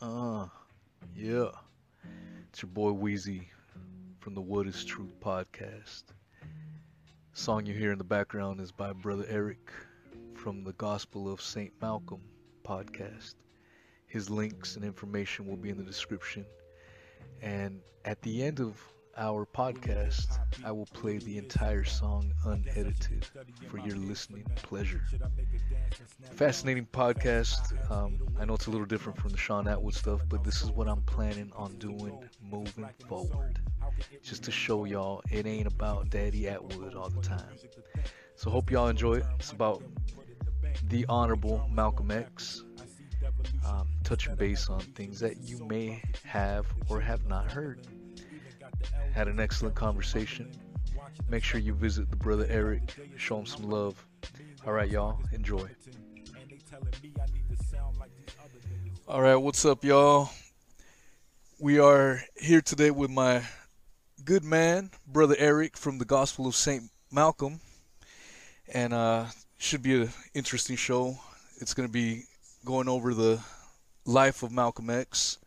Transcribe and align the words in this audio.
Uh, 0.00 0.46
yeah. 1.14 1.50
It's 2.48 2.62
your 2.62 2.70
boy 2.70 2.92
Wheezy 2.92 3.50
from 4.18 4.34
the 4.34 4.40
What 4.40 4.66
is 4.66 4.82
Truth 4.82 5.20
podcast. 5.20 6.04
song 7.34 7.66
you 7.66 7.74
hear 7.74 7.92
in 7.92 7.98
the 7.98 8.04
background 8.04 8.60
is 8.62 8.72
by 8.72 8.94
Brother 8.94 9.26
Eric 9.28 9.70
from 10.32 10.64
the 10.64 10.72
Gospel 10.72 11.30
of 11.30 11.42
St. 11.42 11.70
Malcolm 11.82 12.22
podcast. 12.64 13.34
His 14.06 14.30
links 14.30 14.76
and 14.76 14.86
information 14.86 15.46
will 15.46 15.58
be 15.58 15.68
in 15.68 15.76
the 15.76 15.84
description. 15.84 16.46
And 17.42 17.82
at 18.06 18.22
the 18.22 18.42
end 18.42 18.60
of 18.60 18.82
our 19.20 19.44
podcast, 19.44 20.38
I 20.64 20.72
will 20.72 20.86
play 20.86 21.18
the 21.18 21.36
entire 21.36 21.84
song 21.84 22.32
unedited 22.46 23.26
for 23.68 23.78
your 23.78 23.96
listening 23.96 24.46
pleasure. 24.56 25.02
Fascinating 26.32 26.88
podcast. 26.90 27.90
Um, 27.90 28.18
I 28.38 28.46
know 28.46 28.54
it's 28.54 28.66
a 28.66 28.70
little 28.70 28.86
different 28.86 29.18
from 29.18 29.30
the 29.30 29.36
Sean 29.36 29.68
Atwood 29.68 29.94
stuff, 29.94 30.22
but 30.28 30.42
this 30.42 30.62
is 30.62 30.70
what 30.70 30.88
I'm 30.88 31.02
planning 31.02 31.52
on 31.54 31.76
doing 31.76 32.18
moving 32.42 32.88
forward. 33.06 33.60
Just 34.22 34.42
to 34.44 34.50
show 34.50 34.86
y'all 34.86 35.22
it 35.30 35.46
ain't 35.46 35.66
about 35.66 36.08
Daddy 36.08 36.48
Atwood 36.48 36.94
all 36.94 37.10
the 37.10 37.20
time. 37.20 37.52
So 38.36 38.50
hope 38.50 38.70
y'all 38.70 38.88
enjoy 38.88 39.16
it. 39.16 39.26
It's 39.38 39.52
about 39.52 39.82
the 40.88 41.04
Honorable 41.10 41.68
Malcolm 41.70 42.10
X. 42.10 42.64
Um, 43.66 43.88
touching 44.02 44.34
base 44.34 44.70
on 44.70 44.80
things 44.80 45.20
that 45.20 45.36
you 45.42 45.62
may 45.66 46.02
have 46.24 46.66
or 46.88 47.00
have 47.00 47.26
not 47.26 47.52
heard. 47.52 47.86
Had 49.12 49.28
an 49.28 49.40
excellent 49.40 49.74
conversation. 49.74 50.50
Make 51.28 51.44
sure 51.44 51.60
you 51.60 51.74
visit 51.74 52.10
the 52.10 52.16
brother 52.16 52.46
Eric, 52.48 52.94
show 53.16 53.38
him 53.38 53.46
some 53.46 53.68
love. 53.68 54.04
All 54.66 54.72
right, 54.72 54.90
y'all, 54.90 55.18
enjoy. 55.32 55.68
All 59.08 59.22
right, 59.22 59.36
what's 59.36 59.64
up, 59.64 59.84
y'all? 59.84 60.30
We 61.58 61.78
are 61.78 62.20
here 62.36 62.60
today 62.60 62.90
with 62.90 63.10
my 63.10 63.42
good 64.24 64.44
man, 64.44 64.90
brother 65.06 65.34
Eric 65.38 65.76
from 65.76 65.98
the 65.98 66.04
Gospel 66.04 66.46
of 66.46 66.54
St. 66.54 66.84
Malcolm, 67.10 67.60
and 68.72 68.92
uh, 68.92 69.26
should 69.58 69.82
be 69.82 70.02
an 70.02 70.10
interesting 70.34 70.76
show. 70.76 71.18
It's 71.60 71.74
going 71.74 71.88
to 71.88 71.92
be 71.92 72.24
going 72.64 72.88
over 72.88 73.14
the 73.14 73.40
life 74.04 74.42
of 74.42 74.52
Malcolm 74.52 74.90
X, 74.90 75.38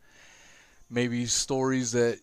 maybe 0.90 1.26
stories 1.26 1.92
that 1.92 2.18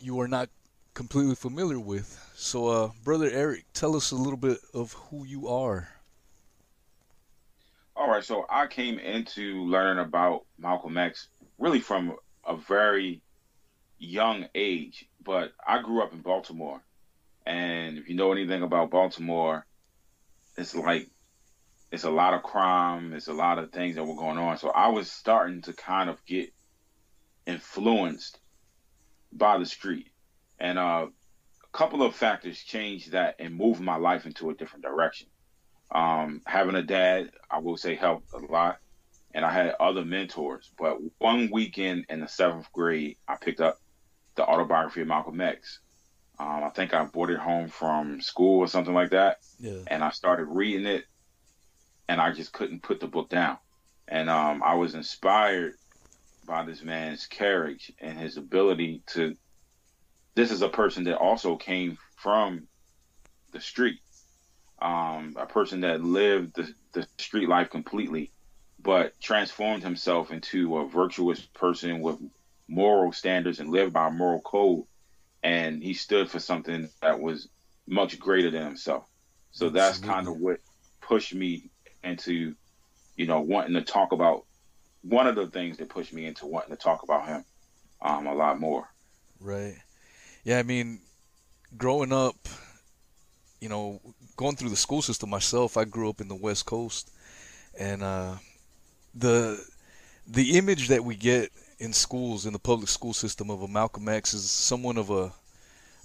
you 0.00 0.20
are 0.20 0.28
not 0.28 0.48
completely 0.94 1.34
familiar 1.34 1.78
with. 1.78 2.18
So, 2.34 2.68
uh, 2.68 2.90
brother 3.04 3.30
Eric, 3.30 3.64
tell 3.72 3.96
us 3.96 4.10
a 4.10 4.16
little 4.16 4.36
bit 4.36 4.58
of 4.74 4.92
who 4.92 5.24
you 5.24 5.48
are. 5.48 5.88
All 7.96 8.08
right, 8.08 8.24
so 8.24 8.46
I 8.48 8.66
came 8.68 8.98
into 8.98 9.64
learning 9.64 10.04
about 10.04 10.44
Malcolm 10.58 10.96
X 10.96 11.28
really 11.58 11.80
from 11.80 12.16
a 12.46 12.56
very 12.56 13.20
young 13.98 14.46
age, 14.54 15.08
but 15.24 15.52
I 15.66 15.82
grew 15.82 16.02
up 16.02 16.12
in 16.12 16.20
Baltimore. 16.20 16.80
And 17.44 17.98
if 17.98 18.08
you 18.08 18.14
know 18.14 18.32
anything 18.32 18.62
about 18.62 18.90
Baltimore, 18.90 19.66
it's 20.56 20.74
like 20.74 21.08
it's 21.90 22.04
a 22.04 22.10
lot 22.10 22.34
of 22.34 22.42
crime, 22.42 23.12
it's 23.14 23.28
a 23.28 23.32
lot 23.32 23.58
of 23.58 23.72
things 23.72 23.96
that 23.96 24.04
were 24.04 24.14
going 24.14 24.38
on. 24.38 24.58
So 24.58 24.68
I 24.68 24.88
was 24.88 25.10
starting 25.10 25.62
to 25.62 25.72
kind 25.72 26.10
of 26.10 26.24
get 26.26 26.52
influenced 27.46 28.38
by 29.32 29.58
the 29.58 29.66
street. 29.66 30.08
And 30.58 30.78
uh, 30.78 31.06
a 31.62 31.76
couple 31.76 32.02
of 32.02 32.14
factors 32.14 32.58
changed 32.58 33.12
that 33.12 33.36
and 33.38 33.54
moved 33.54 33.80
my 33.80 33.96
life 33.96 34.26
into 34.26 34.50
a 34.50 34.54
different 34.54 34.84
direction. 34.84 35.28
Um, 35.90 36.42
having 36.46 36.74
a 36.74 36.82
dad, 36.82 37.30
I 37.50 37.58
will 37.58 37.76
say, 37.76 37.94
helped 37.94 38.32
a 38.32 38.38
lot. 38.38 38.78
And 39.34 39.44
I 39.44 39.52
had 39.52 39.74
other 39.78 40.04
mentors. 40.04 40.70
But 40.78 40.98
one 41.18 41.50
weekend 41.52 42.06
in 42.08 42.20
the 42.20 42.28
seventh 42.28 42.72
grade, 42.72 43.16
I 43.26 43.36
picked 43.36 43.60
up 43.60 43.78
the 44.34 44.44
autobiography 44.44 45.02
of 45.02 45.08
Malcolm 45.08 45.40
X. 45.40 45.80
Um, 46.38 46.64
I 46.64 46.70
think 46.70 46.94
I 46.94 47.04
brought 47.04 47.30
it 47.30 47.38
home 47.38 47.68
from 47.68 48.20
school 48.20 48.60
or 48.60 48.68
something 48.68 48.94
like 48.94 49.10
that. 49.10 49.38
Yeah. 49.58 49.80
And 49.88 50.02
I 50.02 50.10
started 50.10 50.44
reading 50.44 50.86
it, 50.86 51.04
and 52.08 52.20
I 52.20 52.32
just 52.32 52.52
couldn't 52.52 52.82
put 52.82 53.00
the 53.00 53.06
book 53.06 53.28
down. 53.28 53.58
And 54.06 54.30
um, 54.30 54.62
I 54.64 54.74
was 54.74 54.94
inspired 54.94 55.74
by 56.48 56.64
this 56.64 56.82
man's 56.82 57.26
carriage 57.26 57.92
and 58.00 58.18
his 58.18 58.36
ability 58.36 59.02
to. 59.08 59.36
This 60.34 60.50
is 60.50 60.62
a 60.62 60.68
person 60.68 61.04
that 61.04 61.18
also 61.18 61.56
came 61.56 61.98
from 62.16 62.68
the 63.52 63.60
street, 63.60 63.98
um, 64.80 65.34
a 65.36 65.46
person 65.46 65.80
that 65.80 66.02
lived 66.02 66.54
the, 66.56 66.72
the 66.92 67.06
street 67.18 67.48
life 67.48 67.70
completely, 67.70 68.32
but 68.80 69.12
transformed 69.20 69.82
himself 69.82 70.30
into 70.30 70.78
a 70.78 70.88
virtuous 70.88 71.40
person 71.40 72.00
with 72.00 72.18
moral 72.68 73.12
standards 73.12 73.60
and 73.60 73.70
lived 73.70 73.92
by 73.92 74.08
a 74.08 74.12
moral 74.12 74.40
code. 74.40 74.84
And 75.42 75.82
he 75.82 75.94
stood 75.94 76.30
for 76.30 76.40
something 76.40 76.88
that 77.02 77.20
was 77.20 77.48
much 77.86 78.18
greater 78.18 78.50
than 78.50 78.64
himself. 78.64 79.04
So 79.50 79.70
that's 79.70 79.98
kind 79.98 80.28
of 80.28 80.36
what 80.38 80.58
pushed 81.00 81.34
me 81.34 81.70
into, 82.02 82.54
you 83.16 83.26
know, 83.26 83.40
wanting 83.40 83.74
to 83.74 83.82
talk 83.82 84.12
about 84.12 84.44
one 85.02 85.26
of 85.26 85.36
the 85.36 85.46
things 85.46 85.76
that 85.78 85.88
pushed 85.88 86.12
me 86.12 86.26
into 86.26 86.46
wanting 86.46 86.70
to 86.70 86.76
talk 86.76 87.02
about 87.02 87.26
him 87.26 87.44
um, 88.02 88.26
a 88.26 88.34
lot 88.34 88.58
more. 88.60 88.88
Right. 89.40 89.76
Yeah, 90.44 90.58
I 90.58 90.62
mean, 90.62 91.00
growing 91.76 92.12
up, 92.12 92.36
you 93.60 93.68
know, 93.68 94.00
going 94.36 94.56
through 94.56 94.70
the 94.70 94.76
school 94.76 95.02
system 95.02 95.30
myself, 95.30 95.76
I 95.76 95.84
grew 95.84 96.08
up 96.08 96.20
in 96.20 96.28
the 96.28 96.34
West 96.34 96.66
Coast, 96.66 97.10
and 97.78 98.02
uh, 98.02 98.36
the 99.14 99.62
the 100.26 100.58
image 100.58 100.88
that 100.88 101.04
we 101.04 101.16
get 101.16 101.50
in 101.78 101.92
schools 101.92 102.46
in 102.46 102.52
the 102.52 102.58
public 102.58 102.88
school 102.88 103.12
system 103.12 103.50
of 103.50 103.62
a 103.62 103.68
Malcolm 103.68 104.08
X 104.08 104.34
is 104.34 104.50
someone 104.50 104.96
of 104.96 105.10
a 105.10 105.32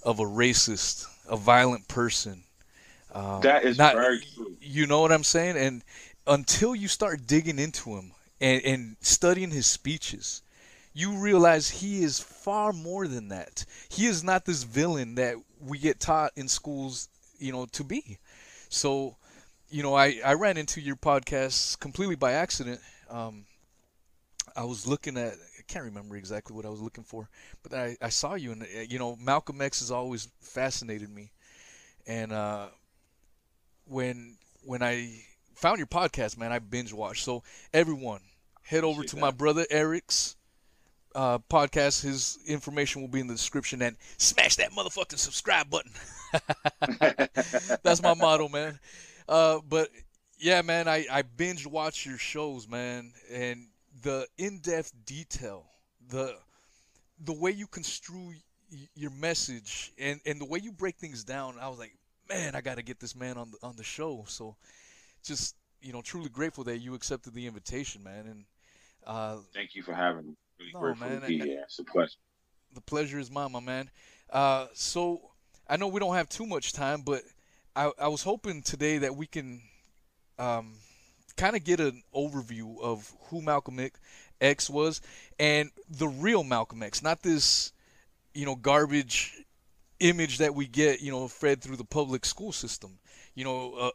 of 0.02 0.20
a 0.20 0.24
racist, 0.24 1.06
a 1.28 1.36
violent 1.36 1.86
person. 1.88 2.42
Um, 3.12 3.40
That 3.40 3.64
is 3.64 3.78
not, 3.78 3.94
very 3.94 4.20
true. 4.20 4.56
You 4.60 4.86
know 4.86 5.00
what 5.00 5.12
I'm 5.12 5.24
saying? 5.24 5.56
And 5.56 5.82
until 6.26 6.74
you 6.74 6.88
start 6.88 7.26
digging 7.26 7.58
into 7.58 7.96
him 7.96 8.12
and, 8.44 8.62
and 8.66 8.96
studying 9.00 9.50
his 9.50 9.64
speeches, 9.64 10.42
you 10.92 11.16
realize 11.16 11.70
he 11.70 12.04
is 12.04 12.20
far 12.20 12.74
more 12.74 13.08
than 13.08 13.28
that. 13.28 13.64
He 13.88 14.04
is 14.04 14.22
not 14.22 14.44
this 14.44 14.64
villain 14.64 15.14
that 15.14 15.36
we 15.66 15.78
get 15.78 15.98
taught 15.98 16.32
in 16.36 16.48
schools, 16.48 17.08
you 17.38 17.52
know, 17.52 17.64
to 17.72 17.82
be. 17.82 18.18
So, 18.68 19.16
you 19.70 19.82
know, 19.82 19.94
I, 19.94 20.20
I 20.22 20.34
ran 20.34 20.58
into 20.58 20.82
your 20.82 20.96
podcast 20.96 21.80
completely 21.80 22.16
by 22.16 22.32
accident. 22.32 22.80
Um, 23.08 23.46
I 24.54 24.64
was 24.64 24.86
looking 24.86 25.16
at, 25.16 25.32
I 25.32 25.62
can't 25.66 25.86
remember 25.86 26.14
exactly 26.14 26.54
what 26.54 26.66
I 26.66 26.68
was 26.68 26.82
looking 26.82 27.02
for, 27.04 27.30
but 27.62 27.72
I, 27.72 27.96
I 28.02 28.10
saw 28.10 28.34
you, 28.34 28.52
and, 28.52 28.62
uh, 28.62 28.66
you 28.86 28.98
know, 28.98 29.16
Malcolm 29.16 29.62
X 29.62 29.80
has 29.80 29.90
always 29.90 30.28
fascinated 30.42 31.08
me. 31.08 31.30
And 32.06 32.30
uh, 32.30 32.66
when 33.86 34.36
when 34.66 34.82
I 34.82 35.22
found 35.54 35.78
your 35.78 35.86
podcast, 35.86 36.36
man, 36.36 36.52
I 36.52 36.58
binge 36.58 36.92
watched. 36.92 37.24
So, 37.24 37.42
everyone, 37.72 38.20
head 38.64 38.82
over 38.84 39.04
to 39.04 39.16
my 39.16 39.30
brother 39.30 39.64
Eric's 39.70 40.36
uh, 41.14 41.38
podcast. 41.50 42.02
His 42.02 42.38
information 42.46 43.00
will 43.00 43.08
be 43.08 43.20
in 43.20 43.28
the 43.28 43.34
description. 43.34 43.80
And 43.82 43.96
smash 44.18 44.56
that 44.56 44.72
motherfucking 44.72 45.18
subscribe 45.18 45.70
button. 45.70 45.92
That's 47.82 48.02
my 48.02 48.14
motto, 48.14 48.48
man. 48.48 48.78
Uh, 49.28 49.60
but 49.68 49.88
yeah, 50.38 50.62
man, 50.62 50.88
I, 50.88 51.06
I 51.10 51.22
binge 51.22 51.66
watch 51.66 52.04
your 52.04 52.18
shows, 52.18 52.68
man, 52.68 53.12
and 53.30 53.68
the 54.02 54.26
in-depth 54.36 54.92
detail, 55.06 55.64
the 56.08 56.36
the 57.24 57.32
way 57.32 57.52
you 57.52 57.66
construe 57.66 58.34
y- 58.70 58.88
your 58.94 59.12
message, 59.12 59.92
and, 59.98 60.20
and 60.26 60.40
the 60.40 60.44
way 60.44 60.58
you 60.58 60.72
break 60.72 60.96
things 60.96 61.22
down. 61.22 61.54
I 61.60 61.68
was 61.68 61.78
like, 61.78 61.94
man, 62.28 62.54
I 62.56 62.60
got 62.60 62.76
to 62.76 62.82
get 62.82 62.98
this 62.98 63.14
man 63.14 63.38
on 63.38 63.52
the 63.52 63.58
on 63.62 63.76
the 63.76 63.84
show. 63.84 64.24
So, 64.26 64.56
just 65.22 65.54
you 65.80 65.92
know, 65.92 66.02
truly 66.02 66.28
grateful 66.28 66.64
that 66.64 66.78
you 66.78 66.94
accepted 66.94 67.34
the 67.34 67.46
invitation, 67.46 68.02
man, 68.02 68.26
and 68.26 68.44
uh, 69.06 69.38
Thank 69.52 69.74
you 69.74 69.82
for 69.82 69.94
having 69.94 70.26
me. 70.28 70.34
Really 70.58 70.72
No, 70.74 70.80
grateful 70.80 71.08
man, 71.08 71.20
to 71.22 71.26
be 71.26 71.42
I- 71.42 71.44
here. 71.46 71.62
It's 71.64 71.78
a 71.78 71.84
pleasure. 71.84 72.18
the 72.74 72.80
pleasure 72.80 73.18
is 73.18 73.30
mine, 73.30 73.52
my 73.52 73.60
man. 73.60 73.90
Uh, 74.30 74.66
so 74.74 75.20
I 75.68 75.76
know 75.76 75.88
we 75.88 76.00
don't 76.00 76.14
have 76.14 76.28
too 76.28 76.46
much 76.46 76.72
time, 76.72 77.02
but 77.02 77.22
I, 77.76 77.90
I 77.98 78.08
was 78.08 78.22
hoping 78.22 78.62
today 78.62 78.98
that 78.98 79.14
we 79.16 79.26
can 79.26 79.60
um, 80.38 80.74
kind 81.36 81.56
of 81.56 81.64
get 81.64 81.80
an 81.80 82.02
overview 82.14 82.80
of 82.80 83.12
who 83.28 83.42
Malcolm 83.42 83.80
X 84.40 84.68
was 84.70 85.00
and 85.38 85.70
the 85.88 86.08
real 86.08 86.44
Malcolm 86.44 86.82
X, 86.82 87.02
not 87.02 87.22
this, 87.22 87.72
you 88.34 88.44
know, 88.44 88.54
garbage 88.56 89.32
image 90.00 90.38
that 90.38 90.54
we 90.54 90.66
get, 90.66 91.00
you 91.00 91.10
know, 91.10 91.28
fed 91.28 91.60
through 91.62 91.76
the 91.76 91.84
public 91.84 92.24
school 92.24 92.52
system. 92.52 92.98
You 93.34 93.44
know, 93.44 93.74
uh, 93.74 93.90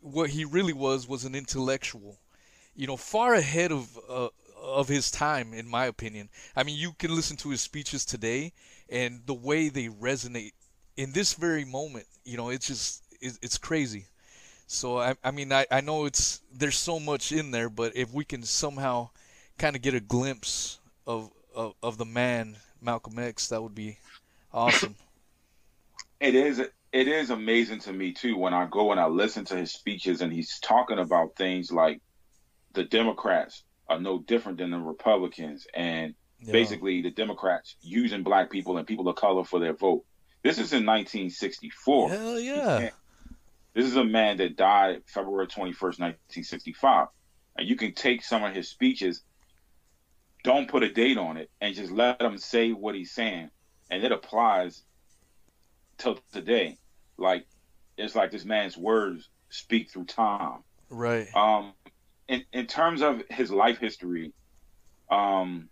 what 0.00 0.30
he 0.30 0.44
really 0.44 0.72
was 0.72 1.06
was 1.08 1.24
an 1.24 1.34
intellectual, 1.34 2.18
you 2.74 2.86
know, 2.86 2.96
far 2.96 3.34
ahead 3.34 3.72
of 3.72 3.98
uh, 4.08 4.28
of 4.64 4.88
his 4.88 5.10
time, 5.10 5.52
in 5.52 5.68
my 5.68 5.86
opinion. 5.86 6.28
I 6.56 6.62
mean, 6.62 6.76
you 6.76 6.92
can 6.98 7.14
listen 7.14 7.36
to 7.38 7.50
his 7.50 7.60
speeches 7.60 8.04
today, 8.04 8.52
and 8.88 9.20
the 9.26 9.34
way 9.34 9.68
they 9.68 9.88
resonate 9.88 10.52
in 10.96 11.12
this 11.12 11.34
very 11.34 11.64
moment, 11.64 12.06
you 12.24 12.36
know, 12.36 12.50
it's 12.50 12.66
just 12.66 13.02
it's, 13.20 13.38
it's 13.42 13.58
crazy. 13.58 14.06
So 14.66 14.98
I, 14.98 15.14
I 15.22 15.30
mean, 15.30 15.52
I, 15.52 15.66
I 15.70 15.80
know 15.80 16.06
it's 16.06 16.40
there's 16.52 16.78
so 16.78 16.98
much 16.98 17.32
in 17.32 17.50
there, 17.50 17.68
but 17.68 17.96
if 17.96 18.12
we 18.12 18.24
can 18.24 18.42
somehow 18.42 19.10
kind 19.58 19.76
of 19.76 19.82
get 19.82 19.94
a 19.94 20.00
glimpse 20.00 20.78
of 21.06 21.30
of, 21.54 21.74
of 21.82 21.98
the 21.98 22.04
man 22.04 22.56
Malcolm 22.80 23.18
X, 23.18 23.48
that 23.48 23.62
would 23.62 23.74
be 23.74 23.98
awesome. 24.52 24.96
It 26.20 26.36
is 26.36 26.58
it 26.58 27.08
is 27.08 27.28
amazing 27.28 27.80
to 27.80 27.92
me 27.92 28.12
too 28.12 28.38
when 28.38 28.54
I 28.54 28.66
go 28.70 28.92
and 28.92 29.00
I 29.00 29.06
listen 29.06 29.44
to 29.46 29.56
his 29.56 29.72
speeches 29.72 30.22
and 30.22 30.32
he's 30.32 30.58
talking 30.60 30.98
about 30.98 31.36
things 31.36 31.70
like 31.70 32.00
the 32.72 32.84
Democrats 32.84 33.62
are 33.88 34.00
no 34.00 34.18
different 34.18 34.58
than 34.58 34.70
the 34.70 34.78
Republicans 34.78 35.66
and 35.74 36.14
yeah. 36.40 36.52
basically 36.52 37.02
the 37.02 37.10
Democrats 37.10 37.76
using 37.82 38.22
black 38.22 38.50
people 38.50 38.76
and 38.78 38.86
people 38.86 39.08
of 39.08 39.16
color 39.16 39.44
for 39.44 39.60
their 39.60 39.74
vote. 39.74 40.04
This 40.42 40.58
is 40.58 40.72
in 40.72 40.84
1964. 40.84 42.10
Hell 42.10 42.38
yeah. 42.38 42.90
This 43.74 43.86
is 43.86 43.96
a 43.96 44.04
man 44.04 44.36
that 44.36 44.56
died 44.56 45.02
February 45.06 45.46
21st, 45.46 45.98
1965. 45.98 47.08
And 47.56 47.68
you 47.68 47.76
can 47.76 47.92
take 47.92 48.22
some 48.22 48.44
of 48.44 48.54
his 48.54 48.68
speeches, 48.68 49.22
don't 50.42 50.68
put 50.68 50.82
a 50.82 50.92
date 50.92 51.18
on 51.18 51.36
it, 51.36 51.50
and 51.60 51.74
just 51.74 51.90
let 51.90 52.20
him 52.20 52.38
say 52.38 52.72
what 52.72 52.94
he's 52.94 53.12
saying. 53.12 53.50
And 53.90 54.04
it 54.04 54.12
applies 54.12 54.82
till 55.98 56.18
today. 56.32 56.78
Like, 57.16 57.46
it's 57.96 58.14
like 58.14 58.30
this 58.30 58.44
man's 58.44 58.76
words 58.76 59.28
speak 59.50 59.90
through 59.90 60.06
time. 60.06 60.62
Right. 60.90 61.28
Um, 61.34 61.72
in, 62.28 62.44
in 62.52 62.66
terms 62.66 63.02
of 63.02 63.22
his 63.30 63.50
life 63.50 63.78
history, 63.78 64.32
um, 65.10 65.68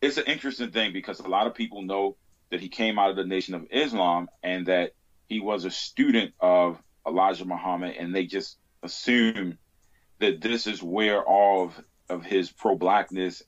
it's 0.00 0.16
an 0.16 0.24
interesting 0.26 0.70
thing 0.70 0.92
because 0.92 1.20
a 1.20 1.28
lot 1.28 1.46
of 1.46 1.54
people 1.54 1.82
know 1.82 2.16
that 2.50 2.60
he 2.60 2.68
came 2.68 2.98
out 2.98 3.10
of 3.10 3.16
the 3.16 3.24
Nation 3.24 3.54
of 3.54 3.66
Islam 3.70 4.28
and 4.42 4.66
that 4.66 4.92
he 5.28 5.40
was 5.40 5.64
a 5.64 5.70
student 5.70 6.32
of 6.40 6.78
Elijah 7.06 7.44
Muhammad, 7.44 7.96
and 7.98 8.14
they 8.14 8.26
just 8.26 8.58
assume 8.82 9.58
that 10.18 10.40
this 10.40 10.66
is 10.66 10.82
where 10.82 11.22
all 11.22 11.64
of, 11.64 11.84
of 12.08 12.24
his 12.24 12.50
pro 12.50 12.76
blackness 12.76 13.42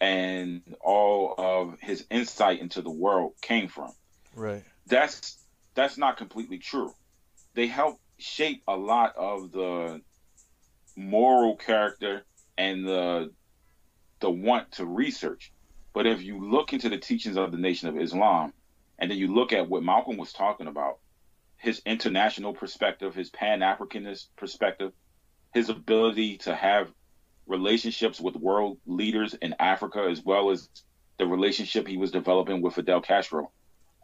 and 0.00 0.62
all 0.80 1.34
of 1.36 1.78
his 1.80 2.06
insight 2.10 2.60
into 2.60 2.80
the 2.80 2.90
world 2.90 3.32
came 3.42 3.68
from. 3.68 3.92
Right. 4.34 4.64
That's 4.86 5.36
that's 5.74 5.98
not 5.98 6.16
completely 6.16 6.58
true. 6.58 6.94
They 7.54 7.66
help 7.66 8.00
shape 8.18 8.62
a 8.66 8.76
lot 8.76 9.16
of 9.16 9.52
the 9.52 10.00
moral 11.00 11.56
character 11.56 12.24
and 12.58 12.86
the 12.86 13.30
the 14.20 14.30
want 14.30 14.72
to 14.72 14.84
research. 14.84 15.52
But 15.94 16.06
if 16.06 16.22
you 16.22 16.50
look 16.50 16.72
into 16.72 16.88
the 16.88 16.98
teachings 16.98 17.36
of 17.36 17.50
the 17.50 17.58
Nation 17.58 17.88
of 17.88 17.98
Islam, 17.98 18.52
and 18.98 19.10
then 19.10 19.18
you 19.18 19.34
look 19.34 19.52
at 19.52 19.68
what 19.68 19.82
Malcolm 19.82 20.18
was 20.18 20.32
talking 20.32 20.66
about, 20.66 20.98
his 21.56 21.80
international 21.86 22.52
perspective, 22.52 23.14
his 23.14 23.30
Pan 23.30 23.60
Africanist 23.60 24.26
perspective, 24.36 24.92
his 25.52 25.68
ability 25.68 26.36
to 26.38 26.54
have 26.54 26.92
relationships 27.46 28.20
with 28.20 28.36
world 28.36 28.78
leaders 28.86 29.34
in 29.34 29.54
Africa, 29.58 30.06
as 30.08 30.22
well 30.22 30.50
as 30.50 30.68
the 31.18 31.26
relationship 31.26 31.88
he 31.88 31.96
was 31.96 32.10
developing 32.10 32.62
with 32.62 32.74
Fidel 32.74 33.00
Castro. 33.00 33.50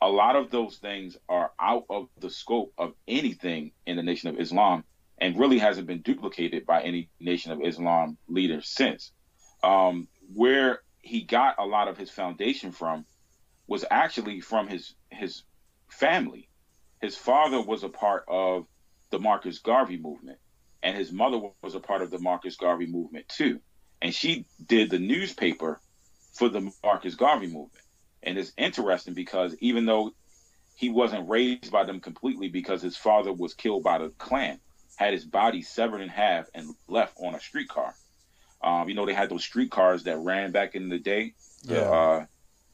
A 0.02 0.08
lot 0.08 0.36
of 0.36 0.50
those 0.50 0.76
things 0.76 1.16
are 1.28 1.52
out 1.60 1.84
of 1.88 2.08
the 2.18 2.30
scope 2.30 2.72
of 2.76 2.94
anything 3.06 3.72
in 3.86 3.96
the 3.96 4.02
Nation 4.02 4.28
of 4.28 4.40
Islam 4.40 4.84
and 5.18 5.38
really 5.38 5.58
hasn't 5.58 5.86
been 5.86 6.02
duplicated 6.02 6.66
by 6.66 6.82
any 6.82 7.08
Nation 7.20 7.52
of 7.52 7.62
Islam 7.62 8.18
leader 8.28 8.60
since. 8.62 9.12
Um, 9.62 10.08
where 10.34 10.80
he 11.00 11.22
got 11.22 11.56
a 11.58 11.64
lot 11.64 11.88
of 11.88 11.96
his 11.96 12.10
foundation 12.10 12.72
from 12.72 13.06
was 13.66 13.84
actually 13.90 14.40
from 14.40 14.68
his 14.68 14.94
his 15.10 15.42
family. 15.88 16.48
His 17.00 17.16
father 17.16 17.60
was 17.60 17.82
a 17.82 17.88
part 17.88 18.24
of 18.28 18.66
the 19.10 19.18
Marcus 19.18 19.58
Garvey 19.58 19.98
movement, 19.98 20.38
and 20.82 20.96
his 20.96 21.12
mother 21.12 21.40
was 21.62 21.74
a 21.74 21.80
part 21.80 22.02
of 22.02 22.10
the 22.10 22.18
Marcus 22.18 22.56
Garvey 22.56 22.86
movement 22.86 23.28
too. 23.28 23.60
And 24.02 24.14
she 24.14 24.46
did 24.64 24.90
the 24.90 24.98
newspaper 24.98 25.80
for 26.34 26.48
the 26.48 26.70
Marcus 26.84 27.14
Garvey 27.14 27.46
movement. 27.46 27.84
And 28.22 28.36
it's 28.36 28.52
interesting 28.56 29.14
because 29.14 29.54
even 29.60 29.86
though 29.86 30.12
he 30.74 30.90
wasn't 30.90 31.28
raised 31.28 31.70
by 31.70 31.84
them 31.84 32.00
completely 32.00 32.48
because 32.48 32.82
his 32.82 32.96
father 32.96 33.32
was 33.32 33.54
killed 33.54 33.82
by 33.82 33.98
the 33.98 34.10
Klan, 34.18 34.60
had 34.96 35.12
his 35.12 35.24
body 35.24 35.62
severed 35.62 36.00
in 36.00 36.08
half 36.08 36.46
and 36.54 36.74
left 36.88 37.16
on 37.18 37.34
a 37.34 37.40
streetcar. 37.40 37.94
Um, 38.62 38.88
you 38.88 38.94
know, 38.94 39.06
they 39.06 39.14
had 39.14 39.30
those 39.30 39.44
streetcars 39.44 40.04
that 40.04 40.18
ran 40.18 40.50
back 40.50 40.74
in 40.74 40.88
the 40.88 40.98
day. 40.98 41.34
Yeah. 41.62 41.78
Uh, 41.78 42.26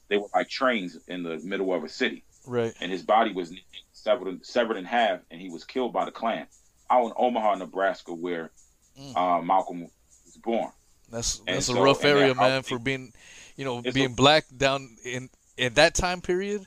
they 0.09 0.17
were 0.17 0.29
like 0.35 0.49
trains 0.49 0.97
in 1.09 1.23
the 1.23 1.39
middle 1.39 1.75
of 1.75 1.85
a 1.85 1.89
city. 1.89 2.25
Right. 2.47 2.73
And 2.81 2.91
his 2.91 3.03
body 3.03 3.33
was 3.33 3.53
severed, 3.93 4.45
severed 4.45 4.77
in 4.77 4.85
half, 4.85 5.21
and 5.31 5.41
he 5.41 5.51
was 5.51 5.65
killed 5.65 5.93
by 5.93 6.05
the 6.05 6.11
Klan 6.11 6.47
out 6.91 7.07
in 7.07 7.13
Omaha, 7.17 7.57
Nebraska, 7.57 8.15
where 8.15 8.51
mm. 8.99 9.17
uh, 9.17 9.43
Malcolm 9.43 9.83
was 9.83 10.37
born. 10.43 10.71
That's 11.11 11.39
that's 11.39 11.69
and 11.69 11.77
a 11.77 11.81
so, 11.81 11.85
rough 11.85 12.05
area, 12.05 12.35
man, 12.35 12.63
for 12.63 12.79
being, 12.79 13.13
you 13.57 13.65
know, 13.65 13.83
being 13.83 14.07
a, 14.07 14.15
black 14.15 14.45
down 14.57 14.97
in 15.05 15.29
in 15.57 15.75
that 15.75 15.95
time 15.95 16.21
period. 16.21 16.67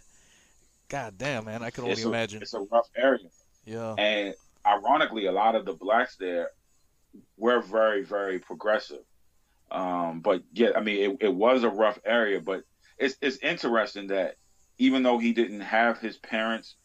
God 0.87 1.17
damn, 1.17 1.45
man, 1.45 1.63
I 1.63 1.71
can 1.71 1.83
only 1.83 2.01
a, 2.01 2.07
imagine. 2.07 2.41
It's 2.41 2.53
a 2.53 2.59
rough 2.59 2.89
area. 2.95 3.27
Yeah. 3.65 3.95
And 3.97 4.35
ironically, 4.65 5.25
a 5.25 5.31
lot 5.31 5.55
of 5.55 5.65
the 5.65 5.73
blacks 5.73 6.15
there 6.17 6.49
were 7.37 7.61
very, 7.61 8.03
very 8.03 8.39
progressive. 8.39 9.03
Um, 9.71 10.21
but 10.21 10.43
yeah, 10.53 10.69
I 10.75 10.81
mean, 10.81 11.11
it, 11.11 11.17
it 11.27 11.33
was 11.33 11.63
a 11.63 11.69
rough 11.69 11.99
area, 12.05 12.39
but 12.39 12.63
it's 12.97 13.15
it's 13.21 13.37
interesting 13.37 14.07
that 14.07 14.35
even 14.77 15.03
though 15.03 15.17
he 15.17 15.33
didn't 15.33 15.61
have 15.61 15.99
his 15.99 16.17
parents 16.17 16.75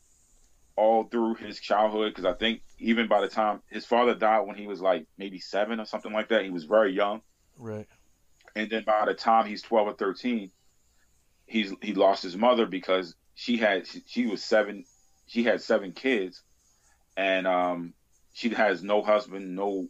all 0.77 1.05
through 1.05 1.35
his 1.35 1.61
childhood, 1.61 2.13
because 2.13 2.25
I 2.25 2.33
think 2.33 2.63
even 2.79 3.07
by 3.07 3.21
the 3.21 3.29
time 3.29 3.61
his 3.69 3.85
father 3.85 4.15
died 4.15 4.47
when 4.47 4.57
he 4.57 4.67
was 4.67 4.81
like 4.81 5.07
maybe 5.19 5.39
seven 5.39 5.79
or 5.79 5.85
something 5.85 6.13
like 6.13 6.29
that, 6.29 6.45
he 6.45 6.51
was 6.51 6.65
very 6.65 6.93
young. 6.93 7.21
Right. 7.59 7.87
And 8.57 8.71
then 8.71 8.85
by 8.85 9.05
the 9.05 9.15
time 9.15 9.47
he's 9.47 9.63
twelve 9.63 9.89
or 9.89 9.95
thirteen, 9.95 10.51
he's 11.47 11.73
he 11.83 11.95
lost 11.95 12.23
his 12.23 12.37
mother 12.37 12.67
because 12.67 13.15
she 13.35 13.57
had 13.59 13.87
she, 13.87 14.03
she 14.07 14.27
was 14.27 14.43
seven, 14.43 14.85
she 15.27 15.43
had 15.43 15.61
seven 15.61 15.93
kids, 15.93 16.43
and 17.17 17.47
um, 17.47 17.95
she 18.33 18.51
has 18.51 18.83
no 18.83 19.03
husband, 19.03 19.55
no 19.55 19.89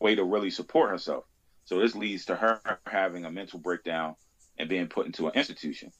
way 0.00 0.14
to 0.14 0.24
really 0.24 0.50
support 0.50 0.90
herself. 0.90 1.24
So 1.64 1.78
this 1.78 1.94
leads 1.94 2.26
to 2.26 2.36
her 2.36 2.60
having 2.86 3.24
a 3.24 3.30
mental 3.30 3.58
breakdown 3.58 4.16
and 4.58 4.68
being 4.68 4.88
put 4.88 5.06
into 5.06 5.28
an 5.28 5.34
institution, 5.34 5.92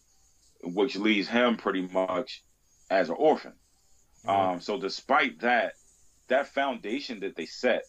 which 0.62 0.96
leaves 0.96 1.28
him 1.28 1.56
pretty 1.56 1.82
much 1.82 2.42
as 2.90 3.08
an 3.08 3.16
orphan. 3.18 3.52
Mm-hmm. 4.26 4.30
Um, 4.30 4.60
so 4.60 4.80
despite 4.80 5.40
that, 5.40 5.74
that 6.28 6.48
foundation 6.48 7.20
that 7.20 7.36
they 7.36 7.46
set 7.46 7.84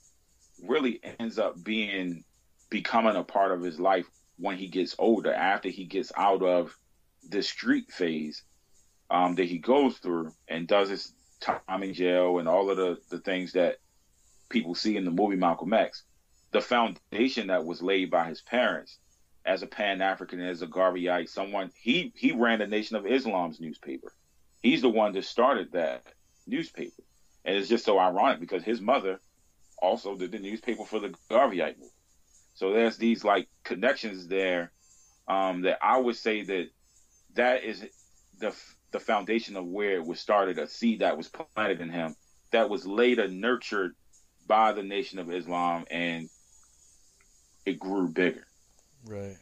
really 0.62 1.00
ends 1.20 1.40
up 1.40 1.62
being 1.64 2.24
becoming 2.70 3.16
a 3.16 3.24
part 3.24 3.52
of 3.52 3.62
his 3.62 3.80
life 3.80 4.06
when 4.38 4.58
he 4.58 4.68
gets 4.68 4.96
older, 5.00 5.34
after 5.34 5.70
he 5.70 5.86
gets 5.86 6.12
out 6.16 6.44
of 6.44 6.78
the 7.28 7.42
street 7.42 7.92
phase 7.92 8.44
um, 9.10 9.36
that 9.36 9.46
he 9.46 9.58
goes 9.58 9.98
through 9.98 10.32
and 10.48 10.68
does 10.68 10.90
his 10.90 11.14
time 11.40 11.84
in 11.84 11.94
jail 11.94 12.40
and 12.40 12.48
all 12.48 12.70
of 12.70 12.78
the, 12.78 12.98
the 13.10 13.20
things 13.20 13.54
that 13.54 13.78
people 14.50 14.76
see 14.76 14.98
in 14.98 15.06
the 15.06 15.12
movie 15.12 15.36
Malcolm 15.36 15.74
X. 15.74 16.04
The 16.52 16.62
foundation 16.62 17.48
that 17.48 17.66
was 17.66 17.82
laid 17.82 18.10
by 18.10 18.28
his 18.28 18.42
parents 18.42 18.98
as 19.46 19.64
a 19.64 19.68
Pan 19.68 20.02
African, 20.02 20.42
as 20.42 20.62
a 20.62 20.68
Garveyite, 20.68 21.30
someone 21.30 21.72
he 21.80 22.12
he 22.16 22.32
ran 22.32 22.60
the 22.60 22.68
Nation 22.68 22.96
of 22.96 23.06
Islam's 23.06 23.60
newspaper. 23.60 24.12
He's 24.62 24.82
the 24.82 24.90
one 24.90 25.14
that 25.14 25.26
started 25.26 25.72
that 25.74 26.04
newspaper, 26.48 27.04
and 27.46 27.56
it's 27.56 27.70
just 27.70 27.86
so 27.86 28.00
ironic 28.00 28.40
because 28.40 28.64
his 28.64 28.82
mother 28.82 29.20
also 29.82 30.16
did 30.16 30.32
the 30.32 30.40
newspaper 30.40 30.86
for 30.86 31.00
the 31.00 31.14
Garveyite 31.30 31.78
movement. 31.78 31.94
So 32.56 32.74
there's 32.74 32.98
these 32.98 33.24
like 33.24 33.48
connections 33.64 34.28
there 34.28 34.72
um, 35.28 35.62
that 35.62 35.80
I 35.82 35.98
would 35.98 36.18
say 36.18 36.44
that 36.44 36.70
that 37.36 37.64
is 37.64 37.86
the 38.40 38.54
the 38.92 39.00
foundation 39.00 39.56
of 39.56 39.66
where 39.66 39.94
it 39.94 40.06
was 40.06 40.20
started, 40.20 40.58
a 40.58 40.68
seed 40.68 41.00
that 41.00 41.18
was 41.18 41.30
planted 41.30 41.82
in 41.82 41.90
him 41.90 42.16
that 42.52 42.70
was 42.70 42.86
later 42.86 43.28
nurtured 43.28 43.96
by 44.48 44.72
the 44.72 44.84
Nation 44.84 45.20
of 45.20 45.32
Islam 45.32 45.86
and 45.92 46.30
it 47.66 47.80
grew 47.80 48.08
bigger. 48.08 48.46
Right. 49.06 49.38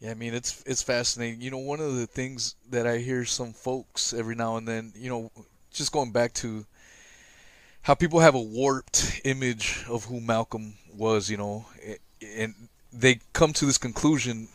Yeah, 0.00 0.10
I 0.10 0.14
mean 0.14 0.34
it's 0.34 0.62
it's 0.66 0.82
fascinating. 0.82 1.40
You 1.40 1.50
know, 1.50 1.58
one 1.58 1.80
of 1.80 1.96
the 1.96 2.06
things 2.06 2.54
that 2.70 2.86
I 2.86 2.98
hear 2.98 3.24
some 3.24 3.52
folks 3.52 4.12
every 4.12 4.34
now 4.34 4.56
and 4.56 4.66
then, 4.66 4.92
you 4.94 5.08
know, 5.08 5.30
just 5.72 5.92
going 5.92 6.12
back 6.12 6.34
to 6.34 6.66
how 7.82 7.94
people 7.94 8.20
have 8.20 8.34
a 8.34 8.40
warped 8.40 9.20
image 9.24 9.84
of 9.88 10.04
who 10.04 10.20
Malcolm 10.20 10.74
was, 10.94 11.30
you 11.30 11.36
know, 11.36 11.66
and 12.36 12.54
they 12.92 13.20
come 13.32 13.52
to 13.54 13.66
this 13.66 13.78
conclusion 13.78 14.48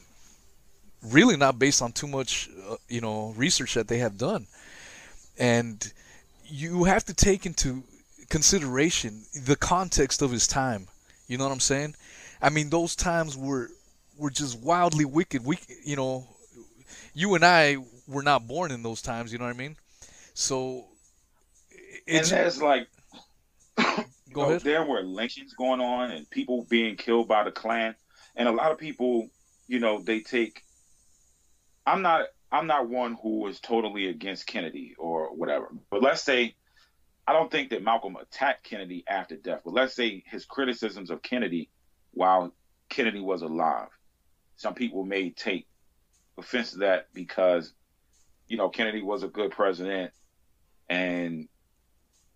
really 1.04 1.38
not 1.38 1.60
based 1.60 1.82
on 1.82 1.92
too 1.92 2.08
much, 2.08 2.50
uh, 2.70 2.76
you 2.88 3.02
know, 3.02 3.34
research 3.36 3.74
that 3.76 3.88
they 3.88 3.98
have 4.00 4.18
done. 4.18 4.48
And 5.38 5.92
you 6.46 6.84
have 6.84 7.06
to 7.06 7.14
take 7.14 7.46
into 7.46 7.84
consideration 8.30 9.24
the 9.46 9.56
context 9.56 10.22
of 10.22 10.32
his 10.32 10.48
time. 10.48 10.88
You 11.28 11.38
know 11.38 11.46
what 11.46 11.54
I'm 11.54 11.60
saying? 11.60 11.96
I 12.42 12.50
mean, 12.50 12.70
those 12.70 12.96
times 12.96 13.38
were 13.38 13.70
were 14.18 14.30
just 14.30 14.60
wildly 14.60 15.06
wicked. 15.06 15.44
We, 15.44 15.58
you 15.84 15.96
know, 15.96 16.28
you 17.14 17.36
and 17.36 17.44
I 17.44 17.78
were 18.08 18.24
not 18.24 18.48
born 18.48 18.72
in 18.72 18.84
those 18.84 19.02
times. 19.02 19.32
You 19.32 19.40
know 19.40 19.46
what 19.46 19.56
I 19.56 19.58
mean? 19.58 19.76
So 20.34 20.86
it's 22.06 22.32
and 22.32 22.40
there's 22.40 22.62
like, 22.62 22.88
go 23.78 24.06
know, 24.34 24.42
ahead. 24.50 24.62
There 24.62 24.84
were 24.84 25.02
lynchings 25.02 25.54
going 25.54 25.82
on 25.82 26.12
and 26.12 26.30
people 26.30 26.66
being 26.70 26.96
killed 26.96 27.28
by 27.28 27.44
the 27.44 27.52
Klan. 27.52 27.96
And 28.36 28.48
a 28.48 28.52
lot 28.52 28.72
of 28.72 28.78
people, 28.78 29.30
you 29.68 29.80
know, 29.80 30.02
they 30.02 30.20
take. 30.20 30.64
I'm 31.86 32.02
not. 32.02 32.28
I'm 32.52 32.68
not 32.68 32.88
one 32.88 33.18
who 33.22 33.48
is 33.48 33.60
totally 33.60 34.08
against 34.08 34.46
Kennedy 34.46 34.94
or 35.00 35.34
whatever. 35.36 35.70
But 35.90 36.04
let's 36.04 36.22
say, 36.22 36.56
I 37.28 37.34
don't 37.34 37.50
think 37.50 37.72
that 37.72 37.84
Malcolm 37.84 38.16
attacked 38.16 38.64
Kennedy 38.64 39.04
after 39.08 39.36
death. 39.36 39.62
But 39.66 39.74
let's 39.74 39.96
say 39.96 40.24
his 40.28 40.46
criticisms 40.46 41.10
of 41.10 41.24
Kennedy 41.24 41.70
while 42.12 42.54
Kennedy 42.90 43.22
was 43.22 43.42
alive. 43.42 43.88
Some 44.56 44.76
people 44.76 45.04
may 45.04 45.32
take 45.32 45.68
offense 46.38 46.72
to 46.72 46.78
that 46.80 47.08
because, 47.12 47.74
you 48.48 48.58
know, 48.58 48.70
Kennedy 48.70 49.02
was 49.02 49.24
a 49.24 49.28
good 49.28 49.52
president 49.52 50.12
and 50.88 51.48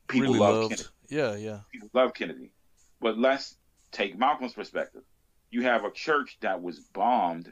people 0.07 0.29
really 0.29 0.39
love 0.39 0.55
loved. 0.55 0.71
Kennedy. 0.71 0.89
Yeah, 1.09 1.35
yeah. 1.35 1.59
People 1.71 1.89
love 1.93 2.13
Kennedy. 2.15 2.51
But 2.99 3.19
let's 3.19 3.55
take 3.91 4.17
Malcolm's 4.17 4.53
perspective. 4.53 5.03
You 5.51 5.61
have 5.63 5.85
a 5.85 5.91
church 5.91 6.37
that 6.41 6.61
was 6.61 6.79
bombed 6.79 7.51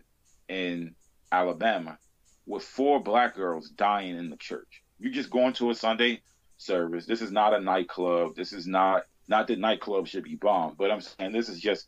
in 0.50 0.96
Alabama 1.32 1.98
with 2.46 2.64
four 2.64 3.02
black 3.02 3.36
girls 3.36 3.70
dying 3.70 4.18
in 4.18 4.30
the 4.30 4.38
church. 4.38 4.84
You're 5.00 5.12
just 5.12 5.30
going 5.30 5.54
to 5.54 5.72
a 5.72 5.76
Sunday 5.76 6.22
service. 6.58 7.06
This 7.06 7.22
is 7.22 7.32
not 7.32 7.54
a 7.54 7.60
nightclub. 7.60 8.36
This 8.36 8.54
is 8.54 8.68
not 8.68 9.04
not 9.28 9.48
that 9.48 9.60
nightclubs 9.60 10.08
should 10.08 10.24
be 10.24 10.36
bombed, 10.36 10.78
but 10.78 10.92
I'm 10.92 11.02
saying 11.02 11.32
this 11.32 11.50
is 11.50 11.60
just 11.60 11.88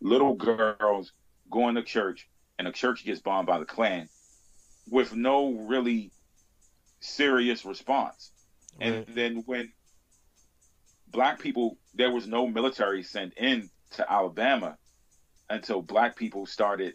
little 0.00 0.34
girls 0.34 1.12
going 1.50 1.74
to 1.74 1.82
church 1.82 2.28
and 2.58 2.66
the 2.66 2.72
church 2.72 3.04
gets 3.04 3.20
bombed 3.20 3.46
by 3.46 3.58
the 3.58 3.64
Klan 3.64 4.08
with 4.88 5.14
no 5.14 5.52
really 5.52 6.12
serious 7.00 7.64
response. 7.64 8.30
And 8.80 9.06
then 9.08 9.42
when 9.46 9.72
black 11.08 11.40
people, 11.40 11.78
there 11.94 12.12
was 12.12 12.26
no 12.26 12.46
military 12.46 13.02
sent 13.02 13.34
in 13.36 13.70
to 13.92 14.10
Alabama 14.10 14.76
until 15.48 15.82
black 15.82 16.16
people 16.16 16.46
started 16.46 16.94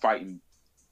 fighting, 0.00 0.40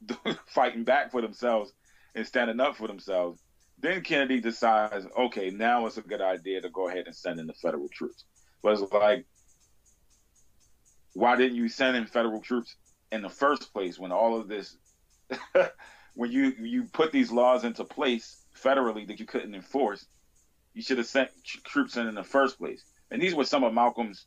fighting 0.47 0.85
back 0.85 1.11
for 1.11 1.21
themselves 1.21 1.73
and 2.15 2.27
standing 2.27 2.61
up 2.61 2.77
for 2.77 2.89
themselves. 2.89 3.41
Then 3.79 4.03
Kennedy 4.03 4.41
decides, 4.41 5.07
okay, 5.17 5.51
now 5.51 5.87
it's 5.87 5.97
a 5.97 6.03
good 6.03 6.21
idea 6.21 6.61
to 6.61 6.69
go 6.69 6.89
ahead 6.89 7.07
and 7.07 7.15
send 7.15 7.41
in 7.41 7.47
the 7.47 7.55
federal 7.55 7.89
troops. 7.89 8.25
But 8.63 8.73
it's 8.73 8.93
like, 8.93 9.25
why 11.15 11.37
didn't 11.37 11.57
you 11.57 11.69
send 11.69 11.97
in 11.97 12.07
federal 12.07 12.41
troops 12.41 12.77
in 13.11 13.23
the 13.23 13.29
first 13.29 13.73
place 13.73 13.99
when 13.99 14.13
all 14.13 14.39
of 14.39 14.49
this, 14.49 14.77
when 16.15 16.31
you 16.31 16.55
you 16.61 16.85
put 16.85 17.11
these 17.11 17.33
laws 17.33 17.65
into 17.65 17.85
place 17.85 18.45
federally 18.55 19.07
that 19.07 19.19
you 19.19 19.27
couldn't 19.27 19.55
enforce? 19.55 20.07
You 20.75 20.83
should 20.83 20.99
have 20.99 21.07
sent 21.07 21.31
troops 21.45 21.97
in 21.97 22.07
in 22.07 22.15
the 22.15 22.23
first 22.23 22.59
place. 22.59 22.85
And 23.11 23.21
these 23.21 23.35
were 23.35 23.45
some 23.45 23.65
of 23.65 23.73
Malcolm's 23.73 24.27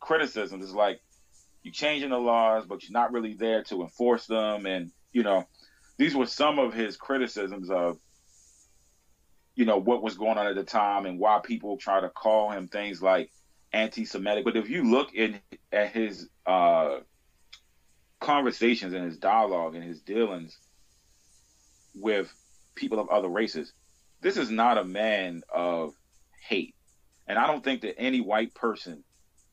criticisms. 0.00 0.64
It's 0.64 0.74
like 0.74 1.00
you 1.62 1.72
changing 1.72 2.10
the 2.10 2.18
laws, 2.18 2.64
but 2.66 2.82
you're 2.82 2.92
not 2.92 3.12
really 3.12 3.34
there 3.34 3.62
to 3.64 3.82
enforce 3.82 4.26
them. 4.26 4.66
And 4.66 4.90
you 5.12 5.22
know, 5.22 5.46
these 5.98 6.14
were 6.14 6.26
some 6.26 6.58
of 6.58 6.74
his 6.74 6.96
criticisms 6.96 7.70
of 7.70 7.98
you 9.54 9.64
know 9.64 9.78
what 9.78 10.02
was 10.02 10.16
going 10.16 10.38
on 10.38 10.46
at 10.46 10.54
the 10.54 10.64
time 10.64 11.06
and 11.06 11.18
why 11.18 11.40
people 11.42 11.76
try 11.76 12.00
to 12.00 12.08
call 12.08 12.50
him 12.50 12.68
things 12.68 13.02
like 13.02 13.30
anti-Semitic. 13.72 14.44
But 14.44 14.56
if 14.56 14.68
you 14.68 14.90
look 14.90 15.14
in 15.14 15.40
at 15.70 15.92
his 15.92 16.28
uh, 16.46 16.98
conversations 18.20 18.94
and 18.94 19.04
his 19.04 19.18
dialogue 19.18 19.74
and 19.74 19.84
his 19.84 20.00
dealings 20.00 20.56
with 21.94 22.32
people 22.74 22.98
of 22.98 23.08
other 23.08 23.28
races, 23.28 23.72
this 24.20 24.36
is 24.36 24.50
not 24.50 24.78
a 24.78 24.84
man 24.84 25.42
of 25.52 25.94
hate. 26.48 26.74
And 27.26 27.38
I 27.38 27.46
don't 27.46 27.62
think 27.62 27.82
that 27.82 27.98
any 27.98 28.20
white 28.20 28.54
person 28.54 29.04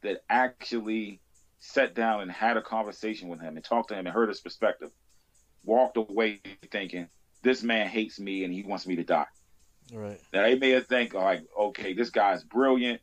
that 0.02 0.22
actually 0.30 1.22
sat 1.60 1.94
down 1.94 2.22
and 2.22 2.32
had 2.32 2.58
a 2.58 2.62
conversation 2.62 3.28
with 3.28 3.42
him 3.42 3.56
and 3.56 3.64
talked 3.64 3.90
to 3.90 3.96
him 3.96 4.08
and 4.08 4.14
heard 4.14 4.30
his 4.30 4.40
perspective 4.40 4.92
walked 5.64 5.98
away 5.98 6.40
thinking 6.72 7.08
this 7.44 7.64
man 7.64 7.88
hates 7.88 8.20
me 8.20 8.44
and 8.44 8.54
he 8.54 8.64
wants 8.64 8.88
me 8.88 8.96
to 8.96 9.04
die. 9.04 9.28
Right. 9.94 10.20
Now 10.34 10.44
they 10.44 10.56
may 10.56 10.80
think 10.82 11.16
oh, 11.16 11.20
like, 11.20 11.44
okay, 11.58 11.94
this 11.94 12.10
guy's 12.10 12.44
brilliant, 12.44 13.02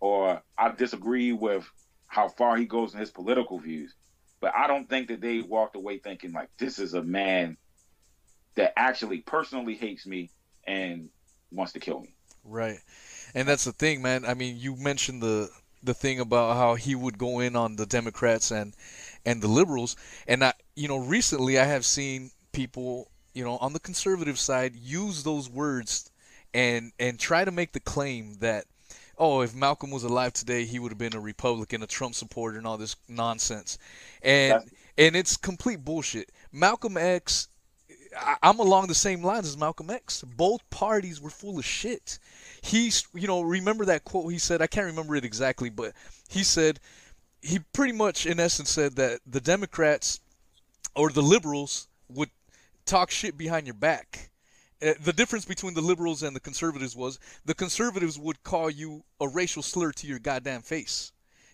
or 0.00 0.42
I 0.58 0.70
disagree 0.70 1.32
with 1.32 1.68
how 2.06 2.28
far 2.28 2.56
he 2.56 2.64
goes 2.64 2.94
in 2.94 3.00
his 3.00 3.10
political 3.10 3.58
views. 3.58 3.94
But 4.40 4.54
I 4.56 4.66
don't 4.66 4.88
think 4.88 5.08
that 5.08 5.20
they 5.20 5.40
walked 5.40 5.76
away 5.76 5.98
thinking 5.98 6.32
like 6.32 6.48
this 6.58 6.78
is 6.78 6.94
a 6.94 7.02
man 7.02 7.56
that 8.56 8.72
actually 8.76 9.20
personally 9.20 9.74
hates 9.74 10.06
me 10.06 10.30
and 10.66 11.08
wants 11.50 11.72
to 11.72 11.80
kill 11.80 12.00
me. 12.00 12.14
Right. 12.44 12.78
And 13.34 13.46
that's 13.46 13.64
the 13.64 13.72
thing, 13.72 14.02
man. 14.02 14.24
I 14.24 14.34
mean, 14.34 14.56
you 14.58 14.76
mentioned 14.76 15.22
the 15.22 15.48
the 15.82 15.94
thing 15.94 16.20
about 16.20 16.56
how 16.56 16.74
he 16.74 16.94
would 16.94 17.18
go 17.18 17.40
in 17.40 17.56
on 17.56 17.76
the 17.76 17.86
Democrats 17.86 18.50
and 18.50 18.74
and 19.24 19.42
the 19.42 19.48
liberals, 19.48 19.96
and 20.26 20.44
I, 20.44 20.52
you 20.74 20.88
know, 20.88 20.98
recently 20.98 21.58
I 21.58 21.64
have 21.64 21.84
seen 21.84 22.30
people, 22.52 23.10
you 23.34 23.44
know, 23.44 23.56
on 23.58 23.72
the 23.72 23.80
conservative 23.80 24.38
side 24.38 24.74
use 24.76 25.22
those 25.22 25.48
words 25.48 26.10
and 26.54 26.92
and 26.98 27.18
try 27.18 27.44
to 27.44 27.50
make 27.50 27.72
the 27.72 27.80
claim 27.80 28.36
that 28.40 28.66
oh, 29.18 29.42
if 29.42 29.54
Malcolm 29.54 29.90
was 29.90 30.02
alive 30.04 30.32
today, 30.32 30.64
he 30.64 30.78
would 30.78 30.90
have 30.90 30.98
been 30.98 31.14
a 31.14 31.20
Republican, 31.20 31.82
a 31.82 31.86
Trump 31.86 32.14
supporter, 32.14 32.58
and 32.58 32.66
all 32.66 32.78
this 32.78 32.96
nonsense. 33.08 33.78
And 34.22 34.52
That's- 34.52 34.70
and 34.98 35.16
it's 35.16 35.36
complete 35.36 35.84
bullshit. 35.84 36.30
Malcolm 36.52 36.96
X 36.96 37.48
I- 38.16 38.36
I'm 38.42 38.58
along 38.58 38.88
the 38.88 38.94
same 38.94 39.22
lines 39.22 39.46
as 39.46 39.56
Malcolm 39.56 39.90
X. 39.90 40.22
Both 40.22 40.68
parties 40.70 41.20
were 41.20 41.30
full 41.30 41.58
of 41.58 41.64
shit. 41.64 42.18
He's, 42.60 43.06
you 43.14 43.26
know, 43.26 43.40
remember 43.40 43.84
that 43.86 44.04
quote 44.04 44.32
he 44.32 44.38
said? 44.38 44.62
I 44.62 44.66
can't 44.66 44.86
remember 44.86 45.16
it 45.16 45.24
exactly, 45.24 45.70
but 45.70 45.92
he 46.28 46.42
said, 46.44 46.80
he 47.40 47.58
pretty 47.72 47.92
much, 47.92 48.26
in 48.26 48.38
essence, 48.38 48.70
said 48.70 48.96
that 48.96 49.20
the 49.26 49.40
Democrats 49.40 50.20
or 50.94 51.10
the 51.10 51.22
liberals 51.22 51.88
would 52.08 52.30
talk 52.84 53.10
shit 53.10 53.36
behind 53.36 53.66
your 53.66 53.74
back. 53.74 54.30
Uh, 54.80 54.94
the 55.02 55.12
difference 55.12 55.44
between 55.44 55.74
the 55.74 55.80
liberals 55.80 56.22
and 56.22 56.34
the 56.34 56.40
conservatives 56.40 56.96
was 56.96 57.18
the 57.44 57.54
conservatives 57.54 58.18
would 58.18 58.42
call 58.42 58.68
you 58.68 59.04
a 59.20 59.28
racial 59.28 59.62
slur 59.62 59.92
to 59.92 60.06
your 60.06 60.18
goddamn 60.18 60.62
face, 60.62 61.12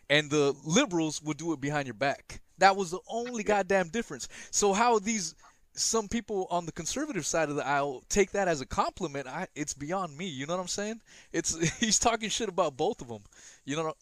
and 0.09 0.31
the 0.31 0.55
liberals 0.65 1.23
would 1.23 1.37
do 1.37 1.53
it 1.53 1.61
behind 1.61 1.87
your 1.87 1.95
back. 1.95 2.41
That 2.59 2.77
was 2.77 2.91
the 2.91 3.01
only 3.09 3.45
goddamn 3.45 3.89
difference. 3.91 4.29
So 4.51 4.73
how 4.73 4.99
these 4.99 5.35
some 5.81 6.09
people 6.09 6.47
on 6.51 6.67
the 6.67 6.73
conservative 6.73 7.27
side 7.27 7.49
of 7.49 7.57
the 7.57 7.67
aisle 7.67 8.03
take 8.09 8.33
that 8.33 8.49
as 8.49 8.61
a 8.61 8.67
compliment, 8.67 9.27
I, 9.27 9.47
it's 9.55 9.75
beyond 9.75 10.17
me. 10.17 10.27
You 10.27 10.47
know 10.47 10.55
what 10.55 10.63
I'm 10.63 10.69
saying? 10.69 11.01
It's 11.33 11.57
he's 11.79 11.99
talking 11.99 12.29
shit 12.29 12.49
about 12.49 12.77
both 12.77 13.01
of 13.01 13.09
them. 13.09 13.23
You 13.65 13.77
know, 13.77 13.95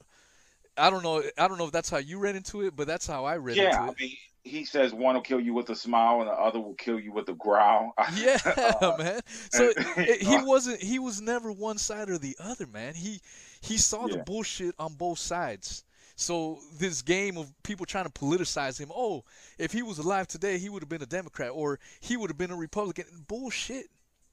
I 0.77 0.91
don't 0.91 1.03
know. 1.03 1.23
I 1.39 1.49
don't 1.49 1.59
know 1.59 1.67
if 1.67 1.73
that's 1.73 1.91
how 1.91 1.99
you 1.99 2.19
read 2.19 2.37
into 2.37 2.63
it, 2.63 2.77
but 2.77 2.87
that's 2.87 3.07
how 3.07 3.25
I 3.25 3.37
read 3.37 3.57
yeah, 3.57 3.81
I 3.81 3.89
into 3.89 3.93
it. 3.93 4.01
mean, 4.01 4.17
he 4.45 4.65
says 4.65 4.95
one 4.95 5.15
will 5.15 5.23
kill 5.23 5.41
you 5.41 5.55
with 5.55 5.69
a 5.71 5.75
smile 5.75 6.21
and 6.21 6.29
the 6.29 6.33
other 6.33 6.61
will 6.61 6.75
kill 6.75 7.01
you 7.01 7.13
with 7.13 7.29
a 7.29 7.35
growl. 7.35 7.95
Yeah, 8.17 8.39
man. 8.99 9.21
So 9.51 9.71
Uh, 9.71 9.83
it, 9.97 10.23
he 10.23 10.37
wasn't. 10.39 10.81
He 10.83 10.99
was 10.99 11.21
never 11.21 11.51
one 11.51 11.79
side 11.79 12.09
or 12.09 12.19
the 12.19 12.37
other, 12.39 12.67
man. 12.67 12.95
He 12.95 13.21
he 13.61 13.77
saw 13.77 14.07
the 14.07 14.19
bullshit 14.19 14.75
on 14.79 14.95
both 14.95 15.19
sides. 15.19 15.85
So 16.17 16.59
this 16.79 17.03
game 17.03 17.37
of 17.37 17.53
people 17.63 17.87
trying 17.87 18.07
to 18.07 18.11
politicize 18.11 18.79
him. 18.81 18.91
Oh, 18.95 19.25
if 19.59 19.73
he 19.73 19.83
was 19.83 19.99
alive 19.99 20.27
today, 20.27 20.59
he 20.59 20.69
would 20.71 20.83
have 20.83 20.89
been 20.89 21.03
a 21.03 21.07
Democrat 21.07 21.51
or 21.53 21.79
he 22.01 22.17
would 22.17 22.31
have 22.31 22.39
been 22.39 22.51
a 22.51 22.57
Republican. 22.57 23.05
Bullshit. 23.29 23.87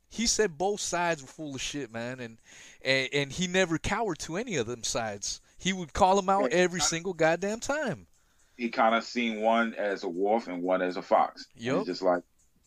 He 0.09 0.27
said 0.27 0.57
both 0.57 0.79
sides 0.79 1.21
were 1.21 1.27
full 1.27 1.55
of 1.55 1.61
shit, 1.61 1.91
man, 1.91 2.19
and 2.19 2.37
and, 2.83 3.09
and 3.13 3.31
he 3.31 3.47
never 3.47 3.77
cowered 3.79 4.19
to 4.19 4.37
any 4.37 4.55
of 4.57 4.67
them 4.67 4.83
sides. 4.83 5.41
He 5.57 5.73
would 5.73 5.91
call 5.93 6.15
them 6.15 6.29
out 6.29 6.51
every 6.51 6.81
single 6.81 7.13
goddamn 7.13 7.59
time. 7.59 8.07
he 8.55 8.69
kind 8.69 8.93
of 8.95 9.03
seen 9.03 9.41
one 9.41 9.73
as 9.73 10.03
a 10.03 10.09
wolf 10.09 10.47
and 10.47 10.61
one 10.61 10.81
as 10.81 10.97
a 10.97 11.01
fox. 11.01 11.47
Yup. 11.55 11.85
Just 11.85 12.01
like 12.03 12.21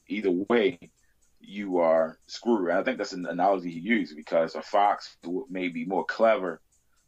either 0.09 0.31
way, 0.31 0.79
you 1.41 1.79
are 1.79 2.19
screwed. 2.27 2.69
And 2.71 2.79
I 2.79 2.83
think 2.83 2.99
that's 2.99 3.13
an 3.13 3.25
analogy 3.27 3.71
he 3.71 3.79
used 3.81 4.17
because 4.17 4.57
a 4.57 4.63
fox 4.63 5.17
may 5.49 5.69
be 5.69 5.85
more 5.85 6.05
clever 6.05 6.61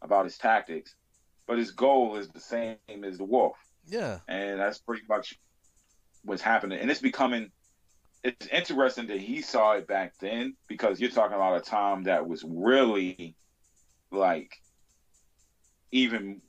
about 0.02 0.24
his 0.24 0.38
tactics, 0.38 0.94
but 1.48 1.58
his 1.58 1.72
goal 1.72 2.16
is 2.16 2.28
the 2.28 2.38
same 2.38 2.76
as 3.02 3.18
the 3.18 3.24
wolf, 3.24 3.56
Yeah. 3.86 4.20
and 4.28 4.60
that's 4.60 4.78
pretty 4.78 5.02
much 5.08 5.34
what's 6.22 6.42
happening. 6.42 6.78
And 6.78 6.90
it's 6.90 7.00
becoming. 7.00 7.50
It's 8.24 8.46
interesting 8.48 9.06
that 9.06 9.20
he 9.20 9.40
saw 9.40 9.72
it 9.74 9.86
back 9.86 10.12
then 10.20 10.54
because 10.66 11.00
you're 11.00 11.10
talking 11.10 11.36
about 11.36 11.56
a 11.56 11.60
time 11.60 12.02
that 12.04 12.26
was 12.26 12.44
really 12.46 13.36
like 14.10 14.50
even 15.92 16.42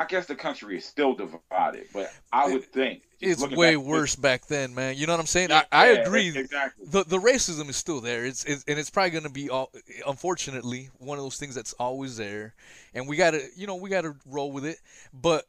I 0.00 0.06
guess 0.06 0.24
the 0.24 0.34
country 0.34 0.78
is 0.78 0.84
still 0.86 1.12
divided, 1.12 1.88
but 1.92 2.10
I 2.32 2.50
would 2.50 2.64
think 2.64 3.02
It's 3.20 3.46
way 3.46 3.76
back- 3.76 3.84
worse 3.84 4.16
back 4.16 4.46
then, 4.46 4.74
man. 4.74 4.96
You 4.96 5.06
know 5.06 5.12
what 5.12 5.20
I'm 5.20 5.26
saying? 5.26 5.50
Yeah, 5.50 5.64
I, 5.70 5.88
I 5.88 5.92
yeah, 5.92 5.98
agree. 5.98 6.28
exactly. 6.34 6.86
the 6.86 7.04
the 7.04 7.18
racism 7.18 7.68
is 7.68 7.76
still 7.76 8.00
there. 8.00 8.24
It's, 8.24 8.42
it's 8.44 8.64
and 8.66 8.78
it's 8.78 8.88
probably 8.88 9.10
going 9.10 9.24
to 9.24 9.28
be 9.30 9.50
all, 9.50 9.70
unfortunately 10.06 10.88
one 11.00 11.18
of 11.18 11.24
those 11.24 11.36
things 11.36 11.54
that's 11.54 11.74
always 11.74 12.16
there, 12.16 12.54
and 12.94 13.06
we 13.06 13.16
got 13.16 13.32
to 13.32 13.46
you 13.54 13.66
know 13.66 13.76
we 13.76 13.90
got 13.90 14.00
to 14.00 14.16
roll 14.24 14.50
with 14.52 14.64
it. 14.64 14.78
But 15.12 15.44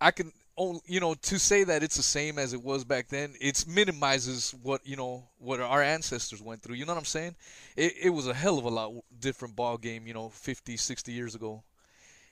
I 0.00 0.10
can 0.10 0.32
only 0.56 0.80
you 0.86 0.98
know 0.98 1.14
to 1.14 1.38
say 1.38 1.62
that 1.62 1.84
it's 1.84 1.96
the 1.96 2.02
same 2.02 2.40
as 2.40 2.52
it 2.54 2.62
was 2.64 2.82
back 2.82 3.06
then. 3.06 3.34
It 3.40 3.64
minimizes 3.68 4.52
what 4.64 4.84
you 4.84 4.96
know 4.96 5.22
what 5.38 5.60
our 5.60 5.80
ancestors 5.80 6.42
went 6.42 6.60
through. 6.60 6.74
You 6.74 6.86
know 6.86 6.92
what 6.94 6.98
I'm 6.98 7.04
saying? 7.04 7.36
It 7.76 7.92
it 8.02 8.10
was 8.10 8.26
a 8.26 8.34
hell 8.34 8.58
of 8.58 8.64
a 8.64 8.68
lot 8.68 8.94
different 9.20 9.54
ball 9.54 9.78
game. 9.78 10.08
You 10.08 10.14
know, 10.14 10.28
50, 10.28 10.76
60 10.76 11.12
years 11.12 11.36
ago, 11.36 11.62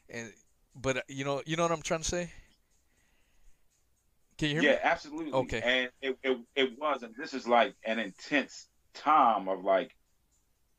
and 0.09 0.33
but 0.75 0.99
uh, 0.99 1.03
you 1.09 1.25
know 1.25 1.43
you 1.47 1.57
know 1.57 1.65
what 1.65 1.73
I'm 1.73 1.83
trying 1.83 2.01
to 2.01 2.09
say. 2.09 2.31
Can 4.39 4.49
you 4.49 4.55
hear 4.55 4.63
me? 4.63 4.69
yeah, 4.69 4.75
me? 4.75 4.81
absolutely. 4.85 5.33
Okay. 5.33 5.61
And 5.63 5.91
it, 6.01 6.19
it 6.23 6.39
it 6.55 6.79
was, 6.79 7.03
and 7.03 7.15
this 7.17 7.35
is 7.35 7.47
like 7.47 7.75
an 7.85 7.99
intense 7.99 8.67
time 8.95 9.49
of 9.49 9.65
like 9.65 9.95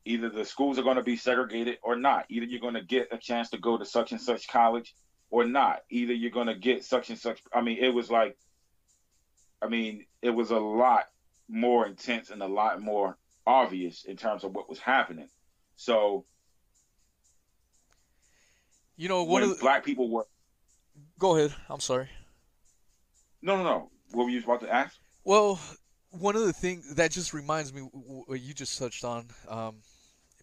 either 0.04 0.28
the 0.28 0.44
schools 0.44 0.78
are 0.78 0.82
going 0.82 0.96
to 0.96 1.02
be 1.02 1.16
segregated 1.16 1.78
or 1.82 1.96
not. 1.96 2.26
Either 2.28 2.46
you're 2.46 2.60
going 2.60 2.74
to 2.74 2.82
get 2.82 3.08
a 3.12 3.18
chance 3.18 3.50
to 3.50 3.58
go 3.58 3.78
to 3.78 3.84
such 3.84 4.12
and 4.12 4.20
such 4.20 4.48
college 4.48 4.94
or 5.30 5.44
not. 5.44 5.80
Either 5.90 6.12
you're 6.12 6.30
going 6.30 6.48
to 6.48 6.54
get 6.54 6.84
such 6.84 7.10
and 7.10 7.18
such. 7.18 7.40
I 7.52 7.60
mean, 7.60 7.78
it 7.78 7.90
was 7.90 8.10
like, 8.10 8.36
I 9.60 9.68
mean, 9.68 10.06
it 10.20 10.30
was 10.30 10.50
a 10.50 10.58
lot 10.58 11.04
more 11.48 11.86
intense 11.86 12.30
and 12.30 12.42
a 12.42 12.48
lot 12.48 12.80
more 12.80 13.16
obvious 13.46 14.04
in 14.04 14.16
terms 14.16 14.44
of 14.44 14.54
what 14.54 14.68
was 14.68 14.78
happening. 14.78 15.28
So 15.76 16.24
You 19.02 19.08
know, 19.08 19.24
one 19.24 19.42
when 19.42 19.50
of 19.50 19.58
the, 19.58 19.60
black 19.60 19.84
people 19.84 20.08
were 20.08 20.26
go 21.18 21.36
ahead. 21.36 21.52
I'm 21.68 21.80
sorry. 21.80 22.08
no, 23.42 23.56
no, 23.56 23.64
no. 23.64 23.90
What 24.12 24.26
were 24.26 24.30
you 24.30 24.38
about 24.38 24.60
to 24.60 24.72
ask? 24.72 24.96
Well, 25.24 25.58
one 26.10 26.36
of 26.36 26.42
the 26.42 26.52
things 26.52 26.94
that 26.94 27.10
just 27.10 27.34
reminds 27.34 27.74
me 27.74 27.80
what 27.80 28.40
you 28.40 28.54
just 28.54 28.78
touched 28.78 29.04
on. 29.04 29.26
Um, 29.48 29.78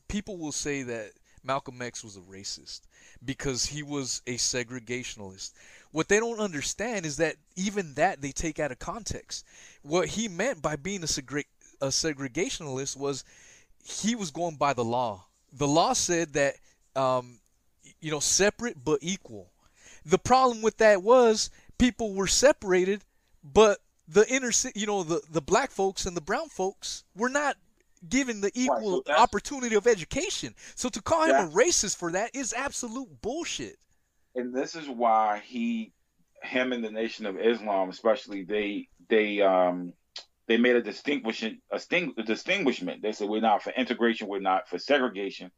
people 0.10 0.38
will 0.38 0.52
say 0.52 0.84
that 0.84 1.12
Malcolm 1.42 1.82
X 1.82 2.04
was 2.04 2.18
a 2.18 2.20
racist 2.20 2.82
because 3.24 3.66
he 3.66 3.82
was 3.82 4.22
a 4.28 4.36
segregationalist. 4.36 5.54
What 5.92 6.10
they 6.10 6.20
don't 6.20 6.42
understand 6.42 7.06
is 7.06 7.16
that 7.16 7.38
even 7.56 7.94
that 7.94 8.22
they 8.22 8.34
take 8.34 8.60
out 8.60 8.74
of 8.74 8.80
context. 8.80 9.46
What 9.84 10.10
he 10.10 10.28
meant 10.28 10.62
by 10.62 10.76
being 10.76 11.04
a, 11.04 11.08
segre- 11.08 11.46
a 11.80 11.88
segregationalist 11.88 12.98
was 12.98 13.24
he 13.86 14.16
was 14.16 14.32
going 14.32 14.58
by 14.58 14.74
the 14.74 14.84
law. 14.84 15.28
The 15.54 15.68
law 15.68 15.94
said 15.94 16.34
that, 16.34 16.56
um, 16.98 17.39
you 18.02 18.12
know, 18.12 18.20
separate 18.20 18.78
but 18.84 19.00
equal. 19.02 19.52
The 20.06 20.18
problem 20.18 20.62
with 20.62 20.78
that 20.78 21.04
was 21.04 21.50
people 21.78 22.14
were 22.14 22.28
separated, 22.28 23.04
but 23.44 23.80
the 24.08 24.28
inner, 24.34 24.52
you 24.76 24.88
know, 24.88 25.04
the 25.04 25.22
the 25.32 25.42
black 25.42 25.72
folks 25.72 26.06
and 26.06 26.16
the 26.18 26.22
brown 26.22 26.50
folks 26.50 27.04
were 27.16 27.30
not 27.30 27.58
given 28.08 28.40
the 28.42 28.52
equal 28.56 29.02
that's- 29.06 29.22
opportunity 29.22 29.76
of 29.76 29.86
education. 29.86 30.56
So 30.76 30.88
to 30.90 31.02
call 31.02 31.26
him 31.26 31.36
a 31.36 31.50
racist 31.52 31.98
for 31.98 32.12
that 32.14 32.34
is 32.34 32.54
absolute 32.54 33.22
bullshit. 33.22 33.78
and 34.36 34.54
this 34.56 34.76
is 34.76 34.88
why 34.88 35.42
he 35.46 35.92
him 36.42 36.72
and 36.72 36.82
the 36.84 36.90
nation 36.92 37.26
of 37.26 37.38
islam 37.38 37.90
especially 37.90 38.44
they 38.44 38.88
they 39.10 39.42
um 39.42 39.92
they 40.48 40.56
made 40.56 40.78
a 40.78 40.82
distinguishing 40.82 41.60
a, 41.72 41.78
sting, 41.78 42.14
a 42.18 42.24
distinguishment 42.24 43.02
they 43.02 43.12
said 43.12 43.28
we're 43.28 43.42
not 43.42 43.62
for 43.62 43.72
integration 43.72 44.28
we're 44.30 44.40
not 44.40 44.70
for 44.70 44.78
segregation 44.80 45.52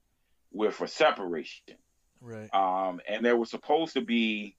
we're 0.52 0.72
for 0.72 0.88
separation 0.88 1.76
Right. 2.22 2.54
um 2.54 3.02
and 3.08 3.26
there 3.26 3.38
was 3.38 3.50
supposed 3.50 3.94
to 3.94 4.02
be 4.02 4.56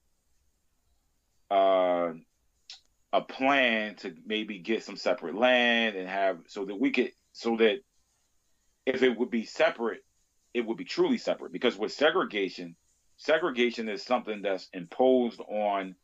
uh 1.50 2.12
a 3.14 3.20
plan 3.20 3.94
to 3.96 4.14
maybe 4.24 4.58
get 4.58 4.84
some 4.84 4.96
separate 4.96 5.34
land 5.34 5.96
and 5.96 6.08
have 6.08 6.38
so 6.46 6.64
that 6.64 6.78
we 6.78 6.90
could 6.90 7.12
so 7.32 7.56
that 7.58 7.78
if 8.86 9.02
it 9.02 9.16
would 9.16 9.30
be 9.30 9.44
separate 9.44 10.00
it 10.54 10.66
would 10.66 10.76
be 10.76 10.84
truly 10.84 11.18
separate 11.18 11.52
because 11.52 11.76
with 11.76 11.92
segregation 11.92 12.74
segregation 13.16 13.88
is 13.88 14.02
something 14.02 14.42
that's 14.42 14.68
imposed 14.72 15.40
on 15.40 15.94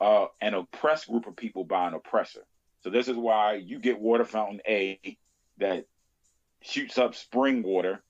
uh, 0.00 0.26
an 0.40 0.54
oppressed 0.54 1.08
group 1.08 1.26
of 1.26 1.36
people 1.36 1.64
by 1.64 1.86
an 1.88 1.94
oppressor. 1.94 2.44
So 2.82 2.90
this 2.90 3.08
is 3.08 3.16
why 3.16 3.54
you 3.54 3.78
get 3.78 3.98
water 3.98 4.24
fountain 4.24 4.60
A 4.68 5.16
that 5.58 5.86
shoots 6.62 6.98
up 6.98 7.14
spring 7.14 7.62
water, 7.62 8.02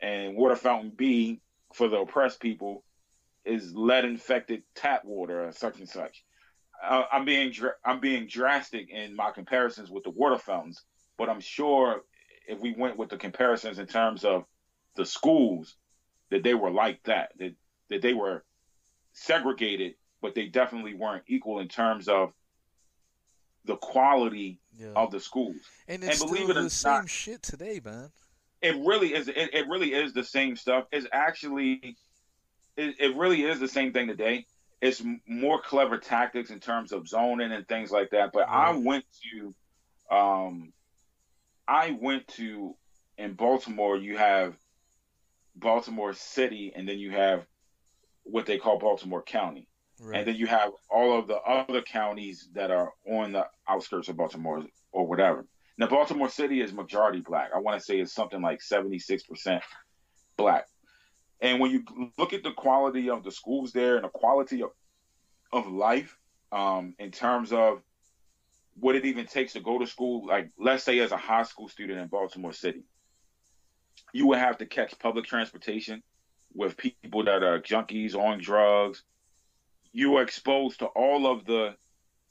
and 0.00 0.36
water 0.36 0.56
fountain 0.56 0.92
B 0.94 1.40
for 1.74 1.88
the 1.88 1.98
oppressed 1.98 2.40
people 2.40 2.84
is 3.44 3.74
lead 3.74 4.04
infected 4.04 4.62
tap 4.74 5.04
water 5.04 5.46
or 5.46 5.52
such 5.52 5.78
and 5.78 5.88
such. 5.88 6.24
Uh, 6.84 7.04
I'm 7.12 7.24
being 7.24 7.50
dr- 7.52 7.76
I'm 7.84 8.00
being 8.00 8.26
drastic 8.26 8.90
in 8.90 9.14
my 9.14 9.30
comparisons 9.30 9.90
with 9.90 10.04
the 10.04 10.10
water 10.10 10.38
fountains, 10.38 10.82
but 11.16 11.28
I'm 11.28 11.40
sure 11.40 12.02
if 12.48 12.58
we 12.60 12.74
went 12.76 12.96
with 12.96 13.08
the 13.08 13.16
comparisons 13.16 13.78
in 13.78 13.86
terms 13.86 14.24
of 14.24 14.44
the 14.96 15.06
schools, 15.06 15.76
that 16.30 16.42
they 16.42 16.54
were 16.54 16.70
like 16.70 17.02
that, 17.04 17.32
that 17.38 17.54
that 17.88 18.02
they 18.02 18.14
were 18.14 18.44
segregated, 19.12 19.94
but 20.20 20.34
they 20.34 20.46
definitely 20.46 20.94
weren't 20.94 21.24
equal 21.28 21.60
in 21.60 21.68
terms 21.68 22.08
of 22.08 22.32
the 23.64 23.76
quality 23.76 24.58
Yeah. 24.76 24.92
of 24.96 25.10
the 25.12 25.20
schools. 25.20 25.56
and 25.86 26.02
it's 26.02 26.20
and 26.20 26.30
believe 26.30 26.46
still 26.46 26.56
it 26.58 26.62
the 26.62 26.70
same 26.70 26.92
not- 26.92 27.10
shit 27.10 27.42
today, 27.42 27.80
man. 27.84 28.10
It 28.62 28.76
really 28.84 29.14
is. 29.14 29.28
It, 29.28 29.54
it 29.54 29.68
really 29.68 29.92
is 29.92 30.12
the 30.12 30.24
same 30.24 30.56
stuff. 30.56 30.86
It's 30.92 31.06
actually, 31.12 31.96
it, 32.76 32.94
it 32.98 33.16
really 33.16 33.42
is 33.42 33.60
the 33.60 33.68
same 33.68 33.92
thing 33.92 34.08
today. 34.08 34.46
It's 34.80 35.02
more 35.28 35.60
clever 35.60 35.98
tactics 35.98 36.50
in 36.50 36.60
terms 36.60 36.92
of 36.92 37.08
zoning 37.08 37.52
and 37.52 37.66
things 37.68 37.90
like 37.90 38.10
that. 38.10 38.30
But 38.32 38.48
I 38.48 38.76
went 38.76 39.04
to, 39.22 39.54
um, 40.14 40.72
I 41.68 41.96
went 42.00 42.26
to 42.36 42.74
in 43.18 43.34
Baltimore. 43.34 43.96
You 43.96 44.16
have 44.16 44.56
Baltimore 45.54 46.14
City, 46.14 46.72
and 46.74 46.88
then 46.88 46.98
you 46.98 47.12
have 47.12 47.46
what 48.24 48.46
they 48.46 48.58
call 48.58 48.78
Baltimore 48.78 49.22
County. 49.22 49.68
Right. 50.00 50.18
and 50.18 50.26
then 50.26 50.34
you 50.34 50.46
have 50.48 50.72
all 50.90 51.16
of 51.18 51.28
the 51.28 51.36
other 51.36 51.80
counties 51.80 52.48
that 52.54 52.72
are 52.72 52.92
on 53.06 53.32
the 53.32 53.46
outskirts 53.68 54.08
of 54.08 54.16
Baltimore 54.16 54.64
or 54.90 55.06
whatever. 55.06 55.46
Now, 55.78 55.86
Baltimore 55.86 56.28
City 56.28 56.60
is 56.60 56.72
majority 56.72 57.20
black. 57.20 57.50
I 57.54 57.58
want 57.58 57.78
to 57.80 57.84
say 57.84 57.98
it's 57.98 58.12
something 58.12 58.42
like 58.42 58.60
76% 58.60 59.60
black. 60.36 60.66
And 61.40 61.58
when 61.60 61.70
you 61.70 62.10
look 62.18 62.32
at 62.32 62.42
the 62.42 62.52
quality 62.52 63.10
of 63.10 63.24
the 63.24 63.32
schools 63.32 63.72
there 63.72 63.96
and 63.96 64.04
the 64.04 64.08
quality 64.08 64.62
of, 64.62 64.70
of 65.52 65.66
life 65.66 66.16
um, 66.52 66.94
in 66.98 67.10
terms 67.10 67.52
of 67.52 67.82
what 68.78 68.94
it 68.94 69.04
even 69.04 69.26
takes 69.26 69.54
to 69.54 69.60
go 69.60 69.78
to 69.78 69.86
school, 69.86 70.26
like 70.26 70.50
let's 70.58 70.84
say 70.84 70.98
as 71.00 71.12
a 71.12 71.16
high 71.16 71.42
school 71.42 71.68
student 71.68 71.98
in 71.98 72.06
Baltimore 72.06 72.52
City, 72.52 72.84
you 74.12 74.26
would 74.28 74.38
have 74.38 74.58
to 74.58 74.66
catch 74.66 74.98
public 74.98 75.24
transportation 75.24 76.02
with 76.54 76.76
people 76.76 77.24
that 77.24 77.42
are 77.42 77.60
junkies 77.60 78.14
on 78.14 78.38
drugs, 78.38 79.02
you 79.92 80.16
are 80.16 80.22
exposed 80.22 80.78
to 80.80 80.86
all 80.86 81.26
of 81.26 81.44
the 81.44 81.74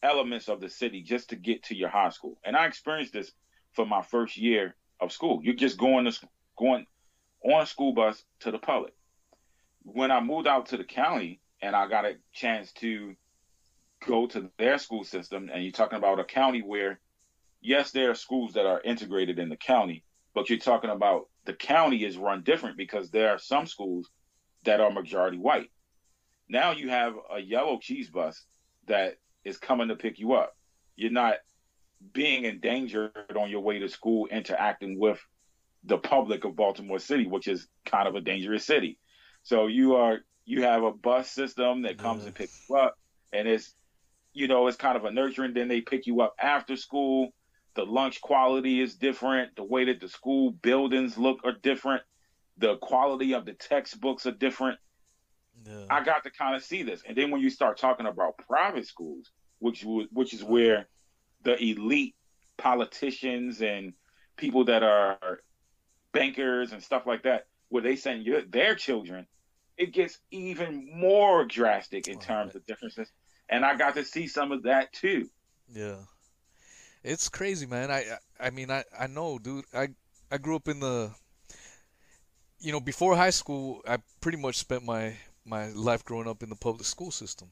elements 0.04 0.50
of 0.50 0.60
the 0.60 0.70
city 0.70 1.02
just 1.02 1.30
to 1.30 1.36
get 1.36 1.64
to 1.64 1.76
your 1.76 1.90
high 1.90 2.10
school. 2.10 2.38
And 2.44 2.56
I 2.56 2.66
experienced 2.66 3.14
this 3.14 3.32
for 3.74 3.86
my 3.86 4.02
first 4.02 4.38
year 4.38 4.76
of 5.00 5.12
school. 5.12 5.42
You're 5.44 5.56
just 5.56 5.78
going 5.78 6.06
to 6.06 6.20
going 6.58 6.86
on 7.44 7.62
a 7.62 7.66
school 7.66 7.94
bus 7.94 8.24
to 8.42 8.52
the 8.52 8.60
public. 8.60 8.94
When 9.84 10.12
I 10.12 10.20
moved 10.20 10.48
out 10.48 10.68
to 10.68 10.78
the 10.78 10.84
county 10.84 11.42
and 11.62 11.76
I 11.76 11.88
got 11.88 12.06
a 12.06 12.16
chance 12.34 12.72
to 12.74 13.16
go 14.06 14.28
to 14.28 14.50
their 14.58 14.78
school 14.78 15.04
system, 15.04 15.50
and 15.52 15.64
you're 15.64 15.72
talking 15.72 15.98
about 15.98 16.20
a 16.20 16.24
county 16.24 16.62
where, 16.62 17.00
yes, 17.62 17.92
there 17.92 18.12
are 18.12 18.16
schools 18.16 18.54
that 18.54 18.66
are 18.66 18.82
integrated 18.82 19.40
in 19.40 19.50
the 19.50 19.58
county, 19.58 20.04
but 20.34 20.50
you're 20.50 20.60
talking 20.60 20.90
about 20.90 21.30
the 21.46 21.54
county 21.54 22.04
is 22.04 22.18
run 22.18 22.44
different 22.44 22.78
because 22.78 23.10
there 23.10 23.30
are 23.30 23.40
some 23.40 23.66
schools 23.66 24.10
that 24.66 24.80
are 24.80 24.92
majority 24.92 25.38
white. 25.38 25.72
Now 26.48 26.72
you 26.72 26.90
have 26.90 27.14
a 27.34 27.40
yellow 27.40 27.80
cheese 27.80 28.10
bus 28.10 28.46
that 28.88 29.18
is 29.44 29.58
coming 29.58 29.90
to 29.90 29.96
pick 29.96 30.20
you 30.20 30.34
up. 30.34 30.56
You're 30.96 31.12
not 31.12 31.36
being 32.14 32.46
endangered 32.46 33.12
on 33.38 33.50
your 33.50 33.62
way 33.62 33.80
to 33.80 33.90
school, 33.90 34.28
interacting 34.28 35.00
with 35.00 35.20
the 35.84 35.98
public 35.98 36.44
of 36.46 36.56
Baltimore 36.56 37.00
City, 37.00 37.26
which 37.28 37.48
is 37.48 37.68
kind 37.86 38.08
of 38.08 38.16
a 38.16 38.22
dangerous 38.22 38.66
city. 38.66 38.98
So 39.44 39.68
you 39.68 39.96
are 39.96 40.20
you 40.46 40.64
have 40.64 40.84
a 40.84 40.92
bus 40.92 41.30
system 41.30 41.84
that 41.84 41.98
comes 41.98 42.26
and 42.26 42.36
picks 42.36 42.66
you 42.70 42.76
up, 42.76 42.98
and 43.32 43.48
it's 43.48 43.74
you 44.34 44.48
know 44.48 44.68
it's 44.68 44.78
kind 44.78 44.98
of 44.98 45.06
a 45.06 45.12
nurturing. 45.12 45.54
Then 45.54 45.68
they 45.68 45.82
pick 45.82 46.08
you 46.08 46.22
up 46.22 46.36
after 46.40 46.76
school. 46.76 47.30
The 47.76 47.86
lunch 47.86 48.22
quality 48.22 48.82
is 48.82 48.96
different. 48.96 49.56
The 49.56 49.64
way 49.64 49.86
that 49.86 50.02
the 50.02 50.10
school 50.10 50.52
buildings 50.52 51.18
look 51.18 51.40
are 51.46 51.54
different. 51.54 52.04
The 52.58 52.78
quality 52.78 53.34
of 53.34 53.46
the 53.46 53.54
textbooks 53.54 54.26
are 54.26 54.32
different. 54.32 54.78
Yeah. 55.66 55.86
I 55.90 56.04
got 56.04 56.24
to 56.24 56.32
kind 56.32 56.56
of 56.56 56.64
see 56.64 56.84
this. 56.84 57.02
And 57.08 57.16
then 57.16 57.32
when 57.32 57.42
you 57.42 57.50
start 57.50 57.78
talking 57.78 58.06
about 58.06 58.38
private 58.38 58.88
schools, 58.88 59.32
which 59.60 59.86
which 59.86 60.34
is 60.34 60.44
where 60.44 60.88
the 61.44 61.62
elite 61.62 62.16
politicians 62.58 63.62
and 63.62 63.94
people 64.38 64.66
that 64.66 64.84
are 64.84 65.42
bankers 66.14 66.72
and 66.72 66.82
stuff 66.82 67.06
like 67.06 67.24
that, 67.24 67.48
where 67.70 67.84
they 67.84 67.96
send 67.96 68.26
your, 68.26 68.42
their 68.42 68.76
children, 68.76 69.28
it 69.78 69.94
gets 69.94 70.20
even 70.32 70.90
more 70.94 71.46
drastic 71.46 72.08
in 72.08 72.20
terms 72.20 72.56
of 72.56 72.66
differences. 72.66 73.12
And 73.50 73.66
I 73.66 73.76
got 73.76 73.96
to 73.96 74.06
see 74.06 74.28
some 74.28 74.52
of 74.52 74.64
that 74.64 74.94
too. 74.94 75.30
Yeah. 75.74 75.98
It's 77.04 77.30
crazy, 77.30 77.66
man. 77.66 77.92
I 77.92 78.00
I 78.40 78.48
I 78.48 78.50
mean 78.50 78.70
I 78.72 78.84
I 78.98 79.08
know, 79.08 79.40
dude. 79.40 79.66
I 79.74 79.90
I 80.32 80.38
grew 80.38 80.56
up 80.56 80.68
in 80.68 80.80
the 80.80 81.12
you 82.62 82.72
know, 82.72 82.80
before 82.80 83.16
high 83.16 83.32
school, 83.32 83.82
I 83.88 83.98
pretty 84.22 84.38
much 84.38 84.58
spent 84.58 84.86
my 84.86 85.16
my 85.46 85.70
life 85.70 86.04
growing 86.06 86.28
up 86.28 86.44
in 86.44 86.50
the 86.50 86.56
public 86.56 86.86
school 86.86 87.12
system. 87.12 87.50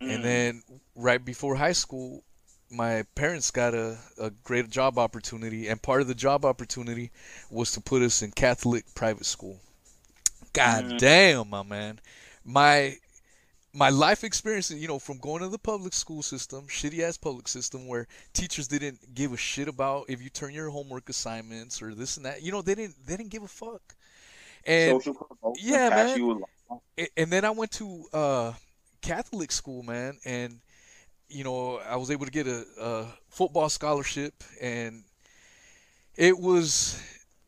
Mm. 0.00 0.14
And 0.14 0.24
then 0.24 0.62
right 0.94 1.24
before 1.24 1.56
high 1.56 1.72
school, 1.72 2.22
my 2.70 3.04
parents 3.14 3.50
got 3.50 3.74
a, 3.74 3.98
a 4.18 4.30
great 4.44 4.70
job 4.70 4.98
opportunity, 4.98 5.68
and 5.68 5.80
part 5.82 6.00
of 6.00 6.08
the 6.08 6.14
job 6.14 6.44
opportunity 6.44 7.10
was 7.50 7.72
to 7.72 7.80
put 7.80 8.02
us 8.02 8.22
in 8.22 8.30
Catholic 8.32 8.84
private 8.94 9.26
school. 9.26 9.58
God 10.52 10.84
Mm. 10.84 10.98
damn, 10.98 11.50
my 11.50 11.62
man. 11.62 12.00
My 12.44 12.96
my 13.74 13.88
life 13.88 14.22
experience, 14.22 14.70
you 14.70 14.86
know, 14.86 14.98
from 14.98 15.16
going 15.18 15.42
to 15.42 15.48
the 15.48 15.58
public 15.58 15.94
school 15.94 16.22
system, 16.22 16.66
shitty 16.66 17.00
ass 17.00 17.16
public 17.16 17.48
system, 17.48 17.86
where 17.86 18.06
teachers 18.34 18.68
didn't 18.68 19.14
give 19.14 19.32
a 19.32 19.36
shit 19.38 19.66
about 19.66 20.10
if 20.10 20.20
you 20.22 20.28
turn 20.28 20.52
your 20.52 20.68
homework 20.68 21.08
assignments 21.08 21.80
or 21.80 21.94
this 21.94 22.16
and 22.18 22.26
that. 22.26 22.42
You 22.42 22.52
know, 22.52 22.60
they 22.62 22.74
didn't 22.74 22.96
they 23.06 23.16
didn't 23.16 23.30
give 23.30 23.42
a 23.42 23.48
fuck. 23.48 23.94
And 24.66 25.02
yeah, 25.58 25.88
man. 25.88 26.42
And 27.16 27.30
then 27.30 27.44
I 27.44 27.50
went 27.50 27.72
to 27.72 28.04
uh, 28.12 28.52
Catholic 29.00 29.52
school, 29.52 29.82
man, 29.82 30.18
and 30.24 30.60
you 31.28 31.44
know, 31.44 31.78
I 31.78 31.96
was 31.96 32.10
able 32.10 32.26
to 32.26 32.30
get 32.30 32.46
a, 32.46 32.64
a 32.80 33.06
football 33.28 33.68
scholarship, 33.68 34.34
and 34.60 35.02
it 36.16 36.38
was 36.38 37.02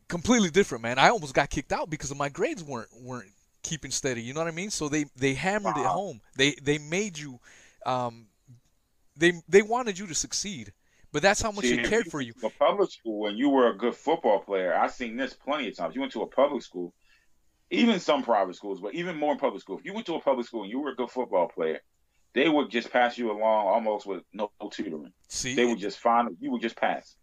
completely 0.07 0.49
different, 0.49 0.81
man. 0.81 0.97
I 0.97 1.09
almost 1.09 1.33
got 1.33 1.49
kicked 1.49 1.71
out 1.71 1.89
because 1.89 2.11
of 2.11 2.17
my 2.17 2.29
grades 2.29 2.63
weren't 2.63 2.89
weren't 3.01 3.31
keeping 3.63 3.91
steady. 3.91 4.21
You 4.21 4.33
know 4.33 4.41
what 4.41 4.47
I 4.47 4.51
mean? 4.51 4.69
So 4.69 4.89
they 4.89 5.05
they 5.15 5.33
hammered 5.33 5.75
wow. 5.75 5.81
it 5.81 5.87
home. 5.87 6.21
They 6.35 6.55
they 6.61 6.77
made 6.77 7.17
you, 7.17 7.39
um, 7.85 8.27
they 9.15 9.33
they 9.47 9.61
wanted 9.61 9.97
you 9.99 10.07
to 10.07 10.15
succeed. 10.15 10.73
But 11.11 11.21
that's 11.21 11.41
how 11.41 11.51
much 11.51 11.63
See, 11.63 11.77
they 11.77 11.83
cared 11.87 12.07
for 12.07 12.19
you. 12.19 12.33
A 12.43 12.49
public 12.49 12.91
school, 12.91 13.21
when 13.21 13.37
you 13.37 13.49
were 13.49 13.69
a 13.69 13.77
good 13.77 13.95
football 13.95 14.39
player, 14.39 14.75
I've 14.75 14.91
seen 14.91 15.15
this 15.15 15.33
plenty 15.33 15.69
of 15.69 15.77
times. 15.77 15.95
You 15.95 16.01
went 16.01 16.11
to 16.11 16.23
a 16.23 16.27
public 16.27 16.61
school, 16.61 16.93
even 17.71 17.99
some 17.99 18.23
private 18.23 18.55
schools, 18.55 18.79
but 18.79 18.93
even 18.93 19.17
more 19.17 19.31
in 19.33 19.39
public 19.39 19.61
school. 19.61 19.77
If 19.77 19.85
you 19.85 19.93
went 19.93 20.05
to 20.07 20.15
a 20.15 20.21
public 20.21 20.45
school 20.45 20.63
and 20.63 20.71
you 20.71 20.79
were 20.79 20.91
a 20.91 20.95
good 20.95 21.09
football 21.09 21.47
player, 21.47 21.79
they 22.33 22.49
would 22.49 22.69
just 22.69 22.91
pass 22.91 23.17
you 23.17 23.31
along 23.31 23.67
almost 23.67 24.05
with 24.05 24.23
no 24.33 24.51
tutoring. 24.69 25.13
See, 25.29 25.55
they 25.55 25.65
would 25.65 25.79
just 25.79 25.99
find 25.99 26.35
you 26.39 26.51
would 26.51 26.61
just 26.61 26.75
pass. 26.75 27.15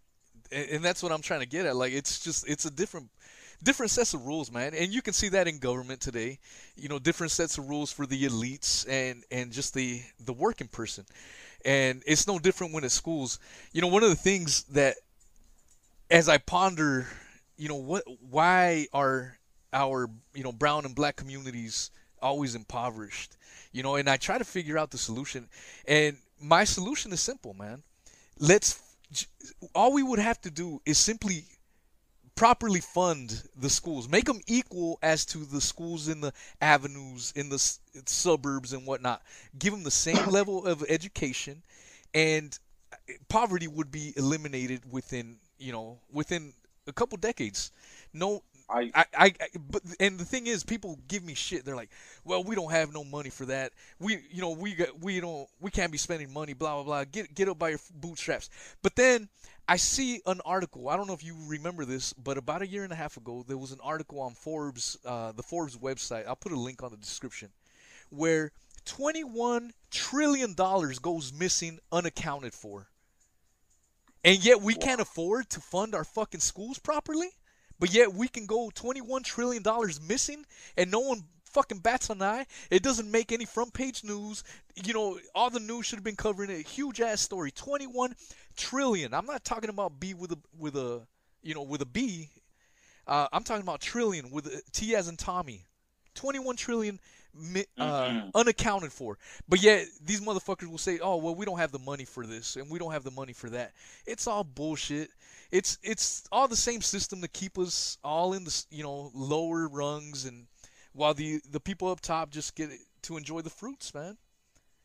And 0.51 0.85
that's 0.85 1.03
what 1.03 1.13
I'm 1.13 1.23
trying 1.23 1.41
to 1.41 1.47
get 1.47 1.67
at. 1.67 1.77
Like 1.77 1.93
it's 1.93 2.21
just 2.21 2.49
it's 2.49 2.65
a 2.65 2.71
different 2.71 3.09
different 3.63 3.91
sets 3.91 4.15
of 4.15 4.27
rules, 4.27 4.51
man. 4.51 4.75
And 4.75 4.93
you 4.93 5.03
can 5.03 5.13
see 5.13 5.29
that 5.31 5.47
in 5.47 5.59
government 5.59 6.01
today. 6.01 6.39
You 6.77 6.89
know, 6.89 6.99
different 6.99 7.31
sets 7.31 7.59
of 7.59 7.69
rules 7.69 7.93
for 7.93 8.07
the 8.07 8.25
elites 8.25 8.87
and 8.89 9.23
and 9.31 9.53
just 9.53 9.75
the 9.75 10.03
the 10.25 10.33
working 10.33 10.69
person. 10.69 11.05
And 11.65 12.03
it's 12.07 12.27
no 12.27 12.39
different 12.39 12.73
when 12.73 12.85
at 12.85 12.91
schools. 12.91 13.39
You 13.73 13.83
know, 13.83 13.89
one 13.89 14.03
of 14.03 14.11
the 14.11 14.17
things 14.17 14.65
that 14.65 14.97
as 16.11 16.29
I 16.29 16.39
ponder, 16.39 17.07
you 17.57 17.69
know, 17.69 17.77
what 17.77 18.05
why 18.29 18.87
are 18.93 19.39
our, 19.73 20.09
you 20.35 20.43
know, 20.43 20.53
brown 20.53 20.85
and 20.85 20.95
black 20.95 21.17
communities 21.17 21.91
always 22.21 22.55
impoverished? 22.55 23.37
You 23.73 23.83
know, 23.83 23.97
and 23.97 24.09
I 24.09 24.17
try 24.17 24.39
to 24.39 24.45
figure 24.45 24.79
out 24.79 24.91
the 24.91 24.99
solution. 24.99 25.49
And 25.87 26.17
my 26.41 26.65
solution 26.65 27.13
is 27.13 27.21
simple, 27.21 27.55
man. 27.55 27.83
Let's 28.39 28.81
all 29.75 29.93
we 29.93 30.03
would 30.03 30.19
have 30.19 30.41
to 30.43 30.51
do 30.51 30.81
is 30.87 30.99
simply 30.99 31.45
properly 32.35 32.81
fund 32.81 33.43
the 33.57 33.71
schools, 33.71 34.09
make 34.09 34.25
them 34.25 34.41
equal 34.47 34.99
as 35.03 35.25
to 35.27 35.39
the 35.39 35.61
schools 35.61 36.09
in 36.09 36.21
the 36.21 36.33
avenues, 36.61 37.33
in 37.37 37.49
the 37.49 37.59
suburbs, 38.07 38.73
and 38.73 38.87
whatnot. 38.87 39.23
Give 39.59 39.73
them 39.73 39.83
the 39.83 39.91
same 39.91 40.27
level 40.31 40.67
of 40.67 40.85
education, 40.89 41.63
and 42.15 42.59
eh, 43.09 43.15
poverty 43.29 43.69
would 43.69 43.91
be 43.91 44.13
eliminated 44.17 44.91
within 44.91 45.37
you 45.59 45.73
know 45.73 45.99
within 46.11 46.53
a 46.87 46.93
couple 46.93 47.17
decades. 47.19 47.71
No, 48.13 48.43
I, 48.73 48.91
I, 48.95 49.07
I, 49.17 49.33
but 49.71 49.83
and 50.01 50.19
the 50.19 50.25
thing 50.25 50.47
is, 50.47 50.65
people 50.65 50.99
give 51.09 51.23
me 51.25 51.35
shit. 51.35 51.65
They're 51.65 51.77
like, 51.77 51.91
"Well, 52.25 52.43
we 52.43 52.55
don't 52.55 52.71
have 52.71 52.93
no 52.93 53.05
money 53.05 53.31
for 53.31 53.45
that. 53.47 53.73
We, 53.99 54.21
you 54.31 54.41
know, 54.41 54.51
we 54.51 54.75
got, 54.75 54.99
we 55.01 55.21
don't, 55.21 55.49
we 55.61 55.71
can't 55.71 55.93
be 55.93 55.99
spending 55.99 56.33
money. 56.33 56.55
Blah 56.55 56.77
blah 56.77 56.85
blah. 56.85 57.05
Get 57.05 57.35
get 57.35 57.49
up 57.49 57.59
by 57.59 57.71
your 57.71 57.81
bootstraps." 57.95 58.49
But 58.83 58.97
then 58.97 59.29
I 59.69 59.77
see 59.77 60.23
an 60.27 60.41
article. 60.45 60.89
I 60.89 60.97
don't 60.97 61.07
know 61.07 61.13
if 61.15 61.25
you 61.25 61.37
remember 61.47 61.85
this, 61.85 62.13
but 62.15 62.39
about 62.39 62.63
a 62.63 62.67
year 62.67 62.85
and 62.85 62.93
a 62.93 62.97
half 62.97 63.17
ago, 63.17 63.45
there 63.47 63.59
was 63.59 63.73
an 63.73 63.81
article 63.83 64.21
on 64.21 64.35
Forbes, 64.35 64.97
uh, 65.05 65.33
the 65.33 65.43
Forbes 65.43 65.77
website. 65.77 66.27
I'll 66.27 66.37
put 66.37 66.53
a 66.53 66.59
link 66.59 66.83
on 66.83 66.91
the 66.91 66.97
description, 66.97 67.51
where 68.11 68.53
21 68.85 69.73
trillion 69.91 70.55
dollars 70.55 70.99
goes 70.99 71.33
missing 71.33 71.79
unaccounted 71.93 72.55
for, 72.55 72.89
and 74.25 74.45
yet 74.45 74.61
we 74.63 74.75
can't 74.75 75.01
afford 75.01 75.49
to 75.51 75.61
fund 75.61 75.95
our 75.95 76.05
fucking 76.05 76.41
schools 76.41 76.79
properly. 76.79 77.31
But 77.83 77.93
yet 77.93 78.15
we 78.15 78.29
can 78.29 78.47
go 78.47 78.71
21 78.73 79.25
trillion 79.25 79.61
dollars 79.61 80.01
missing, 80.01 80.47
and 80.77 80.89
no 80.89 81.01
one 81.01 81.25
fucking 81.47 81.81
bats 81.81 82.11
an 82.11 82.23
eye. 82.23 82.47
It 82.71 82.81
doesn't 82.81 83.11
make 83.11 83.33
any 83.33 83.45
front 83.45 83.75
page 83.75 84.05
news. 84.05 84.45
You 84.77 84.95
know, 84.95 85.19
all 85.35 85.51
the 85.51 85.59
news 85.59 85.87
should 85.87 85.97
have 85.97 86.05
been 86.05 86.15
covering 86.15 86.49
it. 86.49 86.65
Huge 86.65 87.01
ass 87.01 87.21
story. 87.21 87.51
21 87.51 88.15
trillion. 88.57 89.13
I'm 89.13 89.27
not 89.27 89.45
talking 89.45 89.69
about 89.69 89.99
B 89.99 90.15
with 90.15 90.31
a 90.31 90.39
with 90.57 90.77
a 90.77 91.01
you 91.43 91.57
know 91.57 91.65
with 91.65 91.83
a 91.83 91.87
B. 91.87 92.31
Uh, 93.05 93.27
I'm 93.33 93.43
talking 93.43 93.65
about 93.65 93.81
trillion 93.81 94.31
with 94.31 94.47
a 94.47 94.63
T 94.71 94.95
as 94.95 95.09
in 95.09 95.17
Tommy. 95.17 95.65
21 96.15 96.55
trillion 96.55 97.01
uh, 97.35 97.63
mm-hmm. 97.79 98.29
unaccounted 98.35 98.93
for. 98.93 99.19
But 99.49 99.63
yet 99.63 99.87
these 100.05 100.21
motherfuckers 100.21 100.69
will 100.69 100.79
say, 100.79 100.99
"Oh, 101.01 101.17
well, 101.17 101.35
we 101.35 101.45
don't 101.45 101.59
have 101.59 101.73
the 101.73 101.79
money 101.79 102.05
for 102.05 102.27
this, 102.27 102.57
and 102.57 102.71
we 102.71 102.79
don't 102.79 102.93
have 102.93 103.05
the 103.05 103.11
money 103.11 103.33
for 103.33 103.51
that." 103.51 103.73
It's 104.07 104.27
all 104.27 104.45
bullshit. 104.45 105.11
It's 105.51 105.79
it's 105.83 106.25
all 106.33 106.49
the 106.49 106.57
same 106.57 106.81
system 106.81 107.21
to 107.23 107.29
keep 107.29 107.59
us 107.59 107.99
all 108.05 108.33
in 108.33 108.45
the 108.45 108.65
you 108.71 108.83
know 108.83 109.11
lower 109.15 109.69
rungs, 109.69 110.25
and 110.25 110.47
while 110.93 111.15
the 111.15 111.41
the 111.51 111.61
people 111.61 111.89
up 111.89 112.01
top 112.01 112.31
just 112.31 112.55
get 112.55 112.71
to 113.03 113.17
enjoy 113.17 113.41
the 113.41 113.51
fruits, 113.51 113.95
man. 113.95 114.17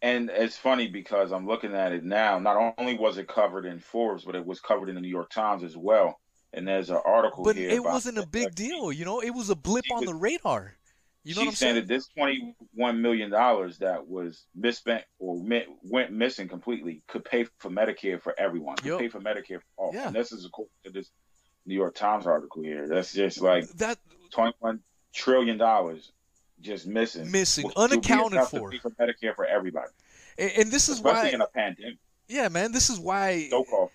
And 0.02 0.30
it's 0.30 0.58
funny 0.58 0.88
because 0.88 1.32
I'm 1.32 1.48
looking 1.48 1.74
at 1.74 1.92
it 1.92 2.04
now. 2.04 2.38
Not 2.38 2.76
only 2.78 2.98
was 2.98 3.18
it 3.18 3.28
covered 3.28 3.66
in 3.66 3.80
Forbes, 3.80 4.24
but 4.24 4.36
it 4.36 4.46
was 4.46 4.60
covered 4.60 4.90
in 4.90 4.96
the 4.96 5.02
New 5.02 5.08
York 5.08 5.32
Times 5.32 5.64
as 5.64 5.76
well. 5.76 6.20
And 6.54 6.68
there's 6.68 6.90
an 6.90 7.00
article 7.04 7.44
but 7.44 7.56
here. 7.56 7.70
it 7.70 7.84
wasn't 7.84 8.20
a 8.20 8.26
big 8.26 8.56
deal, 8.56 8.92
you 8.92 9.06
know. 9.06 9.22
It 9.22 9.32
was 9.32 9.50
a 9.50 9.56
blip 9.56 9.86
on 9.92 10.06
the 10.06 10.14
radar. 10.14 10.77
You 11.28 11.36
know 11.36 11.42
She's 11.42 11.58
saying, 11.58 11.74
saying 11.74 11.76
that 11.76 11.94
this 11.94 12.08
twenty-one 12.08 13.02
million 13.02 13.30
dollars 13.30 13.80
that 13.80 14.08
was 14.08 14.46
misspent 14.56 15.04
or 15.20 15.38
went 15.84 16.14
missing 16.14 16.48
completely 16.48 17.04
could 17.06 17.26
pay 17.26 17.46
for 17.58 17.70
Medicare 17.70 18.22
for 18.22 18.34
everyone. 18.40 18.78
Could 18.78 18.86
yep. 18.86 19.00
pay 19.00 19.08
for 19.10 19.20
Medicare 19.20 19.60
for 19.60 19.66
all. 19.76 19.92
Yeah. 19.94 20.08
And 20.08 20.16
this 20.16 20.32
is 20.32 20.46
according 20.46 20.72
to 20.86 20.92
this 20.92 21.12
New 21.66 21.76
York 21.76 21.96
Times 21.96 22.26
article 22.26 22.64
here. 22.64 22.88
That's 22.88 23.12
just 23.12 23.42
like 23.42 23.68
that 23.72 23.98
twenty-one 24.32 24.80
trillion 25.14 25.58
dollars 25.58 26.14
just 26.62 26.88
missing, 26.88 27.30
missing, 27.30 27.70
unaccounted 27.76 28.46
for. 28.48 28.72
for 28.82 28.92
Medicare 28.92 29.36
for 29.36 29.46
everybody. 29.46 29.92
And, 30.38 30.52
and 30.60 30.72
this 30.72 30.88
is 30.88 30.96
Especially 30.96 31.32
why 31.32 31.36
in 31.36 31.42
a 31.42 31.48
pandemic. 31.48 31.98
Yeah, 32.30 32.48
man, 32.48 32.72
this 32.72 32.90
is 32.90 33.02
why. 33.02 33.50
So-called 33.50 33.90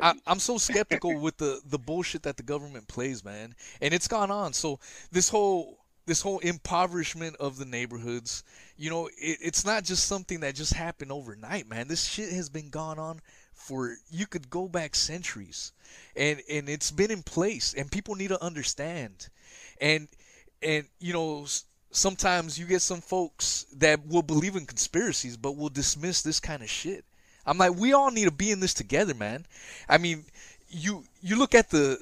I, 0.00 0.14
am 0.26 0.40
so 0.40 0.58
skeptical 0.58 1.20
with 1.20 1.36
the 1.36 1.60
the 1.64 1.78
bullshit 1.78 2.24
that 2.24 2.36
the 2.36 2.42
government 2.42 2.88
plays, 2.88 3.24
man, 3.24 3.54
and 3.80 3.94
it's 3.94 4.08
gone 4.08 4.32
on. 4.32 4.52
So 4.52 4.80
this 5.12 5.28
whole 5.28 5.78
this 6.06 6.22
whole 6.22 6.38
impoverishment 6.40 7.36
of 7.36 7.58
the 7.58 7.64
neighborhoods, 7.64 8.44
you 8.76 8.90
know, 8.90 9.06
it, 9.06 9.38
it's 9.40 9.64
not 9.64 9.84
just 9.84 10.06
something 10.06 10.40
that 10.40 10.54
just 10.54 10.74
happened 10.74 11.12
overnight, 11.12 11.68
man. 11.68 11.88
This 11.88 12.04
shit 12.04 12.32
has 12.32 12.48
been 12.48 12.70
gone 12.70 12.98
on 12.98 13.20
for 13.52 13.96
you 14.10 14.26
could 14.26 14.50
go 14.50 14.68
back 14.68 14.94
centuries, 14.94 15.72
and 16.16 16.40
and 16.50 16.68
it's 16.68 16.90
been 16.90 17.10
in 17.10 17.22
place, 17.22 17.74
and 17.74 17.90
people 17.90 18.14
need 18.16 18.28
to 18.28 18.42
understand, 18.42 19.28
and 19.80 20.08
and 20.62 20.86
you 20.98 21.12
know 21.12 21.46
sometimes 21.90 22.58
you 22.58 22.66
get 22.66 22.82
some 22.82 23.00
folks 23.00 23.66
that 23.76 24.04
will 24.06 24.22
believe 24.22 24.56
in 24.56 24.64
conspiracies 24.64 25.36
but 25.36 25.56
will 25.56 25.68
dismiss 25.68 26.22
this 26.22 26.40
kind 26.40 26.62
of 26.62 26.70
shit. 26.70 27.04
I'm 27.44 27.58
like, 27.58 27.74
we 27.76 27.92
all 27.92 28.10
need 28.10 28.24
to 28.24 28.30
be 28.30 28.50
in 28.50 28.60
this 28.60 28.74
together, 28.74 29.14
man. 29.14 29.46
I 29.88 29.98
mean, 29.98 30.24
you 30.68 31.04
you 31.20 31.36
look 31.36 31.54
at 31.54 31.70
the 31.70 31.98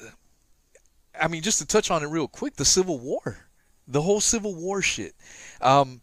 I 1.21 1.29
mean, 1.29 1.43
just 1.43 1.59
to 1.59 1.67
touch 1.67 1.91
on 1.91 2.03
it 2.03 2.07
real 2.07 2.29
quick, 2.29 2.57
the 2.57 2.65
Civil 2.65 2.99
War, 2.99 3.50
the 3.91 4.03
whole 4.03 4.21
Civil 4.21 4.55
War 4.55 4.83
shit. 4.83 5.15
Um, 5.61 6.01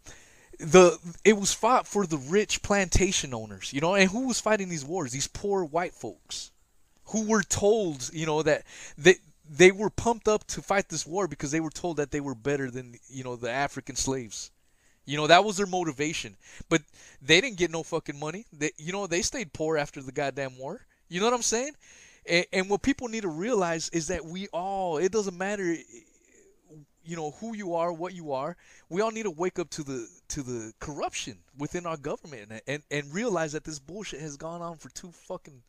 the 0.60 0.97
it 1.23 1.38
was 1.38 1.54
fought 1.54 1.88
for 1.88 2.06
the 2.08 2.17
rich 2.17 2.62
plantation 2.62 3.34
owners, 3.34 3.71
you 3.73 3.82
know, 3.82 3.95
and 3.95 4.10
who 4.10 4.28
was 4.28 4.39
fighting 4.39 4.69
these 4.69 4.86
wars? 4.86 5.12
These 5.12 5.28
poor 5.28 5.63
white 5.63 5.93
folks 5.93 6.52
who 7.06 7.28
were 7.28 7.43
told, 7.43 8.10
you 8.13 8.26
know, 8.26 8.41
that 8.43 8.63
they 8.97 9.15
they 9.50 9.71
were 9.71 9.89
pumped 9.89 10.28
up 10.28 10.45
to 10.47 10.62
fight 10.62 10.89
this 10.89 11.06
war 11.06 11.28
because 11.28 11.52
they 11.52 11.60
were 11.60 11.69
told 11.69 11.97
that 11.97 12.12
they 12.12 12.19
were 12.19 12.36
better 12.36 12.69
than 12.71 12.95
you 13.08 13.23
know 13.23 13.36
the 13.36 13.52
African 13.52 13.95
slaves. 13.95 14.52
You 15.06 15.15
know 15.15 15.28
that 15.28 15.45
was 15.45 15.58
their 15.58 15.67
motivation, 15.67 16.36
but 16.69 16.82
they 17.21 17.39
didn't 17.39 17.58
get 17.58 17.71
no 17.71 17.84
fucking 17.84 18.19
money. 18.19 18.45
They, 18.52 18.71
you 18.78 18.91
know, 18.91 19.08
they 19.08 19.21
stayed 19.21 19.54
poor 19.54 19.78
after 19.78 20.02
the 20.02 20.12
goddamn 20.12 20.58
war. 20.58 20.82
You 21.08 21.19
know 21.19 21.28
what 21.28 21.36
I'm 21.36 21.41
saying? 21.41 21.73
And, 22.28 22.45
and 22.52 22.69
what 22.69 22.82
people 22.82 23.08
need 23.08 23.21
to 23.21 23.30
realize 23.30 23.89
is 23.89 24.08
that 24.08 24.26
we 24.26 24.47
all, 24.47 24.97
it 24.97 25.12
doesn't 25.12 25.38
matter, 25.38 25.78
you 27.08 27.15
know, 27.15 27.32
who 27.39 27.56
you 27.56 27.76
are, 27.76 27.93
what 27.93 28.13
you 28.13 28.34
are. 28.34 28.58
We 28.89 29.02
all 29.02 29.12
need 29.12 29.24
to 29.24 29.32
wake 29.32 29.60
up 29.60 29.70
to 29.72 29.84
the 29.84 30.08
to 30.30 30.43
the 30.43 30.74
corruption 30.80 31.39
within 31.58 31.86
our 31.86 31.98
government 31.98 32.52
and 32.52 32.62
and, 32.67 32.84
and 32.91 33.13
realize 33.13 33.54
that 33.54 33.63
this 33.63 33.80
bullshit 33.80 34.22
has 34.22 34.38
gone 34.38 34.62
on 34.62 34.78
for 34.78 34.89
too 34.89 35.12
fucking 35.12 35.63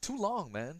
too 0.00 0.16
long, 0.16 0.52
man 0.52 0.76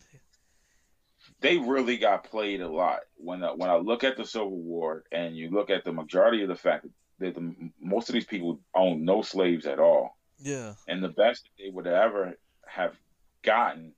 they 1.41 1.59
really 1.59 1.97
got 1.97 2.25
played 2.25 2.61
a 2.61 2.69
lot. 2.69 3.01
When 3.17 3.43
I, 3.43 3.53
when 3.53 3.71
I 3.71 3.77
look 3.77 4.05
at 4.05 4.17
the 4.17 4.25
Civil 4.25 4.51
War 4.51 5.05
and 5.13 5.37
you 5.37 5.51
look 5.51 5.71
at 5.71 5.85
the 5.85 5.93
majority 5.93 6.43
of 6.43 6.49
the 6.49 6.57
fact 6.57 6.87
that 7.19 7.35
the, 7.35 7.55
most 7.81 8.09
of 8.09 8.15
these 8.15 8.25
people 8.25 8.61
own 8.75 9.05
no 9.05 9.23
slaves 9.23 9.67
at 9.67 9.79
all. 9.79 10.17
Yeah. 10.39 10.75
And 10.87 11.03
the 11.03 11.09
best 11.09 11.45
that 11.45 11.63
they 11.63 11.71
would 11.71 11.87
ever 11.87 12.35
have 12.67 12.95
gotten 13.43 13.93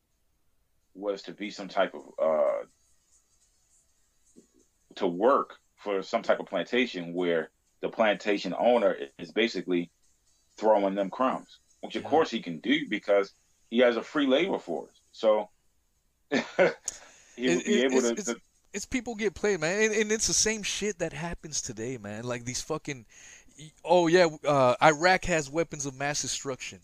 was 0.95 1.23
to 1.23 1.33
be 1.33 1.51
some 1.51 1.69
type 1.69 1.95
of 1.95 2.03
uh, 2.23 2.65
to 4.97 5.07
work 5.07 5.60
for 5.81 6.03
some 6.03 6.23
type 6.23 6.41
of 6.41 6.47
plantation 6.47 7.13
where 7.15 7.51
the 7.81 7.89
plantation 7.89 8.55
owner 8.59 8.97
is 9.19 9.33
basically 9.33 9.91
throwing 10.57 10.95
them 10.95 11.11
crumbs, 11.11 11.59
which 11.81 11.97
of 11.97 12.03
Yeah. 12.03 12.09
course 12.11 12.31
he 12.31 12.41
can 12.41 12.59
do 12.61 12.89
because 12.89 13.33
he 13.71 13.79
has 13.79 13.97
a 13.97 14.03
free 14.03 14.27
labor 14.27 14.59
force. 14.59 14.93
So 15.13 15.49
he 16.31 16.37
would 16.59 16.73
It- 17.37 17.65
be 17.67 17.83
able 17.83 17.99
it's- 17.99 18.03
to, 18.05 18.13
it's- 18.33 18.37
it's 18.73 18.87
people 18.87 19.17
get 19.17 19.35
played, 19.35 19.59
man, 19.61 19.83
and, 19.83 19.95
and 19.95 20.13
it's 20.13 20.29
the 20.29 20.33
same 20.33 20.63
shit 20.63 21.01
that 21.01 21.13
happens 21.13 21.61
today, 21.61 21.97
man. 21.99 22.23
Like 22.23 22.45
these 22.45 22.63
fucking, 22.63 23.05
oh 23.85 24.07
yeah, 24.07 24.29
uh, 24.47 24.77
Iraq 24.81 25.25
has 25.25 25.51
weapons 25.51 25.87
of 25.87 25.95
mass 25.97 26.23
destruction. 26.23 26.79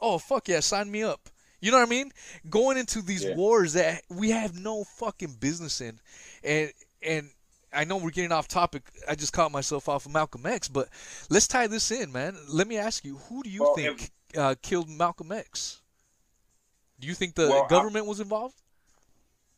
Oh 0.00 0.16
fuck 0.18 0.48
yeah, 0.48 0.60
sign 0.60 0.90
me 0.90 1.02
up. 1.02 1.28
You 1.60 1.72
know 1.72 1.78
what 1.78 1.88
I 1.88 1.90
mean? 1.90 2.12
Going 2.48 2.78
into 2.78 3.02
these 3.02 3.24
Yeah. 3.24 3.34
wars 3.34 3.74
that 3.74 4.02
we 4.08 4.30
have 4.30 4.58
no 4.58 4.84
fucking 4.84 5.34
business 5.40 5.80
in, 5.82 6.00
and 6.42 6.72
and 7.02 7.28
I 7.72 7.84
know 7.84 7.96
we're 7.96 8.10
getting 8.10 8.32
off 8.32 8.48
topic. 8.48 8.82
I 9.08 9.14
just 9.14 9.32
caught 9.32 9.52
myself 9.52 9.88
off 9.88 10.06
of 10.06 10.12
Malcolm 10.12 10.46
X, 10.46 10.68
but 10.68 10.88
let's 11.30 11.46
tie 11.48 11.66
this 11.66 11.90
in, 11.90 12.12
man. 12.12 12.36
Let 12.48 12.68
me 12.68 12.78
ask 12.78 13.04
you, 13.04 13.16
who 13.28 13.42
do 13.42 13.50
you 13.50 13.62
Well, 13.62 13.74
think 13.74 14.10
uh, 14.36 14.54
killed 14.62 14.88
Malcolm 14.88 15.32
X? 15.32 15.82
Do 17.00 17.06
you 17.08 17.14
think 17.14 17.34
the 17.34 17.48
Well, 17.48 17.64
I- 17.64 17.68
government 17.68 18.06
was 18.06 18.20
involved? 18.20 18.56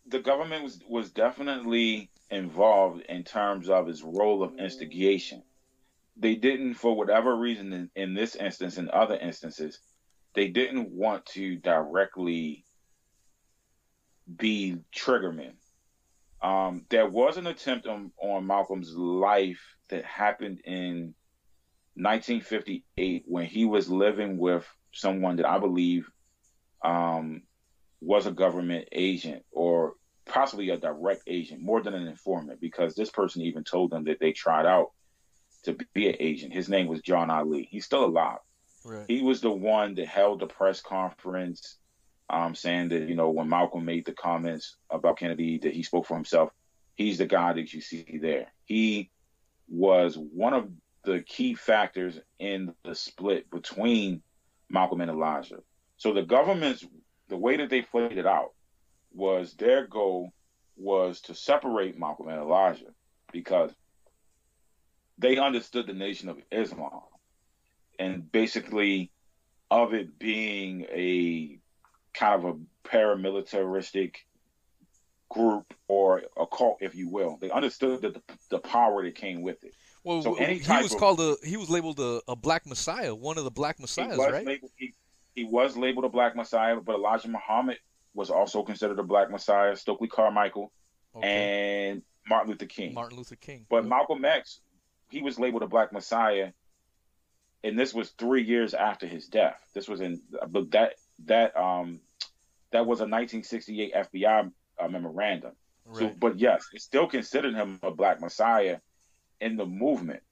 the 0.07 0.19
government 0.21 0.65
was 0.65 0.81
was 0.89 1.11
definitely 1.11 2.11
involved 2.31 3.03
in 3.11 3.25
terms 3.25 3.69
of 3.69 3.89
its 3.91 4.03
role 4.03 4.43
of 4.43 4.59
instigation. 4.59 5.43
They 6.17 6.35
didn't, 6.35 6.75
for 6.75 6.97
whatever 6.97 7.37
reason, 7.37 7.73
in, 7.75 7.91
in 7.95 8.15
this 8.15 8.35
instance 8.35 8.79
and 8.79 8.89
other 8.89 9.17
instances, 9.17 9.79
they 10.35 10.49
didn't 10.49 10.91
want 10.91 11.27
to 11.27 11.57
directly 11.57 12.65
be 14.35 14.79
triggermen. 14.97 15.53
Um, 16.41 16.85
there 16.89 17.09
was 17.09 17.37
an 17.37 17.47
attempt 17.47 17.87
on, 17.87 18.13
on 18.23 18.47
Malcolm's 18.47 18.95
life 18.95 19.61
that 19.89 20.05
happened 20.05 20.61
in 20.65 21.15
1958 21.95 23.25
when 23.27 23.47
he 23.47 23.65
was 23.65 23.89
living 23.89 24.39
with 24.39 24.67
someone 24.93 25.37
that 25.37 25.49
I 25.49 25.59
believe 25.59 26.09
um, 26.85 27.43
was 28.01 28.27
a 28.27 28.31
government 28.31 28.89
agent 28.93 29.45
or 29.51 29.95
possibly 30.27 30.71
a 30.71 30.77
direct 30.77 31.23
agent 31.27 31.61
more 31.61 31.83
than 31.83 31.95
an 31.95 32.07
informant 32.07 32.61
because 32.61 32.95
this 32.95 33.11
person 33.11 33.43
even 33.43 33.65
told 33.65 33.91
them 33.91 34.05
that 34.05 34.21
they 34.21 34.33
tried 34.33 34.67
out 34.67 34.93
to 35.65 35.77
be 35.93 36.09
an 36.09 36.17
agent. 36.21 36.53
His 36.53 36.69
name 36.69 36.87
was 36.87 37.01
John 37.01 37.31
Ali. 37.31 37.67
He's 37.71 37.85
still 37.85 38.05
alive. 38.05 38.39
Right. 38.85 39.05
He 39.09 39.23
was 39.23 39.41
the 39.41 39.51
one 39.51 39.95
that 39.97 40.07
held 40.07 40.41
the 40.41 40.47
press 40.47 40.81
conference 40.81 41.78
um, 42.31 42.55
saying 42.55 42.91
that, 42.91 43.09
you 43.09 43.15
know, 43.15 43.31
when 43.31 43.49
Malcolm 43.49 43.85
made 43.85 44.05
the 44.05 44.13
comments 44.13 44.77
about 44.91 45.19
Kennedy, 45.19 45.59
that 45.59 45.73
he 45.73 45.83
spoke 45.83 46.07
for 46.07 46.15
himself. 46.15 46.51
He's 46.95 47.19
the 47.19 47.27
guy 47.27 47.53
that 47.53 47.73
you 47.73 47.81
see 47.81 48.19
there. 48.21 48.53
He 48.65 49.11
was 49.69 50.17
one 50.17 50.53
of 50.53 50.69
the 51.05 51.21
key 51.21 51.55
factors 51.55 52.19
in 52.39 52.75
the 52.85 52.95
split 52.95 53.51
between 53.51 54.23
Malcolm 54.69 55.01
and 55.01 55.11
Elijah. 55.11 55.63
So 55.97 56.13
the 56.13 56.23
government's, 56.23 56.85
the 57.29 57.37
way 57.37 57.57
that 57.57 57.71
they 57.71 57.83
played 57.83 58.19
it 58.19 58.27
out 58.27 58.53
was 59.13 59.55
their 59.55 59.87
goal 59.87 60.33
was 60.77 61.21
to 61.23 61.35
separate 61.35 61.99
Malcolm 61.99 62.29
and 62.29 62.41
Elijah 62.41 62.93
because 63.33 63.71
they 65.19 65.39
understood 65.39 65.87
the 65.87 65.93
Nation 65.93 66.29
of 66.29 66.39
Islam 66.53 67.03
and 67.99 68.31
basically 68.31 69.11
of 69.71 69.93
it 69.93 70.19
being 70.19 70.87
a 70.91 71.59
kind 72.15 72.45
of 72.45 72.57
a 72.57 72.89
paramilitaristic 72.89 74.15
group 75.31 75.75
or 75.89 76.23
a 76.39 76.47
cult, 76.47 76.79
if 76.81 76.95
you 76.95 77.09
will. 77.09 77.37
They 77.41 77.51
understood 77.51 78.03
that 78.03 78.15
the, 78.15 78.23
the 78.51 78.59
power 78.59 79.03
that 79.05 79.15
came 79.15 79.43
with 79.43 79.63
it. 79.65 79.75
Well, 80.05 80.23
So 80.23 80.35
any 80.37 80.59
he 80.59 80.73
was 80.83 80.93
of- 80.93 80.99
called 80.99 81.21
a 81.21 81.37
he 81.45 81.57
was 81.57 81.69
labeled 81.69 82.01
a, 82.01 82.21
a 82.29 82.37
black 82.37 82.67
messiah, 82.67 83.15
one 83.15 83.37
of 83.37 83.45
the 83.45 83.51
black 83.51 83.79
messiahs, 83.79 84.17
right? 84.17 84.47
labeled, 84.47 84.71
he, 84.77 84.95
he 85.35 85.45
was 85.45 85.77
labeled 85.77 86.05
a 86.05 86.09
black 86.09 86.35
messiah, 86.35 86.77
but 86.81 86.95
Elijah 86.95 87.29
Muhammad 87.29 87.79
was 88.15 88.31
also 88.31 88.63
considered 88.63 88.99
a 88.99 89.03
black 89.03 89.31
messiah, 89.31 89.77
Stokely 89.77 90.09
Carmichael, 90.09 90.73
Okay. 91.15 91.27
and 91.29 92.03
Martin 92.29 92.51
Luther 92.51 92.67
King. 92.67 92.95
Martin 92.95 93.19
Luther 93.19 93.37
King. 93.37 93.67
But 93.69 93.83
Yep. 93.83 93.87
Malcolm 93.87 94.25
X, 94.25 94.61
he 95.11 95.21
was 95.21 95.39
labeled 95.39 95.63
a 95.63 95.67
black 95.67 95.93
messiah, 95.93 96.53
and 97.63 97.79
this 97.79 97.93
was 97.93 98.11
three 98.11 98.43
years 98.45 98.73
after 98.73 99.07
his 99.07 99.27
death. 99.29 99.61
This 99.75 99.89
was 99.89 100.01
in, 100.01 100.23
but 100.49 100.71
that 100.71 100.95
that 101.27 101.57
um 101.57 102.01
that 102.71 102.87
was 102.87 103.01
a 103.01 103.09
1968 103.09 103.95
FBI 103.95 104.53
uh, 104.79 104.89
memorandum. 104.89 105.53
So, 105.93 106.15
but 106.19 106.39
yes, 106.39 106.67
it 106.75 106.83
still 106.83 107.07
considered 107.07 107.55
him 107.55 107.79
a 107.83 107.91
black 107.91 108.21
messiah 108.21 108.79
in 109.41 109.57
the 109.57 109.65
movement. 109.65 110.23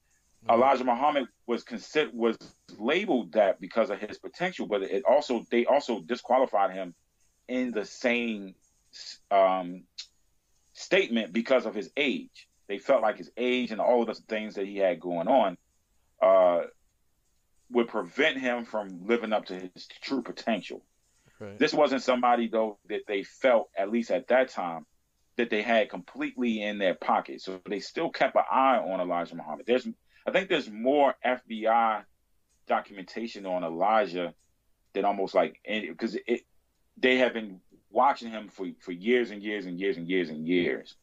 Mhm. 0.47 0.55
Elijah 0.55 0.85
Muhammad 0.85 1.29
was 1.47 1.63
considered 1.65 2.15
was 2.15 2.37
labeled 2.79 3.33
that 3.33 3.61
because 3.61 3.91
of 3.91 3.99
his 3.99 4.19
potential, 4.19 4.67
but 4.67 4.83
it 4.83 5.05
also 5.05 5.47
they 5.51 5.65
also 5.65 6.01
disqualified 6.01 6.73
him 6.73 6.95
in 7.49 7.71
the 7.71 7.85
same 7.85 8.55
um, 9.31 9.85
statement 10.75 11.33
because 11.33 11.65
of 11.67 11.75
his 11.75 11.91
age. 11.97 12.49
They 12.69 12.79
felt 12.79 13.01
like 13.01 13.17
his 13.17 13.31
age 13.37 13.71
and 13.71 13.81
all 13.81 14.03
of 14.03 14.09
the 14.09 14.15
things 14.15 14.57
that 14.57 14.67
he 14.67 14.77
had 14.77 15.01
going 15.01 15.29
on 15.29 15.57
uh, 16.21 16.63
would 17.71 17.89
prevent 17.89 18.39
him 18.39 18.65
from 18.65 19.07
living 19.07 19.33
up 19.33 19.47
to 19.47 19.55
his 19.55 19.89
true 20.03 20.23
potential. 20.23 20.85
Right. 21.39 21.59
This 21.59 21.75
wasn't 21.75 22.03
somebody 22.03 22.49
though 22.49 22.79
that 22.89 23.03
they 23.07 23.23
felt, 23.23 23.69
at 23.77 23.91
least 23.91 24.11
at 24.11 24.29
that 24.29 24.49
time, 24.49 24.87
that 25.37 25.51
they 25.51 25.63
had 25.63 25.91
completely 25.91 26.63
in 26.63 26.79
their 26.79 26.95
pocket. 26.95 27.43
So 27.43 27.61
they 27.69 27.81
still 27.81 28.11
kept 28.11 28.37
an 28.37 28.45
eye 28.51 28.79
on 28.79 29.01
Elijah 29.01 29.37
Muhammad. 29.37 29.67
There's, 29.67 29.87
I 30.27 30.31
think, 30.31 30.49
there's 30.49 30.71
more 30.71 31.15
FBI 31.25 32.05
documentation 32.67 33.47
on 33.47 33.65
Elijah 33.65 34.35
than 34.95 35.05
almost 35.05 35.35
like 35.35 35.61
because 35.67 36.17
it, 36.27 36.43
they 36.97 37.19
have 37.19 37.35
been 37.35 37.61
watching 37.91 38.31
him 38.31 38.49
for 38.49 38.67
for 38.81 38.93
years 38.93 39.31
and 39.31 39.43
years 39.43 39.67
and 39.67 39.79
years 39.79 39.97
and 39.97 40.09
years 40.09 40.31
and 40.31 40.47
years, 40.47 40.97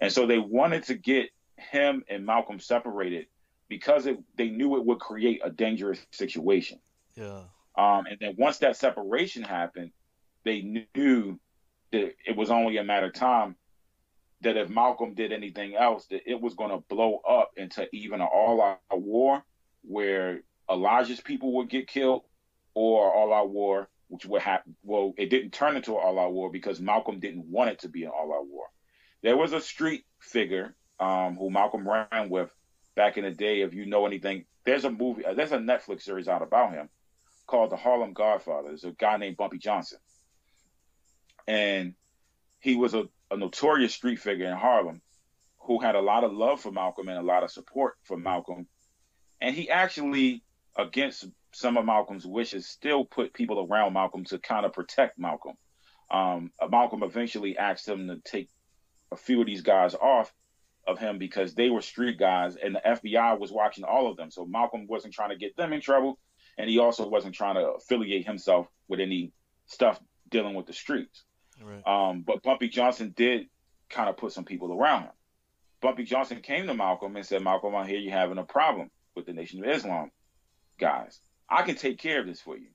and 0.00 0.10
so 0.10 0.26
they 0.26 0.38
wanted 0.38 0.84
to 0.84 0.94
get 0.94 1.30
him 1.56 2.02
and 2.08 2.24
Malcolm 2.24 2.60
separated 2.60 3.26
because 3.68 4.06
it, 4.06 4.18
they 4.36 4.48
knew 4.48 4.76
it 4.76 4.84
would 4.84 4.98
create 4.98 5.40
a 5.44 5.50
dangerous 5.50 5.98
situation. 6.10 6.78
yeah. 7.16 7.40
Um, 7.78 8.06
and 8.06 8.16
then 8.20 8.34
once 8.38 8.58
that 8.58 8.76
separation 8.76 9.42
happened, 9.42 9.90
they 10.44 10.62
knew 10.62 11.38
that 11.92 12.14
it 12.26 12.36
was 12.36 12.50
only 12.50 12.78
a 12.78 12.84
matter 12.84 13.08
of 13.08 13.12
time 13.12 13.56
that 14.40 14.56
if 14.56 14.70
Malcolm 14.70 15.14
did 15.14 15.32
anything 15.32 15.74
else, 15.76 16.06
that 16.06 16.22
it 16.30 16.40
was 16.40 16.54
going 16.54 16.70
to 16.70 16.84
blow 16.88 17.20
up 17.28 17.52
into 17.56 17.86
even 17.92 18.20
an 18.20 18.28
all-out 18.32 18.78
war 18.92 19.42
where 19.82 20.40
Elijah's 20.70 21.20
people 21.20 21.56
would 21.56 21.68
get 21.68 21.86
killed, 21.86 22.22
or 22.74 23.12
all-out 23.12 23.50
war, 23.50 23.88
which 24.08 24.26
would 24.26 24.42
happen. 24.42 24.76
Well, 24.82 25.14
it 25.16 25.30
didn't 25.30 25.52
turn 25.52 25.76
into 25.76 25.92
an 25.92 26.02
all-out 26.02 26.32
war 26.32 26.50
because 26.50 26.80
Malcolm 26.80 27.20
didn't 27.20 27.46
want 27.46 27.70
it 27.70 27.80
to 27.80 27.88
be 27.88 28.04
an 28.04 28.10
all-out 28.10 28.46
war. 28.46 28.66
There 29.22 29.36
was 29.36 29.52
a 29.52 29.60
street 29.60 30.04
figure 30.20 30.74
um, 31.00 31.36
who 31.36 31.50
Malcolm 31.50 31.88
ran 31.88 32.28
with 32.28 32.50
back 32.96 33.16
in 33.16 33.24
the 33.24 33.30
day. 33.30 33.60
If 33.60 33.74
you 33.74 33.86
know 33.86 34.06
anything, 34.06 34.46
there's 34.64 34.84
a 34.84 34.90
movie, 34.90 35.22
there's 35.34 35.52
a 35.52 35.58
Netflix 35.58 36.02
series 36.02 36.26
out 36.26 36.42
about 36.42 36.72
him 36.72 36.88
called 37.46 37.70
The 37.70 37.76
Harlem 37.76 38.12
Godfather. 38.12 38.68
There's 38.68 38.84
a 38.84 38.90
guy 38.90 39.16
named 39.18 39.36
Bumpy 39.36 39.58
Johnson. 39.58 39.98
And 41.46 41.94
he 42.58 42.74
was 42.74 42.94
a, 42.94 43.04
a 43.30 43.36
notorious 43.36 43.94
street 43.94 44.18
figure 44.18 44.46
in 44.46 44.56
Harlem 44.56 45.00
who 45.60 45.80
had 45.80 45.94
a 45.94 46.00
lot 46.00 46.24
of 46.24 46.32
love 46.32 46.60
for 46.60 46.72
Malcolm 46.72 47.08
and 47.08 47.18
a 47.18 47.22
lot 47.22 47.44
of 47.44 47.50
support 47.50 47.94
for 48.02 48.16
Malcolm. 48.16 48.66
And 49.40 49.54
he 49.54 49.70
actually, 49.70 50.42
against 50.76 51.26
some 51.52 51.76
of 51.76 51.84
Malcolm's 51.84 52.26
wishes, 52.26 52.66
still 52.66 53.04
put 53.04 53.32
people 53.32 53.66
around 53.68 53.92
Malcolm 53.92 54.24
to 54.24 54.38
kind 54.38 54.66
of 54.66 54.72
protect 54.72 55.18
Malcolm. 55.18 55.54
Um, 56.10 56.52
Malcolm 56.70 57.02
eventually 57.02 57.56
asked 57.58 57.88
him 57.88 58.08
to 58.08 58.18
take 58.24 58.48
a 59.12 59.16
few 59.16 59.40
of 59.40 59.46
these 59.46 59.62
guys 59.62 59.94
off 59.94 60.32
of 60.86 60.98
him 60.98 61.18
because 61.18 61.54
they 61.54 61.68
were 61.68 61.80
street 61.80 62.18
guys 62.18 62.56
and 62.56 62.74
the 62.74 62.82
FBI 62.84 63.38
was 63.38 63.50
watching 63.50 63.84
all 63.84 64.10
of 64.10 64.16
them. 64.16 64.30
So 64.30 64.46
Malcolm 64.46 64.86
wasn't 64.86 65.14
trying 65.14 65.30
to 65.30 65.36
get 65.36 65.56
them 65.56 65.72
in 65.72 65.80
trouble 65.80 66.18
and 66.58 66.70
he 66.70 66.78
also 66.78 67.08
wasn't 67.08 67.34
trying 67.34 67.56
to 67.56 67.72
affiliate 67.72 68.26
himself 68.26 68.66
with 68.88 69.00
any 69.00 69.32
stuff 69.66 70.00
dealing 70.28 70.54
with 70.54 70.66
the 70.66 70.72
streets. 70.72 71.24
Right. 71.62 71.86
Um, 71.86 72.22
but 72.22 72.42
Bumpy 72.42 72.68
Johnson 72.68 73.12
did 73.16 73.48
kind 73.88 74.08
of 74.08 74.16
put 74.16 74.32
some 74.32 74.44
people 74.44 74.72
around 74.72 75.04
him. 75.04 75.12
Bumpy 75.80 76.04
Johnson 76.04 76.40
came 76.40 76.66
to 76.66 76.74
Malcolm 76.74 77.16
and 77.16 77.26
said, 77.26 77.42
Malcolm, 77.42 77.74
I 77.74 77.86
hear 77.86 77.98
you're 77.98 78.12
having 78.12 78.38
a 78.38 78.44
problem 78.44 78.90
with 79.14 79.26
the 79.26 79.32
Nation 79.32 79.62
of 79.62 79.70
Islam 79.70 80.10
guys. 80.78 81.20
I 81.48 81.62
can 81.62 81.76
take 81.76 81.98
care 81.98 82.20
of 82.20 82.26
this 82.26 82.40
for 82.40 82.56
you. 82.56 82.68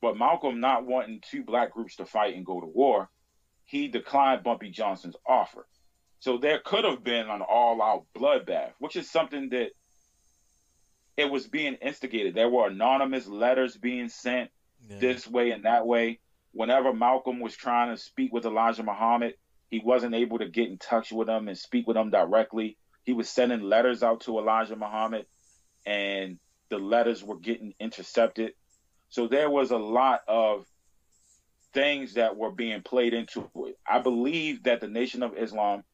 But 0.00 0.16
Malcolm, 0.16 0.60
not 0.60 0.86
wanting 0.86 1.20
two 1.28 1.42
black 1.42 1.72
groups 1.72 1.96
to 1.96 2.06
fight 2.06 2.36
and 2.36 2.46
go 2.46 2.60
to 2.60 2.66
war, 2.66 3.10
he 3.64 3.88
declined 3.88 4.44
Bumpy 4.44 4.70
Johnson's 4.70 5.16
offer. 5.26 5.66
So 6.20 6.38
there 6.38 6.58
could 6.58 6.84
have 6.84 7.04
been 7.04 7.28
an 7.28 7.42
all 7.42 7.80
out 7.80 8.06
bloodbath, 8.14 8.72
which 8.78 8.96
is 8.96 9.10
something 9.10 9.50
that 9.50 9.70
it 11.16 11.30
was 11.30 11.46
being 11.46 11.74
instigated. 11.74 12.34
There 12.34 12.48
were 12.48 12.68
anonymous 12.68 13.26
letters 13.26 13.76
being 13.76 14.08
sent 14.08 14.50
Yeah. 14.88 14.98
this 14.98 15.26
way 15.26 15.50
and 15.50 15.64
that 15.64 15.86
way. 15.86 16.20
Whenever 16.52 16.92
Malcolm 16.92 17.40
was 17.40 17.56
trying 17.56 17.94
to 17.94 18.00
speak 18.00 18.32
with 18.32 18.46
Elijah 18.46 18.82
Muhammad, 18.82 19.34
he 19.70 19.80
wasn't 19.80 20.14
able 20.14 20.38
to 20.38 20.48
get 20.48 20.68
in 20.68 20.78
touch 20.78 21.12
with 21.12 21.28
him 21.28 21.48
and 21.48 21.58
speak 21.58 21.86
with 21.86 21.96
him 21.96 22.10
directly. 22.10 22.78
He 23.04 23.12
was 23.12 23.28
sending 23.28 23.62
letters 23.62 24.02
out 24.02 24.22
to 24.22 24.38
Elijah 24.38 24.76
Muhammad, 24.76 25.26
and 25.84 26.38
the 26.68 26.78
letters 26.78 27.22
were 27.22 27.38
getting 27.38 27.74
intercepted. 27.78 28.52
So 29.08 29.26
there 29.28 29.50
was 29.50 29.70
a 29.70 29.78
lot 29.78 30.20
of 30.28 30.66
things 31.72 32.14
that 32.14 32.36
were 32.36 32.50
being 32.50 32.82
played 32.82 33.14
into 33.14 33.50
it. 33.66 33.78
I 33.86 34.00
believe 34.00 34.64
that 34.64 34.80
the 34.80 34.88
Nation 34.88 35.22
of 35.22 35.36
Islam 35.36 35.84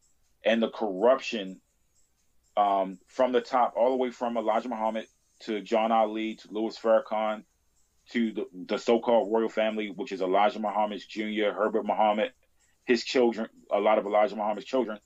and 0.45 0.63
the 0.63 0.71
corruption 0.71 1.61
um, 2.57 2.99
from 3.09 3.33
the 3.33 3.41
top, 3.41 3.75
all 3.77 3.91
the 3.91 3.97
way 3.97 4.11
from 4.11 4.37
Elijah 4.37 4.69
Muhammad 4.69 5.07
to 5.41 5.61
John 5.61 5.91
Ali 5.93 6.37
to 6.37 6.49
Louis 6.53 6.79
Farrakhan 6.79 7.45
to 8.11 8.33
the, 8.33 8.47
the 8.67 8.79
so-called 8.79 9.33
royal 9.33 9.49
family, 9.49 9.91
which 9.91 10.13
is 10.13 10.21
Elijah 10.21 10.61
Muhammad's 10.61 11.07
Jr., 11.07 11.53
Herbert 11.57 11.87
Muhammad, 11.87 12.33
his 12.85 13.03
children, 13.03 13.49
a 13.73 13.81
lot 13.81 13.99
of 13.99 14.07
Elijah 14.07 14.37
Muhammad's 14.37 14.67
children, 14.67 14.99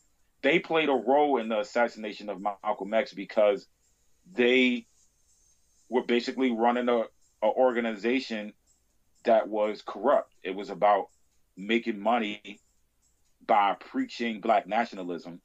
they 0.42 0.58
played 0.58 0.88
a 0.88 0.92
role 0.92 1.38
in 1.38 1.48
the 1.48 1.60
assassination 1.60 2.28
of 2.28 2.40
Malcolm 2.40 2.92
X 2.92 3.12
because 3.12 3.66
they 4.32 4.86
were 5.88 6.04
basically 6.04 6.50
running 6.52 6.88
a, 6.88 7.04
a 7.42 7.46
organization 7.46 8.52
that 9.24 9.48
was 9.48 9.82
corrupt. 9.82 10.34
It 10.42 10.54
was 10.54 10.70
about 10.70 11.08
making 11.56 11.98
money 11.98 12.60
by 13.48 13.74
preaching 13.80 14.40
black 14.40 14.68
nationalism 14.68 15.40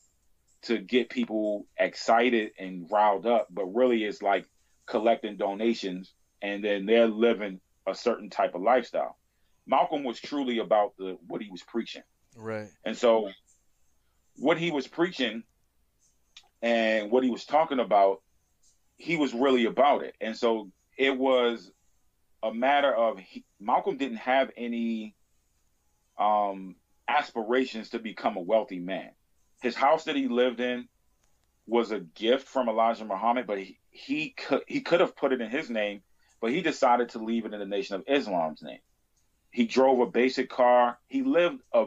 to 0.64 0.78
get 0.78 1.10
people 1.10 1.66
excited 1.80 2.52
and 2.60 2.88
riled 2.92 3.26
up, 3.26 3.48
but 3.50 3.66
really 3.66 4.04
it's 4.04 4.22
like 4.22 4.46
collecting 4.86 5.38
donations 5.38 6.14
and 6.42 6.64
then 6.64 6.86
they're 6.86 7.08
living 7.08 7.60
a 7.88 7.96
certain 7.96 8.30
type 8.30 8.54
of 8.54 8.62
lifestyle. 8.62 9.18
Malcolm 9.66 10.04
was 10.04 10.20
truly 10.20 10.60
about 10.60 10.94
the 10.98 11.18
what 11.28 11.42
he 11.42 11.50
was 11.50 11.64
preaching. 11.64 12.04
Right. 12.36 12.68
And 12.86 12.96
so 12.96 13.30
what 14.36 14.58
he 14.58 14.72
was 14.72 14.88
preaching 14.88 15.44
and 16.62 17.10
what 17.10 17.24
he 17.24 17.30
was 17.30 17.46
talking 17.46 17.80
about, 17.80 18.22
he 18.98 19.16
was 19.16 19.34
really 19.34 19.66
about 19.66 20.04
it. 20.04 20.16
And 20.20 20.36
so 20.36 20.70
it 20.98 21.18
was 21.18 21.72
a 22.42 22.54
matter 22.54 22.94
of 22.94 23.20
he, 23.20 23.46
Malcolm 23.60 23.98
didn't 23.98 24.18
have 24.18 24.52
any 24.58 25.16
um, 26.18 26.76
aspirations 27.18 27.90
to 27.90 28.00
become 28.00 28.38
a 28.38 28.42
wealthy 28.42 28.80
man. 28.80 29.12
His 29.62 29.76
house 29.76 30.06
that 30.06 30.16
he 30.16 30.28
lived 30.28 30.60
in 30.60 30.88
was 31.68 31.92
a 31.92 32.00
gift 32.00 32.48
from 32.48 32.68
Elijah 32.68 33.06
Muhammad, 33.06 33.48
but 33.48 33.58
he, 33.60 33.80
he 33.90 34.30
could 34.32 34.64
he 34.68 34.82
could 34.82 35.00
have 35.00 35.16
put 35.16 35.32
it 35.32 35.42
in 35.42 35.50
his 35.50 35.70
name, 35.70 36.02
but 36.42 36.52
he 36.52 36.62
decided 36.62 37.10
to 37.10 37.20
leave 37.20 37.46
it 37.46 37.54
in 37.54 37.60
the 37.60 37.66
Nation 37.66 37.96
of 37.96 38.04
Islam's 38.08 38.62
name. 38.62 38.80
He 39.52 39.66
drove 39.66 40.00
a 40.00 40.06
basic 40.08 40.50
car. 40.50 40.98
He 41.08 41.22
lived 41.24 41.62
a 41.74 41.86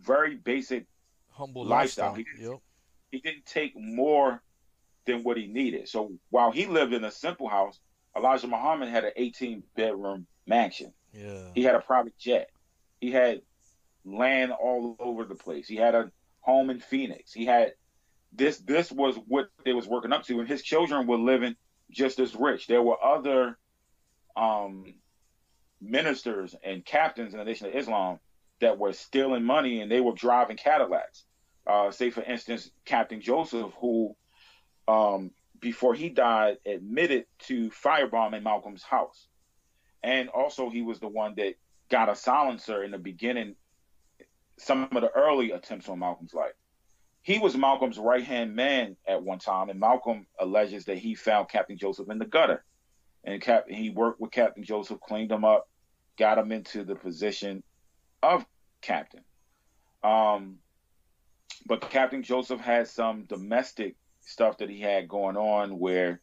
very 0.00 0.36
basic 0.36 0.86
Humble 1.30 1.64
lifestyle. 1.64 2.12
lifestyle. 2.12 2.24
He, 2.38 2.44
Yep. 2.44 2.58
he 3.10 3.18
didn't 3.20 3.46
take 3.46 3.72
more 3.76 4.42
than 5.06 5.24
what 5.24 5.36
he 5.36 5.46
needed. 5.46 5.88
So 5.88 6.12
while 6.30 6.50
he 6.52 6.66
lived 6.66 6.92
in 6.92 7.02
a 7.04 7.10
simple 7.10 7.48
house, 7.48 7.80
Elijah 8.16 8.46
Muhammad 8.46 8.90
had 8.90 9.04
an 9.04 9.12
18 9.16 9.62
bedroom 9.74 10.26
mansion. 10.46 10.92
Yeah. 11.12 11.50
He 11.54 11.62
had 11.62 11.74
a 11.74 11.80
private 11.80 12.16
jet. 12.18 12.50
He 13.00 13.10
had 13.10 13.40
land 14.14 14.52
all 14.52 14.96
over 14.98 15.24
the 15.24 15.34
place. 15.34 15.68
He 15.68 15.76
had 15.76 15.94
a 15.94 16.10
home 16.40 16.70
in 16.70 16.80
Phoenix. 16.80 17.32
He 17.32 17.44
had 17.44 17.72
this 18.32 18.58
this 18.58 18.92
was 18.92 19.16
what 19.26 19.48
they 19.64 19.72
was 19.72 19.86
working 19.86 20.12
up 20.12 20.24
to 20.24 20.40
and 20.40 20.48
his 20.48 20.62
children 20.62 21.06
were 21.06 21.18
living 21.18 21.56
just 21.90 22.18
as 22.18 22.34
rich. 22.34 22.66
There 22.66 22.82
were 22.82 23.02
other 23.02 23.58
um 24.36 24.84
ministers 25.80 26.54
and 26.64 26.84
captains 26.84 27.32
in 27.32 27.38
the 27.38 27.44
Nation 27.44 27.66
of 27.68 27.74
Islam 27.74 28.18
that 28.60 28.78
were 28.78 28.92
stealing 28.92 29.44
money 29.44 29.80
and 29.80 29.90
they 29.90 30.00
were 30.00 30.12
driving 30.12 30.56
Cadillacs. 30.56 31.24
Uh, 31.66 31.90
say 31.90 32.10
for 32.10 32.22
instance, 32.22 32.70
Captain 32.84 33.20
Joseph, 33.20 33.72
who 33.80 34.16
um, 34.88 35.30
before 35.60 35.94
he 35.94 36.08
died 36.08 36.58
admitted 36.66 37.26
to 37.40 37.70
firebombing 37.70 38.42
Malcolm's 38.42 38.82
house, 38.82 39.28
and 40.02 40.28
also 40.28 40.70
he 40.70 40.82
was 40.82 40.98
the 40.98 41.08
one 41.08 41.34
that 41.36 41.54
got 41.90 42.08
a 42.08 42.14
silencer 42.14 42.82
in 42.82 42.90
the 42.90 42.98
beginning, 42.98 43.54
some 44.58 44.88
of 44.90 45.02
the 45.02 45.10
early 45.10 45.52
attempts 45.52 45.88
on 45.88 45.98
Malcolm's 45.98 46.34
life. 46.34 46.52
He 47.22 47.38
was 47.38 47.56
Malcolm's 47.56 47.98
right 47.98 48.24
hand 48.24 48.54
man 48.54 48.96
at 49.06 49.22
one 49.22 49.38
time, 49.38 49.68
and 49.68 49.80
Malcolm 49.80 50.26
alleges 50.38 50.84
that 50.86 50.98
he 50.98 51.14
found 51.14 51.48
Captain 51.48 51.76
Joseph 51.76 52.10
in 52.10 52.18
the 52.18 52.24
gutter, 52.24 52.64
and 53.24 53.40
Cap- 53.40 53.68
he 53.68 53.90
worked 53.90 54.20
with 54.20 54.30
Captain 54.30 54.64
Joseph, 54.64 55.00
cleaned 55.00 55.32
him 55.32 55.44
up, 55.44 55.68
got 56.16 56.38
him 56.38 56.52
into 56.52 56.84
the 56.84 56.94
position 56.94 57.62
of 58.22 58.44
captain. 58.80 59.24
Um, 60.02 60.58
but 61.66 61.80
Captain 61.90 62.22
Joseph 62.22 62.60
had 62.60 62.88
some 62.88 63.24
domestic 63.24 63.96
stuff 64.20 64.58
that 64.58 64.70
he 64.70 64.80
had 64.80 65.08
going 65.08 65.36
on 65.36 65.78
where 65.78 66.20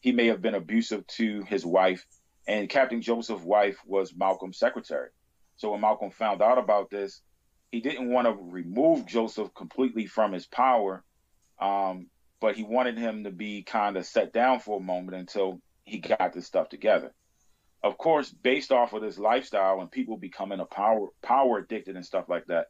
he 0.00 0.12
may 0.12 0.26
have 0.26 0.42
been 0.42 0.54
abusive 0.54 1.06
to 1.06 1.42
his 1.42 1.66
wife, 1.66 2.06
and 2.46 2.68
Captain 2.68 3.02
Joseph's 3.02 3.44
wife 3.44 3.78
was 3.84 4.14
Malcolm's 4.14 4.58
secretary. 4.58 5.10
So 5.56 5.72
when 5.72 5.82
Malcolm 5.82 6.10
found 6.10 6.40
out 6.40 6.58
about 6.58 6.88
this, 6.88 7.20
he 7.70 7.80
didn't 7.80 8.10
want 8.10 8.26
to 8.26 8.36
remove 8.50 9.06
Joseph 9.06 9.54
completely 9.54 10.06
from 10.06 10.32
his 10.32 10.46
power, 10.46 11.04
um, 11.60 12.06
but 12.40 12.56
he 12.56 12.64
wanted 12.64 12.98
him 12.98 13.24
to 13.24 13.30
be 13.30 13.62
kind 13.62 13.96
of 13.96 14.06
set 14.06 14.32
down 14.32 14.60
for 14.60 14.78
a 14.78 14.82
moment 14.82 15.16
until 15.16 15.60
he 15.84 15.98
got 15.98 16.32
this 16.32 16.46
stuff 16.46 16.68
together. 16.68 17.12
Of 17.82 17.96
course, 17.96 18.30
based 18.30 18.72
off 18.72 18.92
of 18.92 19.02
this 19.02 19.18
lifestyle 19.18 19.80
and 19.80 19.90
people 19.90 20.16
becoming 20.16 20.60
a 20.60 20.64
power 20.64 21.08
power 21.22 21.58
addicted 21.58 21.96
and 21.96 22.04
stuff 22.04 22.28
like 22.28 22.46
that, 22.46 22.66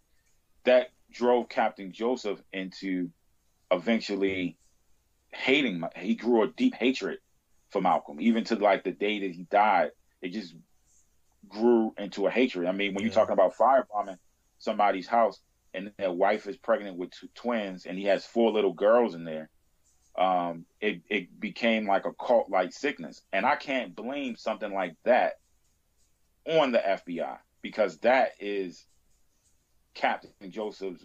that 0.65 0.91
drove 1.11 1.49
Captain 1.49 1.93
Joseph 1.93 2.41
into 2.53 3.11
eventually 3.71 4.57
hating. 5.33 5.83
He 5.97 6.15
grew 6.15 6.43
a 6.43 6.49
deep 6.49 6.75
hatred 6.75 7.19
for 7.71 7.81
Malcolm, 7.81 8.21
even 8.21 8.45
to 8.45 8.57
like 8.57 8.85
the 8.85 8.93
day 8.93 9.21
that 9.21 9.31
he 9.33 9.45
died. 9.45 9.91
It 10.23 10.29
just 10.29 10.55
grew 11.49 11.95
into 11.99 12.27
a 12.27 12.31
hatred. 12.31 12.69
I 12.69 12.73
mean, 12.73 12.95
when 12.95 13.03
you're 13.03 13.13
talking 13.13 13.33
about 13.33 13.57
firebombing 13.57 14.19
somebody's 14.61 15.09
house 15.09 15.41
and 15.75 15.91
their 15.99 16.13
wife 16.13 16.47
is 16.47 16.57
pregnant 16.57 16.97
with 16.97 17.11
two 17.11 17.29
twins 17.35 17.87
and 17.87 17.99
he 17.99 18.05
has 18.05 18.25
four 18.25 18.53
little 18.53 18.73
girls 18.73 19.15
in 19.15 19.25
there, 19.25 19.51
um, 20.17 20.65
it, 20.81 21.03
it 21.09 21.41
became 21.41 21.87
like 21.87 22.05
a 22.07 22.13
cult 22.13 22.49
like 22.51 22.73
sickness. 22.73 23.23
And 23.33 23.45
I 23.45 23.57
can't 23.57 23.95
blame 23.97 24.37
something 24.37 24.73
like 24.73 24.95
that 25.05 25.35
on 26.47 26.73
the 26.73 26.79
FBI 26.79 27.39
because 27.63 27.99
that 27.99 28.31
is 28.39 28.85
Captain 29.95 30.31
Joseph's, 30.51 31.05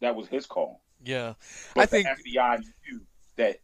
that 0.00 0.14
was 0.14 0.28
his 0.28 0.46
call. 0.46 0.82
Yeah. 1.02 1.34
But 1.74 1.82
I 1.82 1.86
think 1.86 2.08
FBI 2.08 2.58
knew 2.60 3.00
that, 3.36 3.58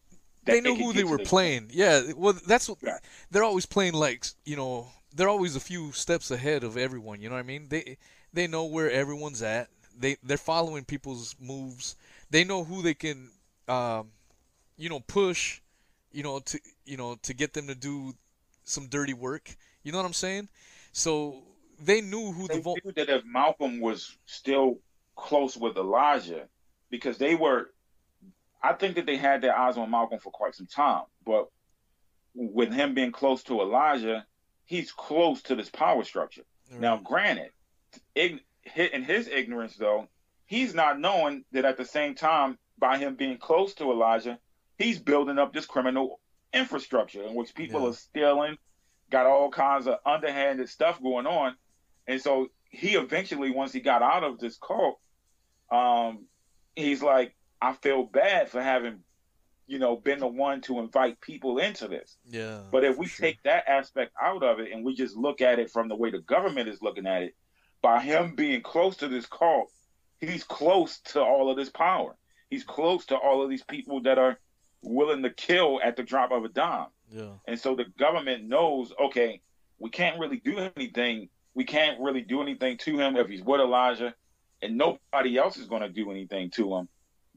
that 0.45 0.53
they 0.53 0.61
knew 0.61 0.75
who 0.75 0.93
they 0.93 1.05
were 1.05 1.19
playing. 1.19 1.71
Yeah, 1.73 2.13
well, 2.17 2.35
that's 2.47 2.69
what 2.69 2.79
Yeah. 2.83 2.99
they're 3.31 3.45
always 3.45 3.67
playing. 3.67 3.95
Like 3.95 4.27
you 4.45 4.57
know, 4.57 4.89
they're 5.15 5.29
always 5.29 5.57
a 5.57 5.61
few 5.61 5.93
steps 5.93 6.31
ahead 6.31 6.65
of 6.65 6.77
everyone. 6.77 7.21
You 7.21 7.29
know 7.29 7.35
what 7.37 7.41
I 7.41 7.45
mean? 7.45 7.69
They 7.69 7.99
they 8.35 8.47
know 8.47 8.65
where 8.65 8.91
everyone's 8.91 9.43
at. 9.43 9.69
They 9.99 10.17
they're 10.23 10.37
following 10.37 10.85
people's 10.85 11.37
moves. 11.41 11.97
They 12.31 12.45
know 12.45 12.65
who 12.65 12.83
they 12.83 12.95
can, 12.95 13.31
um, 13.69 14.09
you 14.77 14.89
know, 14.89 15.01
push, 15.01 15.61
you 16.13 16.23
know, 16.23 16.41
to 16.41 16.61
you 16.85 16.97
know 16.97 17.17
to 17.23 17.35
get 17.35 17.53
them 17.53 17.69
to 17.69 17.75
do 17.75 18.15
some 18.65 18.89
dirty 18.89 19.15
work. 19.15 19.55
You 19.83 19.93
know 19.93 19.99
what 19.99 20.07
I'm 20.07 20.13
saying? 20.13 20.49
So 20.93 21.43
they 21.81 22.01
knew 22.01 22.33
who 22.33 22.49
They 22.49 22.57
the 22.57 22.63
vo- 22.63 22.77
knew 22.85 22.93
that 22.93 23.09
if 23.09 23.25
Malcolm 23.25 23.81
was 23.81 24.17
still 24.27 24.79
close 25.17 25.57
with 25.57 25.77
Elijah, 25.77 26.49
because 26.91 27.19
they 27.19 27.35
were, 27.35 27.71
I 28.63 28.73
think 28.73 28.97
that 28.97 29.07
they 29.07 29.17
had 29.17 29.43
their 29.43 29.57
eyes 29.57 29.77
on 29.77 29.91
Malcolm 29.91 30.19
for 30.19 30.31
quite 30.31 30.55
some 30.55 30.67
time. 30.67 31.05
But 31.25 31.49
with 32.35 32.73
him 32.73 32.95
being 32.95 33.13
close 33.13 33.43
to 33.45 33.61
Elijah, 33.61 34.27
he's 34.65 34.93
close 34.93 35.43
to 35.43 35.55
this 35.55 35.69
power 35.69 36.05
structure. 36.05 36.43
Now, 36.81 36.97
granted, 36.97 37.51
in 38.15 38.41
his 38.63 39.29
ignorance, 39.29 39.77
though, 39.77 40.09
he's 40.47 40.75
not 40.75 40.99
knowing 41.01 41.45
that 41.53 41.65
at 41.65 41.77
the 41.77 41.85
same 41.85 42.15
time, 42.15 42.59
by 42.79 42.99
him 42.99 43.15
being 43.15 43.39
close 43.39 43.75
to 43.75 43.91
Elijah, 43.91 44.39
he's 44.79 44.99
building 44.99 45.39
up 45.39 45.53
this 45.53 45.67
criminal 45.67 46.21
infrastructure 46.53 47.23
in 47.23 47.35
which 47.35 47.55
people 47.55 47.83
Yeah. 47.83 47.89
are 47.91 47.93
stealing, 47.95 48.59
got 49.11 49.27
all 49.27 49.51
kinds 49.51 49.87
of 49.87 49.99
underhanded 50.05 50.69
stuff 50.69 51.01
going 51.03 51.27
on. 51.27 51.57
And 52.07 52.21
so 52.21 52.49
he 52.71 52.95
eventually, 52.97 53.51
once 53.51 53.73
he 53.73 53.81
got 53.81 54.03
out 54.03 54.25
of 54.25 54.39
this 54.39 54.59
cult, 54.59 54.99
um, 55.71 56.27
he's 56.77 57.03
like, 57.03 57.35
I 57.61 57.73
feel 57.75 58.05
bad 58.05 58.49
for 58.51 58.61
having, 58.63 59.01
you 59.67 59.79
know, 59.79 59.97
been 59.97 60.19
the 60.21 60.27
one 60.27 60.61
to 60.63 60.79
invite 60.81 61.21
people 61.21 61.59
into 61.59 61.89
this. 61.89 62.17
yeah. 62.27 62.61
But 62.71 62.85
if 62.85 62.99
we 62.99 63.07
sure. 63.07 63.27
take 63.27 63.43
that 63.45 63.69
aspect 63.69 64.13
out 64.21 64.43
of 64.43 64.59
it 64.61 64.73
and 64.73 64.85
we 64.85 64.95
just 64.95 65.17
look 65.17 65.41
at 65.41 65.59
it 65.59 65.71
from 65.71 65.89
the 65.89 65.97
way 65.97 66.11
the 66.11 66.19
government 66.21 66.69
is 66.69 66.83
looking 66.83 67.07
at 67.07 67.23
it, 67.23 67.35
by 67.85 68.01
him 68.01 68.35
being 68.35 68.63
close 68.63 68.97
to 68.97 69.09
this 69.09 69.27
cult, 69.27 69.71
he's 70.19 70.43
close 70.43 71.01
to 71.01 71.21
all 71.23 71.51
of 71.51 71.59
this 71.59 71.69
power. 71.69 72.17
He's 72.49 72.65
close 72.65 73.05
to 73.07 73.17
all 73.17 73.43
of 73.43 73.51
these 73.51 73.63
people 73.63 74.01
that 74.05 74.17
are 74.19 74.39
willing 74.81 75.23
to 75.23 75.29
kill 75.29 75.81
at 75.85 75.95
the 75.95 76.03
drop 76.03 76.33
of 76.33 76.47
a 76.47 76.49
dime. 76.49 76.87
yeah, 77.11 77.33
And 77.47 77.61
so 77.61 77.77
the 77.77 77.85
government 77.99 78.45
knows, 78.45 78.91
okay, 78.99 79.43
we 79.79 79.91
can't 79.91 80.19
really 80.19 80.39
do 80.39 80.57
anything. 80.75 81.29
We 81.53 81.65
can't 81.65 82.01
really 82.01 82.23
do 82.23 82.41
anything 82.41 82.79
to 82.79 82.99
him 82.99 83.17
if 83.17 83.29
he's 83.29 83.43
with 83.43 83.61
Elijah, 83.61 84.15
and 84.63 84.79
nobody 84.79 85.37
else 85.37 85.59
is 85.59 85.67
going 85.67 85.83
to 85.83 85.91
do 85.91 86.11
anything 86.11 86.49
to 86.53 86.77
him, 86.77 86.89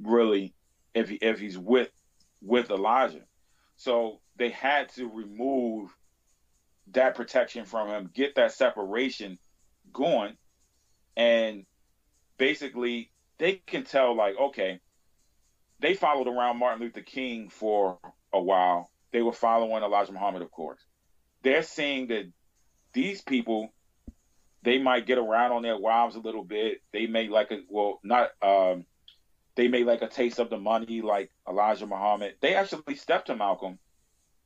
really, 0.02 0.54
if 0.94 1.10
he, 1.10 1.16
if 1.16 1.40
he's 1.40 1.58
with 1.58 1.90
with 2.42 2.70
Elijah. 2.70 3.26
So 3.76 4.22
they 4.38 4.52
had 4.52 4.94
to 4.94 5.10
remove 5.10 5.94
that 6.94 7.16
protection 7.16 7.66
from 7.66 7.90
him, 7.90 8.10
get 8.14 8.36
that 8.36 8.54
separation 8.54 9.40
going, 9.94 10.36
and 11.16 11.66
basically 12.38 13.12
they 13.38 13.54
can 13.54 13.84
tell 13.84 14.16
like, 14.16 14.36
okay, 14.40 14.80
they 15.80 15.94
followed 15.94 16.28
around 16.28 16.58
Martin 16.58 16.82
Luther 16.82 17.02
King 17.02 17.50
for 17.50 18.00
a 18.34 18.42
while. 18.42 18.90
They 19.12 19.22
were 19.22 19.34
following 19.34 19.84
Elijah 19.84 20.12
Muhammad, 20.12 20.42
of 20.42 20.52
course. 20.52 20.82
They're 21.44 21.64
seeing 21.64 22.08
that 22.08 22.32
these 22.94 23.22
people, 23.22 23.74
they 24.64 24.80
might 24.80 25.06
get 25.06 25.18
around 25.18 25.52
on 25.52 25.62
their 25.62 25.78
wives 25.78 26.16
a 26.16 26.20
little 26.20 26.44
bit. 26.44 26.80
They 26.92 27.08
may 27.08 27.28
like 27.28 27.52
a 27.52 27.60
well, 27.70 28.00
not 28.04 28.30
um, 28.42 28.86
they 29.56 29.68
may 29.68 29.84
like 29.84 30.02
a 30.02 30.08
taste 30.08 30.40
of 30.40 30.50
the 30.50 30.58
money, 30.58 31.02
like 31.02 31.32
Elijah 31.48 31.88
Muhammad. 31.88 32.36
They 32.42 32.56
actually 32.56 32.96
stepped 32.96 33.28
to 33.28 33.36
Malcolm. 33.36 33.80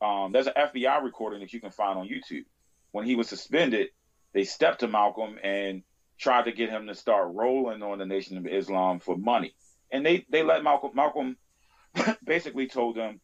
Um, 0.01 0.31
there's 0.31 0.47
an 0.47 0.53
FBI 0.57 1.03
recording 1.03 1.41
that 1.41 1.53
you 1.53 1.61
can 1.61 1.71
find 1.71 1.97
on 1.97 2.07
YouTube. 2.07 2.45
When 2.91 3.05
he 3.05 3.15
was 3.15 3.29
suspended, 3.29 3.89
they 4.33 4.43
stepped 4.43 4.79
to 4.79 4.87
Malcolm 4.87 5.37
and 5.43 5.83
tried 6.19 6.45
to 6.45 6.51
get 6.51 6.69
him 6.69 6.87
to 6.87 6.95
start 6.95 7.33
rolling 7.33 7.81
on 7.81 7.97
the 7.97 8.05
Nation 8.05 8.37
of 8.37 8.47
Islam 8.47 8.99
for 8.99 9.17
money. 9.17 9.53
And 9.91 10.05
they, 10.05 10.25
they 10.29 10.43
let 10.43 10.63
Malcolm 10.63 10.91
Malcolm 10.93 11.37
basically 12.23 12.67
told 12.67 12.95
them, 12.95 13.19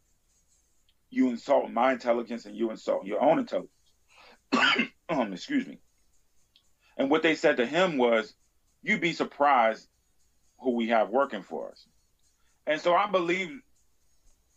You 1.10 1.30
insult 1.30 1.72
my 1.72 1.94
intelligence 1.94 2.46
and 2.46 2.56
you 2.56 2.72
insult 2.72 3.06
your 3.06 3.22
own 3.22 3.40
intelligence. 3.40 3.72
um, 5.10 5.34
excuse 5.34 5.66
me. 5.66 5.80
And 6.98 7.10
what 7.10 7.22
they 7.22 7.36
said 7.36 7.58
to 7.58 7.66
him 7.66 7.98
was, 7.98 8.34
You'd 8.82 9.02
be 9.02 9.14
surprised 9.14 9.88
who 10.60 10.72
we 10.72 10.90
have 10.90 11.10
working 11.10 11.44
for 11.44 11.70
us. 11.70 11.86
And 12.66 12.82
so 12.82 12.96
I 12.96 13.10
believe, 13.10 13.50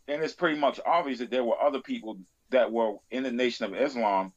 and 0.08 0.22
it's 0.22 0.34
pretty 0.34 0.58
much 0.58 0.80
obvious 0.84 1.20
that 1.20 1.30
there 1.30 1.44
were 1.44 1.60
other 1.60 1.80
people 1.80 2.18
that 2.50 2.72
were 2.72 2.96
in 3.10 3.22
the 3.22 3.30
Nation 3.30 3.66
of 3.66 3.74
Islam 3.74 4.32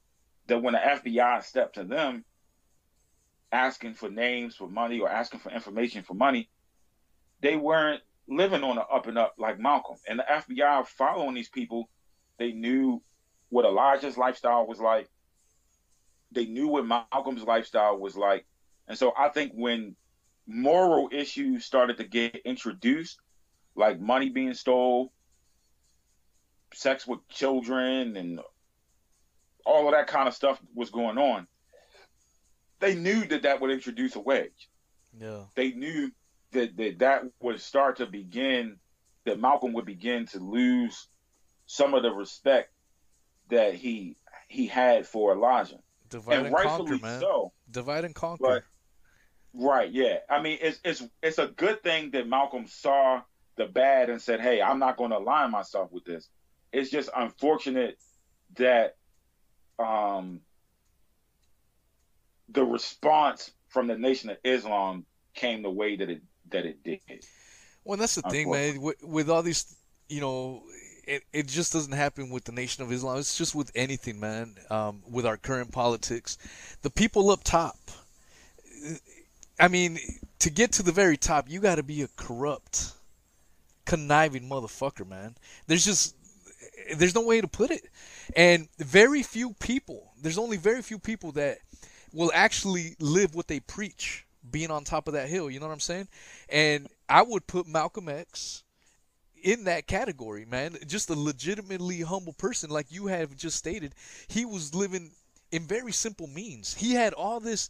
that 0.48 0.62
when 0.62 0.74
the 0.74 0.80
FBI 0.80 1.44
stepped 1.44 1.76
to 1.76 1.84
them 1.84 2.26
asking 3.52 3.94
for 3.94 4.10
names 4.10 4.56
for 4.56 4.68
money 4.68 5.00
or 5.00 5.10
asking 5.10 5.40
for 5.40 5.52
information 5.52 6.04
for 6.04 6.14
money, 6.14 6.50
they 7.42 7.56
weren't 7.56 8.02
living 8.28 8.64
on 8.64 8.76
the 8.76 8.82
up 8.82 9.08
and 9.08 9.18
up 9.18 9.36
like 9.38 9.60
Malcolm. 9.60 9.98
And 10.08 10.20
the 10.20 10.26
FBI 10.30 10.88
following 10.88 11.36
these 11.36 11.50
people, 11.50 11.90
they 12.40 12.52
knew 12.52 13.02
what 13.50 13.66
Elijah's 13.66 14.18
lifestyle 14.18 14.66
was 14.66 14.80
like. 14.80 15.08
They 16.32 16.46
knew 16.46 16.68
what 16.68 16.88
Malcolm's 16.88 17.44
lifestyle 17.44 17.98
was 17.98 18.18
like. 18.18 18.46
And 18.88 18.98
so 18.98 19.14
I 19.18 19.30
think 19.30 19.54
when 19.54 19.96
moral 20.48 21.10
issues 21.12 21.64
started 21.64 21.98
to 21.98 22.04
get 22.04 22.36
introduced, 22.38 23.20
like 23.76 24.00
money 24.00 24.30
being 24.30 24.54
stole, 24.54 25.14
sex 26.74 27.06
with 27.06 27.20
children, 27.30 28.18
and 28.18 28.40
all 29.66 29.88
of 29.88 29.94
that 29.94 30.08
kind 30.08 30.28
of 30.28 30.34
stuff 30.34 30.60
was 30.74 30.90
going 30.90 31.18
on, 31.18 31.48
they 32.80 32.96
knew 32.96 33.26
that 33.26 33.44
that 33.44 33.62
would 33.62 33.72
introduce 33.72 34.16
a 34.16 34.20
wedge. 34.20 34.70
Yeah. 35.20 35.44
They 35.56 35.72
knew 35.72 36.12
that 36.52 36.76
that, 36.78 37.00
that 37.00 37.24
would 37.42 37.60
start 37.62 37.98
to 37.98 38.06
begin, 38.06 38.78
that 39.26 39.40
Malcolm 39.40 39.74
would 39.74 39.86
begin 39.86 40.26
to 40.28 40.40
lose 40.40 41.08
some 41.66 41.94
of 41.94 42.04
the 42.04 42.12
respect 42.12 42.72
that 43.50 43.76
he 43.76 44.18
he 44.48 44.68
had 44.68 45.08
for 45.08 45.34
Elijah. 45.34 45.80
Divide 46.10 46.38
and, 46.38 46.46
and 46.48 46.56
rightfully 46.56 46.92
conquer, 46.92 47.06
man. 47.06 47.20
so. 47.20 47.52
Divide 47.72 48.06
and 48.06 48.14
conquer. 48.14 48.44
But 48.44 48.64
right, 49.54 49.92
yeah. 49.92 50.18
I 50.30 50.42
mean, 50.42 50.60
it's 50.62 50.80
it's 50.84 51.04
it's 51.22 51.40
a 51.40 51.48
good 51.48 51.82
thing 51.84 52.12
that 52.12 52.28
Malcolm 52.28 52.68
saw 52.68 53.22
the 53.56 53.66
bad 53.66 54.10
and 54.10 54.22
said, 54.22 54.42
"Hey, 54.42 54.62
I'm 54.62 54.80
not 54.80 54.98
going 54.98 55.12
to 55.12 55.18
align 55.18 55.52
myself 55.52 55.92
with 55.92 56.06
this." 56.06 56.30
It's 56.72 56.90
just 56.90 57.10
unfortunate 57.16 57.98
that 58.58 58.96
um, 59.84 60.42
the 62.50 62.64
response 62.64 63.52
from 63.70 63.88
the 63.88 63.98
Nation 63.98 64.30
of 64.30 64.38
Islam 64.44 65.06
came 65.34 65.64
the 65.64 65.72
way 65.72 65.96
that 65.96 66.10
it 66.10 66.22
that 66.52 66.66
it 66.66 66.84
did. 66.84 67.26
Well, 67.84 67.98
that's 67.98 68.16
the 68.16 68.22
thing, 68.24 68.50
man. 68.50 68.82
With, 68.82 69.04
with 69.04 69.30
all 69.30 69.42
these, 69.42 69.76
you 70.08 70.22
know, 70.22 70.64
it, 71.06 71.24
it 71.34 71.48
just 71.48 71.74
doesn't 71.74 71.92
happen 71.92 72.30
with 72.30 72.46
the 72.46 72.52
Nation 72.52 72.84
of 72.84 72.92
Islam. 72.92 73.18
It's 73.18 73.38
just 73.38 73.56
with 73.56 73.72
anything, 73.76 74.20
man. 74.20 74.56
Um, 74.70 75.02
with 75.10 75.26
our 75.26 75.38
current 75.38 75.72
politics, 75.72 76.38
the 76.82 76.90
people 76.90 77.30
up 77.30 77.44
top. 77.44 77.78
I 79.60 79.68
mean, 79.68 80.00
to 80.40 80.50
get 80.50 80.72
to 80.74 80.84
the 80.84 80.92
very 80.92 81.18
top, 81.18 81.50
you 81.50 81.60
got 81.60 81.76
to 81.76 81.84
be 81.84 82.02
a 82.02 82.08
corrupt, 82.16 82.94
conniving 83.86 84.50
motherfucker, 84.50 85.08
man. 85.08 85.36
There's 85.68 85.86
just 85.86 86.16
there's 86.96 87.16
no 87.16 87.22
way 87.22 87.42
to 87.42 87.48
put 87.48 87.72
it, 87.72 87.84
and 88.36 88.68
very 88.78 89.24
few 89.24 89.54
people. 89.54 90.12
There's 90.22 90.38
only 90.38 90.58
very 90.58 90.82
few 90.82 91.00
people 91.00 91.32
that 91.34 91.60
will 92.14 92.32
actually 92.34 92.96
live 93.00 93.36
what 93.36 93.48
they 93.48 93.60
preach 93.60 94.26
being 94.50 94.72
on 94.72 94.84
top 94.84 95.08
of 95.08 95.14
that 95.14 95.30
hill. 95.30 95.50
You 95.50 95.60
know 95.60 95.68
what 95.68 95.74
I'm 95.74 95.80
saying? 95.80 96.08
And 96.50 96.88
I 97.10 97.22
would 97.22 97.48
put 97.48 97.68
Malcolm 97.68 98.10
X 98.10 98.64
in 99.42 99.66
that 99.66 99.88
category, 99.88 100.46
man. 100.46 100.78
Just 100.88 101.10
a 101.10 101.16
legitimately 101.16 102.02
humble 102.02 102.34
person, 102.34 102.70
like 102.70 102.92
you 102.92 103.08
have 103.08 103.36
just 103.36 103.58
stated. 103.58 103.94
He 104.28 104.46
was 104.46 104.74
living 104.74 105.12
in 105.52 105.64
very 105.64 105.92
simple 105.92 106.28
means. 106.28 106.74
He 106.74 106.94
had 106.94 107.14
all 107.14 107.40
this 107.40 107.70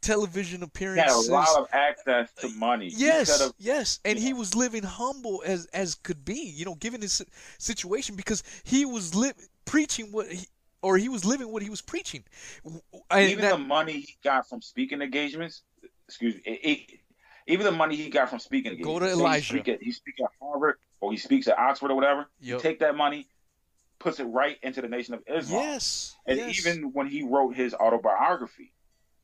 television 0.00 0.62
appearances. 0.62 1.26
He 1.26 1.32
had 1.32 1.32
a 1.32 1.34
lot 1.34 1.58
of 1.58 1.68
access 1.72 2.32
to 2.40 2.48
money. 2.50 2.90
Yes, 2.92 3.40
of, 3.40 3.52
yes, 3.58 4.00
and 4.04 4.18
he 4.18 4.32
was 4.32 4.54
living 4.54 4.82
humble 4.82 5.42
as 5.44 5.66
as 5.66 5.94
could 5.94 6.24
be. 6.24 6.52
You 6.56 6.64
know, 6.64 6.74
given 6.74 7.02
his 7.02 7.22
situation, 7.58 8.16
because 8.16 8.42
he 8.64 8.84
was 8.84 9.14
li- 9.14 9.32
preaching 9.70 10.10
what 10.10 10.26
he, 10.26 10.46
or 10.82 10.98
he 10.98 11.08
was 11.08 11.24
living 11.24 11.50
what 11.52 11.62
he 11.62 11.70
was 11.70 11.80
preaching. 11.80 12.24
And 13.10 13.30
even 13.30 13.42
that, 13.42 13.52
the 13.52 13.58
money 13.58 13.92
he 13.92 14.16
got 14.24 14.48
from 14.48 14.60
speaking 14.60 15.00
engagements, 15.00 15.62
excuse 16.08 16.34
me, 16.34 16.42
it, 16.44 16.68
it, 16.68 17.00
even 17.46 17.64
the 17.64 17.72
money 17.72 17.94
he 17.94 18.10
got 18.10 18.28
from 18.28 18.40
speaking 18.40 18.72
engagements. 18.72 19.00
Go 19.00 19.06
to 19.06 19.12
Elijah. 19.12 19.54
He 19.54 19.60
speak, 19.60 19.68
at, 19.68 19.82
he 19.82 19.92
speaks 19.92 20.20
at 20.20 20.30
Harvard 20.42 20.76
or 21.00 21.12
he 21.12 21.18
speaks 21.18 21.46
at 21.46 21.56
Oxford 21.56 21.92
or 21.92 21.94
whatever. 21.94 22.26
Yep. 22.40 22.56
You 22.56 22.60
take 22.60 22.80
that 22.80 22.96
money, 22.96 23.28
puts 24.00 24.18
it 24.18 24.24
right 24.24 24.56
into 24.62 24.82
the 24.82 24.88
Nation 24.88 25.14
of 25.14 25.22
Islam. 25.28 25.62
Yes. 25.62 26.16
And 26.26 26.38
yes. 26.38 26.58
even 26.58 26.92
when 26.92 27.06
he 27.06 27.22
wrote 27.22 27.54
his 27.54 27.72
autobiography, 27.72 28.72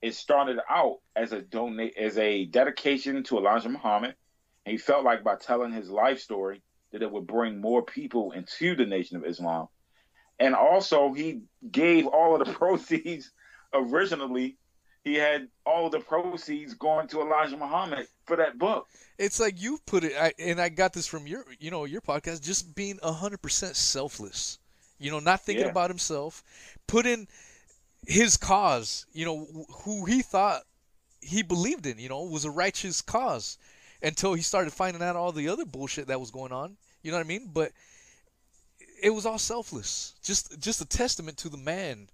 it 0.02 0.14
started 0.14 0.58
out 0.70 0.98
as 1.16 1.32
a 1.32 1.40
donate 1.42 1.96
as 1.96 2.16
a 2.18 2.44
dedication 2.44 3.24
to 3.24 3.38
Elijah 3.38 3.68
Muhammad. 3.68 4.14
And 4.64 4.72
he 4.72 4.78
felt 4.78 5.04
like 5.04 5.24
by 5.24 5.34
telling 5.36 5.72
his 5.72 5.90
life 5.90 6.20
story 6.20 6.62
that 6.92 7.02
it 7.02 7.10
would 7.10 7.26
bring 7.26 7.60
more 7.60 7.82
people 7.82 8.30
into 8.32 8.76
the 8.76 8.86
Nation 8.86 9.16
of 9.16 9.24
Islam. 9.24 9.68
And 10.38 10.54
also 10.54 11.12
he 11.12 11.42
gave 11.70 12.06
all 12.06 12.40
of 12.40 12.46
the 12.46 12.52
proceeds 12.58 13.30
originally 13.74 14.56
he 15.06 15.14
had 15.14 15.46
all 15.64 15.88
the 15.88 16.00
proceeds 16.00 16.74
going 16.74 17.06
to 17.06 17.20
Elijah 17.20 17.56
Muhammad 17.56 18.08
for 18.24 18.36
that 18.36 18.58
book. 18.58 18.88
It's 19.18 19.38
like 19.38 19.62
you 19.62 19.78
put 19.86 20.02
it, 20.02 20.14
I, 20.18 20.32
and 20.36 20.60
I 20.60 20.68
got 20.68 20.92
this 20.92 21.06
from 21.06 21.28
your, 21.28 21.44
you 21.60 21.70
know, 21.70 21.84
your 21.84 22.00
podcast. 22.00 22.42
Just 22.42 22.74
being 22.74 22.98
hundred 23.00 23.40
percent 23.40 23.76
selfless, 23.76 24.58
you 24.98 25.12
know, 25.12 25.20
not 25.20 25.42
thinking 25.42 25.64
Yeah. 25.64 25.70
about 25.70 25.90
himself, 25.90 26.42
put 26.88 27.06
in 27.06 27.28
his 28.04 28.36
cause, 28.36 29.06
you 29.12 29.24
know, 29.24 29.46
who 29.84 30.06
he 30.06 30.22
thought 30.22 30.62
he 31.20 31.44
believed 31.44 31.86
in, 31.86 32.00
you 32.00 32.08
know, 32.08 32.24
was 32.24 32.44
a 32.44 32.50
righteous 32.50 33.00
cause, 33.00 33.58
until 34.02 34.34
he 34.34 34.42
started 34.42 34.72
finding 34.72 35.04
out 35.04 35.14
all 35.14 35.30
the 35.30 35.48
other 35.48 35.64
bullshit 35.64 36.08
that 36.08 36.18
was 36.18 36.32
going 36.32 36.50
on. 36.50 36.76
You 37.04 37.12
know 37.12 37.18
what 37.18 37.24
I 37.24 37.28
mean? 37.28 37.50
But 37.54 37.70
it 39.02 39.10
was 39.10 39.26
all 39.26 39.38
selfless. 39.38 40.14
Just, 40.22 40.58
just 40.60 40.80
a 40.80 40.84
testament 40.84 41.38
to 41.38 41.48
the 41.48 41.56
man, 41.56 42.08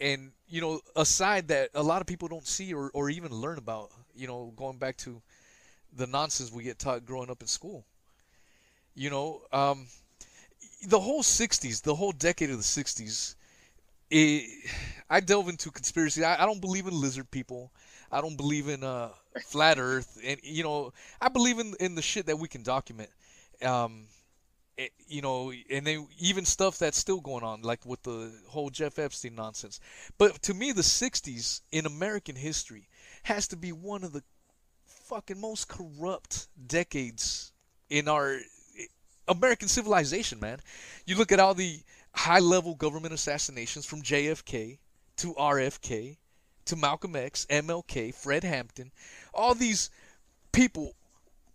and 0.00 0.32
you 0.48 0.60
know, 0.60 0.80
a 0.96 1.04
side 1.04 1.48
that 1.48 1.70
a 1.74 1.82
lot 1.82 2.00
of 2.00 2.06
people 2.06 2.28
don't 2.28 2.46
see 2.46 2.74
or, 2.74 2.90
or 2.92 3.10
even 3.10 3.32
learn 3.32 3.58
about. 3.58 3.90
You 4.14 4.26
know, 4.26 4.52
going 4.56 4.76
back 4.76 4.96
to 4.98 5.22
the 5.96 6.06
nonsense 6.06 6.52
we 6.52 6.62
get 6.62 6.78
taught 6.78 7.04
growing 7.04 7.30
up 7.30 7.40
in 7.40 7.48
school. 7.48 7.84
You 8.94 9.10
know, 9.10 9.42
um, 9.52 9.86
the 10.86 11.00
whole 11.00 11.22
'60s, 11.22 11.82
the 11.82 11.94
whole 11.94 12.12
decade 12.12 12.50
of 12.50 12.56
the 12.56 12.62
'60s. 12.62 13.34
It, 14.10 14.68
I 15.08 15.20
delve 15.20 15.48
into 15.48 15.70
conspiracy. 15.70 16.24
I, 16.24 16.42
I 16.42 16.46
don't 16.46 16.60
believe 16.60 16.86
in 16.86 17.00
lizard 17.00 17.30
people. 17.30 17.70
I 18.12 18.20
don't 18.20 18.36
believe 18.36 18.68
in 18.68 18.82
uh, 18.82 19.10
flat 19.46 19.78
Earth, 19.78 20.18
and 20.24 20.40
you 20.42 20.64
know, 20.64 20.92
I 21.20 21.28
believe 21.28 21.58
in 21.58 21.74
in 21.80 21.94
the 21.94 22.02
shit 22.02 22.26
that 22.26 22.38
we 22.38 22.48
can 22.48 22.62
document. 22.62 23.10
Um, 23.62 24.06
it, 24.80 24.92
you 25.06 25.20
know, 25.20 25.52
and 25.70 25.86
then 25.86 26.06
even 26.18 26.44
stuff 26.44 26.78
that's 26.78 26.96
still 26.96 27.20
going 27.20 27.44
on, 27.44 27.60
like 27.60 27.84
with 27.84 28.02
the 28.02 28.32
whole 28.48 28.70
Jeff 28.70 28.98
Epstein 28.98 29.34
nonsense. 29.34 29.78
But 30.16 30.40
to 30.42 30.54
me, 30.54 30.72
the 30.72 30.82
'60s 30.82 31.60
in 31.70 31.84
American 31.84 32.34
history 32.34 32.88
has 33.24 33.46
to 33.48 33.56
be 33.56 33.72
one 33.72 34.04
of 34.04 34.12
the 34.12 34.22
fucking 34.86 35.40
most 35.40 35.68
corrupt 35.68 36.48
decades 36.66 37.52
in 37.90 38.08
our 38.08 38.38
American 39.28 39.68
civilization, 39.68 40.40
man. 40.40 40.60
You 41.04 41.16
look 41.16 41.30
at 41.30 41.40
all 41.40 41.54
the 41.54 41.80
high 42.14 42.38
level 42.38 42.74
government 42.74 43.12
assassinations 43.12 43.84
from 43.84 44.02
JFK 44.02 44.78
to 45.18 45.34
RFK 45.34 46.16
to 46.64 46.76
Malcolm 46.76 47.16
X, 47.16 47.46
MLK, 47.50 48.14
Fred 48.14 48.44
Hampton, 48.44 48.92
all 49.34 49.54
these 49.54 49.90
people 50.52 50.94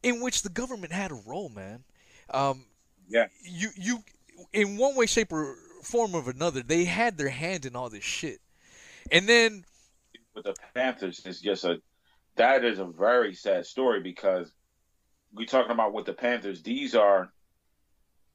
in 0.03 0.21
which 0.21 0.43
the 0.43 0.49
government 0.49 0.93
had 0.93 1.11
a 1.11 1.21
role, 1.25 1.49
man. 1.49 1.83
Um, 2.29 2.65
Yeah. 3.07 3.27
you 3.43 3.69
you 3.75 4.03
in 4.53 4.77
one 4.77 4.95
way, 4.95 5.05
shape, 5.05 5.31
or 5.31 5.55
form 5.83 6.15
of 6.15 6.27
another, 6.27 6.61
they 6.61 6.85
had 6.85 7.17
their 7.17 7.29
hand 7.29 7.65
in 7.65 7.75
all 7.75 7.89
this 7.89 8.03
shit. 8.03 8.39
And 9.11 9.27
then 9.27 9.65
with 10.33 10.45
the 10.45 10.55
Panthers, 10.73 11.21
it's 11.25 11.39
just 11.39 11.63
a 11.63 11.81
that 12.35 12.65
is 12.65 12.79
a 12.79 12.85
very 12.85 13.33
sad 13.33 13.65
story 13.65 14.01
because 14.01 14.51
we're 15.33 15.45
talking 15.45 15.71
about 15.71 15.93
with 15.93 16.05
the 16.05 16.13
Panthers. 16.13 16.61
These 16.61 16.95
are, 16.95 17.31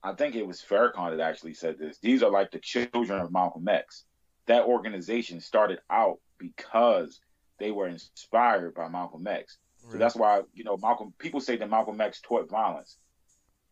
I 0.03 0.15
think 0.15 0.35
it 0.35 0.47
was 0.47 0.63
Farrakhan 0.63 1.17
that 1.17 1.21
actually 1.21 1.55
said 1.55 1.79
this. 1.79 1.99
These 1.99 2.23
are 2.23 2.31
like 2.31 2.51
the 2.51 2.59
children 2.59 3.21
of 3.21 3.33
Malcolm 3.33 3.69
X. 3.69 4.05
That 4.47 4.65
organization 4.65 5.41
started 5.41 5.81
out 5.91 6.19
because 6.39 7.21
they 7.59 7.71
were 7.71 7.89
inspired 7.89 8.75
by 8.75 8.89
Malcolm 8.89 9.27
X. 9.27 9.59
So 9.91 9.99
that's 9.99 10.15
why 10.15 10.43
you 10.53 10.65
know 10.65 10.77
Malcolm. 10.77 11.13
People 11.19 11.41
say 11.41 11.57
that 11.57 11.71
Malcolm 11.71 12.01
X 12.01 12.21
taught 12.21 12.51
violence. 12.51 12.97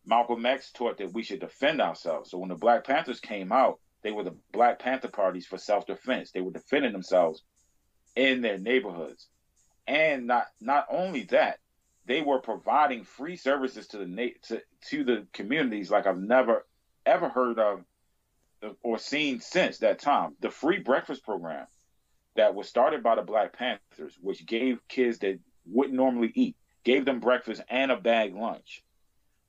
Malcolm 0.08 0.46
X 0.46 0.72
taught 0.72 0.98
that 0.98 1.12
we 1.12 1.22
should 1.22 1.40
defend 1.40 1.82
ourselves. 1.82 2.30
So 2.30 2.38
when 2.38 2.48
the 2.48 2.54
Black 2.54 2.84
Panthers 2.84 3.20
came 3.20 3.52
out, 3.52 3.78
they 4.02 4.10
were 4.10 4.24
the 4.24 4.36
Black 4.52 4.78
Panther 4.78 5.08
parties 5.08 5.46
for 5.46 5.58
self-defense. 5.58 6.30
They 6.30 6.40
were 6.40 6.50
defending 6.50 6.92
themselves 6.92 7.42
in 8.16 8.40
their 8.40 8.58
neighborhoods, 8.58 9.28
and 9.86 10.26
not 10.26 10.46
not 10.60 10.86
only 10.90 11.24
that, 11.24 11.58
they 12.06 12.22
were 12.22 12.40
providing 12.40 13.04
free 13.04 13.36
services 13.36 13.86
to 13.88 13.98
the 13.98 14.06
na- 14.06 14.38
to, 14.44 14.62
to 14.88 15.04
the 15.04 15.26
communities 15.32 15.90
like 15.90 16.06
I've 16.06 16.18
never 16.18 16.66
ever 17.04 17.28
heard 17.28 17.58
of 17.58 17.84
or 18.82 18.98
seen 18.98 19.40
since 19.40 19.78
that 19.78 19.98
time. 19.98 20.36
The 20.40 20.50
free 20.50 20.78
breakfast 20.78 21.24
program 21.24 21.66
that 22.34 22.54
was 22.54 22.68
started 22.68 23.02
by 23.02 23.16
the 23.16 23.22
Black 23.22 23.52
Panthers, 23.52 24.16
which 24.20 24.46
gave 24.46 24.86
kids 24.88 25.18
that 25.18 25.38
wouldn't 25.66 25.96
normally 25.96 26.32
eat, 26.34 26.56
gave 26.84 27.04
them 27.04 27.20
breakfast 27.20 27.62
and 27.68 27.90
a 27.90 27.96
bag 27.96 28.34
lunch, 28.34 28.82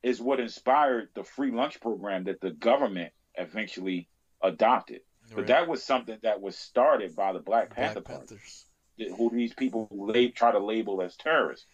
is 0.02 0.20
what 0.20 0.40
inspired 0.40 1.08
the 1.14 1.24
free 1.24 1.50
lunch 1.50 1.80
program 1.80 2.24
that 2.24 2.40
the 2.40 2.50
government 2.50 3.12
eventually 3.36 4.08
adopted. 4.42 5.00
Right. 5.28 5.36
But 5.36 5.46
that 5.48 5.68
was 5.68 5.82
something 5.82 6.18
that 6.22 6.40
was 6.40 6.56
started 6.56 7.14
by 7.14 7.32
the 7.32 7.38
Black, 7.38 7.74
Black 7.74 7.76
Panther 7.76 8.00
Panthers, 8.00 8.66
Party, 8.98 9.12
who 9.16 9.30
these 9.30 9.54
people 9.54 9.88
try 10.34 10.52
to 10.52 10.58
label 10.58 11.02
as 11.02 11.16
terrorists. 11.16 11.66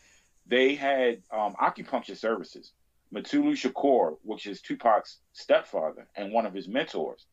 They 0.46 0.74
had 0.74 1.22
um, 1.32 1.54
acupuncture 1.60 2.16
services. 2.16 2.72
Mutulu 3.14 3.52
Shakur, 3.52 4.16
which 4.22 4.46
is 4.46 4.60
Tupac's 4.60 5.18
stepfather 5.32 6.08
and 6.16 6.32
one 6.32 6.44
of 6.46 6.52
his 6.52 6.68
mentors, 6.68 7.24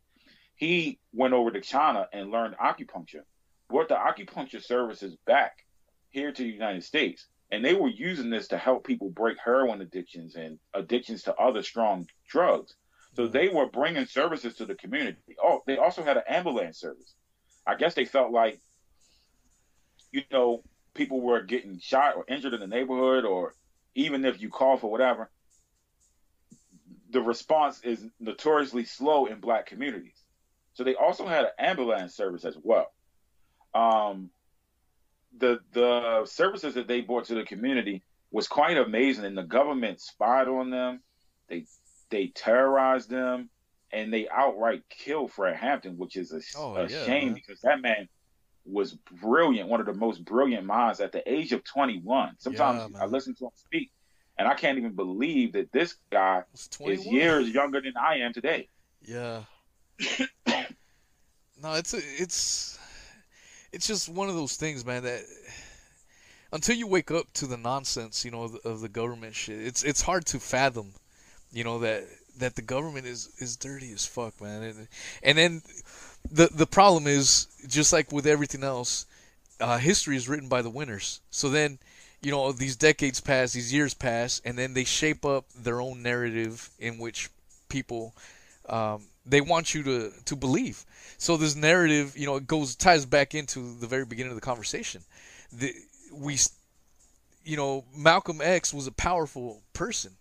he 0.56 1.00
went 1.14 1.34
over 1.34 1.52
to 1.52 1.62
China 1.62 2.08
and 2.14 2.32
learned 2.32 2.56
acupuncture, 2.58 3.24
brought 3.70 3.90
the 3.90 3.96
acupuncture 3.96 4.64
services 4.64 5.16
back 5.26 5.66
here 6.10 6.32
to 6.32 6.44
the 6.44 6.50
United 6.50 6.84
States. 6.84 7.28
And 7.54 7.64
they 7.64 7.76
were 7.76 7.88
using 7.88 8.32
this 8.32 8.48
to 8.48 8.58
help 8.58 8.84
people 8.84 9.12
break 9.12 9.38
heroin 9.38 9.80
addictions 9.80 10.34
and 10.36 10.58
addictions 10.74 11.22
to 11.24 11.36
other 11.36 11.62
strong 11.62 12.08
drugs. 12.28 12.74
So 13.16 13.28
they 13.28 13.48
were 13.48 13.68
bringing 13.68 14.08
services 14.08 14.56
to 14.56 14.66
the 14.66 14.74
community. 14.74 15.20
Oh, 15.40 15.62
they 15.68 15.78
also 15.78 16.04
had 16.04 16.18
an 16.18 16.24
ambulance 16.28 16.80
service. 16.80 17.14
I 17.68 17.76
guess 17.76 17.94
they 17.94 18.06
felt 18.06 18.32
like, 18.32 18.60
you 20.12 20.24
know, 20.32 20.64
people 20.96 21.22
were 21.22 21.44
getting 21.44 21.78
shot 21.80 22.16
or 22.16 22.26
injured 22.28 22.56
in 22.56 22.60
the 22.60 22.66
neighborhood, 22.66 23.24
or 23.24 23.54
even 23.94 24.26
if 24.26 24.42
you 24.42 24.50
call 24.50 24.78
for 24.78 24.90
whatever, 24.90 25.30
the 27.12 27.22
response 27.22 27.82
is 27.84 28.04
notoriously 28.20 28.86
slow 28.86 29.28
in 29.28 29.40
black 29.40 29.68
communities. 29.68 30.20
So 30.74 30.84
they 30.84 30.96
also 30.96 31.28
had 31.28 31.46
an 31.46 31.52
ambulance 31.60 32.16
service 32.16 32.46
as 32.46 32.58
well. 32.60 32.92
Um, 33.76 34.32
the 35.38 35.60
the 35.74 36.26
services 36.26 36.76
that 36.76 36.88
they 36.88 37.02
brought 37.02 37.26
to 37.26 37.36
the 37.36 37.44
community 37.44 38.04
was 38.32 38.48
quite 38.48 38.78
amazing, 38.78 39.26
and 39.26 39.38
the 39.38 39.44
government 39.44 40.02
spied 40.02 40.48
on 40.48 40.70
them. 40.70 41.02
They 41.48 41.66
they 42.10 42.28
terrorized 42.28 43.10
them, 43.10 43.50
and 43.92 44.14
they 44.14 44.28
outright 44.30 44.84
killed 44.90 45.32
Fred 45.32 45.56
Hampton, 45.56 45.98
which 45.98 46.16
is 46.16 46.32
a, 46.32 46.42
oh, 46.58 46.76
a 46.76 46.88
yeah, 46.88 47.06
shame 47.06 47.28
man. 47.28 47.34
because 47.34 47.62
that 47.62 47.82
man 47.82 48.08
was 48.66 48.94
brilliant, 49.22 49.70
one 49.70 49.80
of 49.80 49.86
the 49.86 49.94
most 49.94 50.24
brilliant 50.24 50.66
minds 50.66 51.00
at 51.00 51.12
the 51.12 51.32
age 51.32 51.52
of 51.52 51.64
21. 51.64 52.36
Sometimes 52.38 52.92
yeah, 52.94 53.02
I 53.02 53.06
listen 53.06 53.36
to 53.36 53.46
him 53.46 53.52
speak, 53.56 53.92
and 54.38 54.48
I 54.48 54.54
can't 54.54 54.78
even 54.78 54.94
believe 54.94 55.54
that 55.54 55.72
this 55.72 55.96
guy 56.12 56.44
is 56.86 57.06
years 57.06 57.50
younger 57.50 57.82
than 57.82 57.94
I 57.98 58.18
am 58.18 58.34
today. 58.34 58.70
Yeah. 59.02 59.42
no, 61.62 61.74
it's 61.74 61.94
a, 61.94 61.98
it's 61.98 62.80
it's 63.74 63.88
just 63.88 64.08
one 64.08 64.30
of 64.30 64.36
those 64.36 64.56
things, 64.56 64.86
man. 64.86 65.04
That 65.04 65.22
until 66.52 66.76
you 66.76 66.88
wake 66.88 67.12
up 67.12 67.34
to 67.34 67.48
the 67.48 67.58
nonsense, 67.58 68.24
you 68.24 68.32
know, 68.32 68.44
of 68.44 68.54
the, 68.54 68.70
of 68.70 68.82
the 68.82 68.90
government 68.90 69.36
shit, 69.36 69.60
it's 69.60 69.84
it's 69.84 70.04
hard 70.04 70.26
to 70.28 70.40
fathom, 70.40 70.94
you 71.52 71.64
know, 71.64 71.80
that 71.80 72.04
that 72.38 72.56
the 72.56 72.62
government 72.62 73.08
is 73.08 73.30
is 73.40 73.58
dirty 73.58 73.92
as 73.92 74.06
fuck, 74.06 74.40
man. 74.40 74.64
And, 74.64 74.88
and 75.24 75.38
then 75.38 75.62
the 76.32 76.50
the 76.54 76.68
problem 76.68 77.08
is 77.08 77.48
just 77.68 77.92
like 77.92 78.12
with 78.12 78.28
everything 78.28 78.64
else, 78.64 79.06
uh, 79.60 79.80
history 79.80 80.16
is 80.16 80.30
written 80.30 80.48
by 80.48 80.62
the 80.62 80.70
winners. 80.70 81.20
So 81.32 81.50
then, 81.50 81.80
you 82.22 82.32
know, 82.32 82.52
these 82.52 82.76
decades 82.76 83.20
pass, 83.20 83.54
these 83.54 83.74
years 83.74 83.94
pass, 83.94 84.40
and 84.46 84.58
then 84.58 84.76
they 84.76 84.84
shape 84.84 85.26
up 85.26 85.46
their 85.56 85.82
own 85.82 86.04
narrative 86.04 86.70
in 86.80 87.00
which 87.00 87.30
people 87.70 88.14
um, 88.70 89.08
they 89.26 89.42
want 89.42 89.74
you 89.74 89.84
to 89.84 90.12
to 90.26 90.36
believe. 90.36 90.86
So 91.18 91.38
this 91.38 91.56
narrative, 91.56 92.18
you 92.18 92.26
know, 92.26 92.36
it 92.36 92.48
goes 92.48 92.76
ties 92.76 93.06
back 93.06 93.34
into 93.34 93.76
the 93.80 93.88
very 93.88 94.06
beginning 94.06 94.32
of 94.32 94.36
the 94.36 94.42
conversation. 94.42 95.02
The, 95.52 95.74
we, 96.12 96.38
you 97.46 97.58
know, 97.58 97.86
Malcolm 97.96 98.42
X 98.42 98.74
was 98.74 98.88
a 98.88 98.92
powerful 98.92 99.62
person 99.74 100.12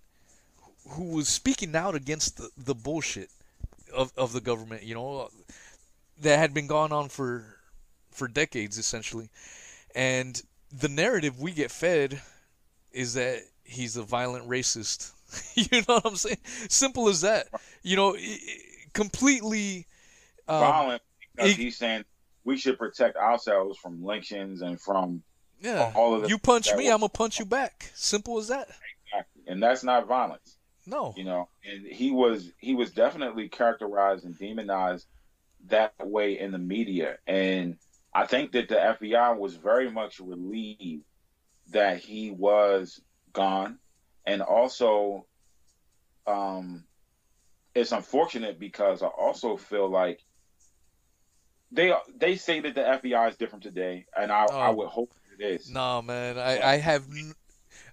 who 0.91 1.05
was 1.05 1.29
speaking 1.29 1.75
out 1.75 1.95
against 1.95 2.37
the, 2.37 2.51
the 2.57 2.75
bullshit 2.75 3.31
of, 3.95 4.13
of 4.17 4.33
the 4.33 4.41
government, 4.41 4.83
you 4.83 4.95
know, 4.95 5.21
uh, 5.21 5.29
that 6.21 6.39
had 6.39 6.55
been 6.55 6.67
going 6.67 6.93
on 6.93 7.09
for 7.09 7.45
for 8.11 8.29
decades 8.29 8.79
essentially. 8.79 9.29
And 9.95 10.41
the 10.71 10.89
narrative 10.89 11.41
we 11.41 11.53
get 11.53 11.71
fed 11.71 12.21
is 12.93 13.15
that 13.15 13.43
he's 13.65 13.97
a 13.97 14.03
violent 14.03 14.49
racist. 14.49 15.13
you 15.55 15.83
know 15.89 15.95
what 15.95 16.07
I'm 16.07 16.17
saying? 16.17 16.39
Simple 16.69 17.09
as 17.09 17.23
that. 17.23 17.49
You 17.83 17.97
know, 17.97 18.17
completely 18.93 19.87
um, 20.49 20.61
violent 20.61 21.03
because 21.35 21.53
he, 21.53 21.65
he's 21.65 21.77
saying 21.77 22.05
we 22.45 22.57
should 22.57 22.79
protect 22.79 23.17
ourselves 23.17 23.79
from 23.79 24.05
lynchings 24.05 24.63
and 24.63 24.81
from 24.81 25.23
yeah. 25.61 25.93
all 25.95 26.15
of 26.15 26.23
the. 26.23 26.29
You 26.29 26.39
punch 26.39 26.75
me, 26.75 26.89
I'm 26.89 26.99
gonna 26.99 27.09
punch 27.09 27.39
you 27.39 27.45
back. 27.45 27.91
Simple 27.95 28.39
as 28.39 28.49
that. 28.49 28.69
Exactly, 29.07 29.43
and 29.47 29.63
that's 29.63 29.85
not 29.85 30.07
violence. 30.07 30.57
No, 30.87 31.15
you 31.17 31.25
know, 31.25 31.49
and 31.65 31.87
he 31.87 32.11
was 32.11 32.51
he 32.59 32.75
was 32.75 32.91
definitely 32.91 33.49
characterized 33.49 34.25
and 34.25 34.37
demonized 34.37 35.07
that 35.69 35.95
way 36.01 36.39
in 36.39 36.51
the 36.51 36.59
media, 36.59 37.19
and 37.27 37.77
I 38.13 38.27
think 38.27 38.53
that 38.53 38.69
the 38.69 38.75
FBI 38.75 39.37
was 39.39 39.55
very 39.55 39.91
much 39.91 40.19
relieved 40.19 41.05
that 41.71 41.99
he 41.99 42.31
was 42.31 43.01
gone, 43.33 43.79
and 44.27 44.43
also, 44.43 45.27
um, 46.27 46.85
it's 47.75 47.93
unfortunate 47.93 48.59
because 48.59 49.03
I 49.03 49.07
also 49.07 49.57
feel 49.57 49.89
like 49.89 50.21
they 51.71 51.93
they 52.15 52.37
say 52.37 52.61
that 52.61 52.75
the 52.75 52.81
FBI 52.81 53.31
is 53.31 53.37
different 53.37 53.63
today, 53.63 54.07
and 54.17 54.31
I, 54.31 54.47
oh. 54.51 54.59
I 54.59 54.71
would 54.71 54.89
hope 54.89 55.13
it 55.39 55.45
is. 55.45 55.71
No, 55.71 56.03
man, 56.03 56.39
I, 56.39 56.61
I 56.61 56.77
have, 56.77 57.05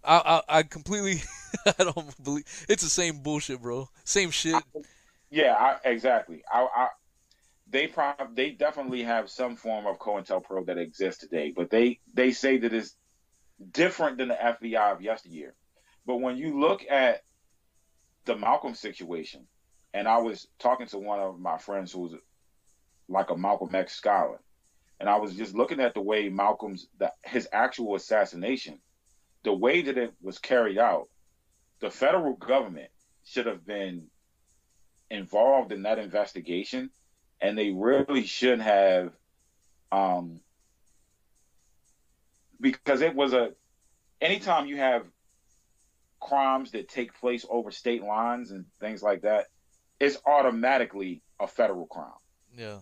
I, 0.04 0.42
I, 0.50 0.58
I 0.60 0.64
completely, 0.64 1.22
I 1.66 1.84
don't 1.84 2.24
believe 2.24 2.46
it's 2.68 2.84
the 2.84 2.90
same 2.90 3.20
bullshit, 3.20 3.62
bro. 3.62 3.90
Same 4.04 4.32
shit. 4.32 4.56
I, 4.56 4.62
yeah, 5.30 5.54
I, 5.54 5.90
exactly. 5.90 6.44
I, 6.52 6.68
I, 6.76 6.88
they 7.70 7.88
prob 7.88 8.36
they 8.36 8.52
definitely 8.52 9.04
have 9.04 9.30
some 9.30 9.56
form 9.56 9.86
of 9.86 10.00
COINTELPRO 10.00 10.66
that 10.66 10.78
exists 10.78 11.22
today, 11.22 11.54
but 11.56 11.70
they 11.70 12.00
they 12.14 12.32
say 12.32 12.58
that 12.58 12.74
it's 12.74 12.96
different 13.72 14.18
than 14.18 14.30
the 14.30 14.36
FBI 14.36 14.92
of 14.92 15.02
yesteryear. 15.02 15.54
But 16.06 16.18
when 16.18 16.38
you 16.38 16.60
look 16.60 16.84
at 16.90 17.24
the 18.26 18.36
Malcolm 18.36 18.74
situation, 18.74 19.48
and 19.94 20.08
I 20.08 20.18
was 20.18 20.48
talking 20.60 20.88
to 20.88 21.00
one 21.00 21.20
of 21.20 21.40
my 21.40 21.58
friends 21.58 21.92
who 21.92 22.02
was 22.02 22.14
like 23.08 23.32
a 23.32 23.38
Malcolm 23.38 23.74
X 23.74 23.94
scholar, 23.94 24.40
and 25.00 25.10
I 25.10 25.18
was 25.18 25.36
just 25.36 25.56
looking 25.56 25.80
at 25.80 25.94
the 25.94 26.02
way 26.02 26.30
Malcolm's 26.30 26.88
the, 26.98 27.12
his 27.24 27.48
actual 27.52 27.96
assassination, 27.96 28.80
the 29.44 29.54
way 29.54 29.82
that 29.84 29.98
it 29.98 30.14
was 30.22 30.38
carried 30.38 30.78
out, 30.78 31.10
the 31.80 31.90
federal 31.90 32.34
government 32.34 32.90
should 33.24 33.48
have 33.48 33.66
been 33.66 34.08
involved 35.10 35.72
in 35.72 35.84
that 35.84 35.98
investigation, 35.98 36.92
and 37.42 37.58
they 37.58 37.72
really 37.72 38.26
shouldn't 38.26 38.62
have, 38.62 39.12
um, 39.92 40.42
because 42.62 43.02
it 43.02 43.16
was 43.16 43.34
a 43.34 43.54
anytime 44.22 44.68
you 44.68 44.78
have 44.78 45.06
crimes 46.20 46.72
that 46.72 46.90
take 46.90 47.18
place 47.20 47.46
over 47.50 47.72
state 47.72 48.04
lines 48.04 48.52
and 48.52 48.66
things 48.80 49.02
like 49.02 49.22
that 49.22 49.48
it's 50.00 50.18
automatically 50.26 51.22
a 51.40 51.48
federal 51.48 51.86
crime. 51.86 52.12
Yeah. 52.56 52.80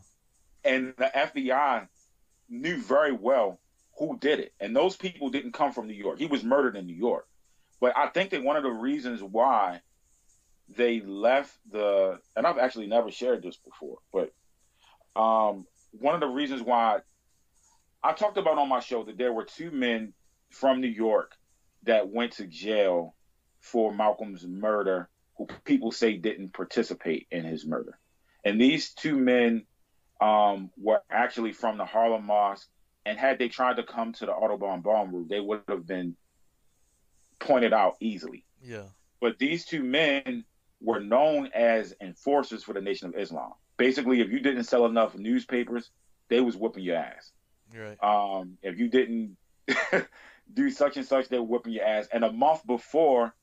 And 0.64 0.94
the 0.98 1.12
FBI 1.16 1.88
knew 2.50 2.82
very 2.82 3.12
well 3.12 3.60
who 3.98 4.18
did 4.20 4.40
it. 4.40 4.54
And 4.60 4.76
those 4.76 4.96
people 4.96 5.30
didn't 5.30 5.54
come 5.54 5.72
from 5.72 5.88
New 5.88 5.94
York. 5.94 6.20
He 6.20 6.26
was 6.26 6.44
murdered 6.44 6.76
in 6.76 6.86
New 6.86 6.96
York. 6.96 7.28
But 7.80 7.96
I 7.96 8.08
think 8.08 8.32
that 8.32 8.44
one 8.44 8.56
of 8.56 8.64
the 8.64 8.70
reasons 8.70 9.22
why 9.22 9.82
they 10.70 11.00
left 11.02 11.56
the, 11.72 12.20
and 12.36 12.46
I've 12.46 12.58
actually 12.58 12.88
never 12.88 13.12
shared 13.12 13.44
this 13.44 13.58
before, 13.58 14.00
but 14.12 14.34
um, 15.20 15.66
one 15.92 16.14
of 16.14 16.20
the 16.20 16.28
reasons 16.28 16.62
why 16.62 17.00
I 18.04 18.14
talked 18.14 18.38
about 18.38 18.58
on 18.58 18.70
my 18.70 18.80
show 18.80 19.04
that 19.04 19.18
there 19.18 19.34
were 19.34 19.46
two 19.46 19.72
men 19.72 20.14
from 20.50 20.82
New 20.82 20.88
York 20.88 21.36
that 21.84 22.10
went 22.10 22.34
to 22.34 22.48
jail 22.48 23.16
for 23.60 23.94
Malcolm's 23.94 24.46
murder 24.46 25.10
who 25.38 25.48
people 25.66 25.92
say 25.92 26.18
didn't 26.18 26.54
participate 26.54 27.28
in 27.32 27.44
his 27.44 27.66
murder. 27.66 27.98
And 28.44 28.60
these 28.60 28.94
two 28.94 29.16
men 29.16 29.66
um, 30.22 30.72
were 30.78 31.02
actually 31.10 31.54
from 31.54 31.78
the 31.78 31.86
Harlem 31.86 32.26
Mosque. 32.26 32.68
And 33.06 33.18
had 33.18 33.40
they 33.40 33.48
tried 33.48 33.78
to 33.78 33.84
come 33.84 34.14
to 34.14 34.26
the 34.26 34.34
Audubon 34.34 34.82
Ballroom 34.82 35.16
route, 35.16 35.30
they 35.30 35.40
would 35.40 35.62
have 35.70 35.88
been 35.88 36.16
pointed 37.40 37.74
out 37.74 37.96
easily. 38.02 38.44
Yeah. 38.62 38.84
But 39.22 39.40
these 39.40 39.66
two 39.66 39.84
men 39.84 40.44
were 40.82 41.00
known 41.00 41.50
as 41.54 41.94
enforcers 42.02 42.64
for 42.64 42.74
the 42.74 42.82
Nation 42.82 43.08
of 43.08 43.16
Islam. 43.16 43.54
Basically, 43.78 44.22
if 44.22 44.30
you 44.30 44.40
didn't 44.40 44.66
sell 44.66 44.86
enough 44.86 45.16
newspapers, 45.16 45.90
they 46.30 46.42
was 46.42 46.58
whooping 46.58 46.84
your 46.84 46.98
ass. 46.98 47.32
Right. 47.76 47.98
Um, 48.04 48.58
if 48.62 48.78
you 48.80 48.90
didn't 48.90 49.38
do 50.54 50.70
such 50.70 50.98
and 50.98 51.06
such, 51.06 51.30
they 51.30 51.38
were 51.38 51.46
whooping 51.46 51.74
your 51.74 51.86
ass. 51.86 52.08
And 52.12 52.24
a 52.24 52.32
month 52.32 52.66
before, 52.66 53.34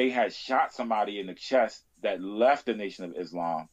they 0.00 0.08
had 0.08 0.32
shot 0.32 0.72
somebody 0.72 1.20
in 1.20 1.26
the 1.26 1.34
chest 1.34 1.84
that 2.02 2.22
left 2.22 2.64
the 2.64 2.72
Nation 2.72 3.04
of 3.04 3.14
Islam 3.18 3.68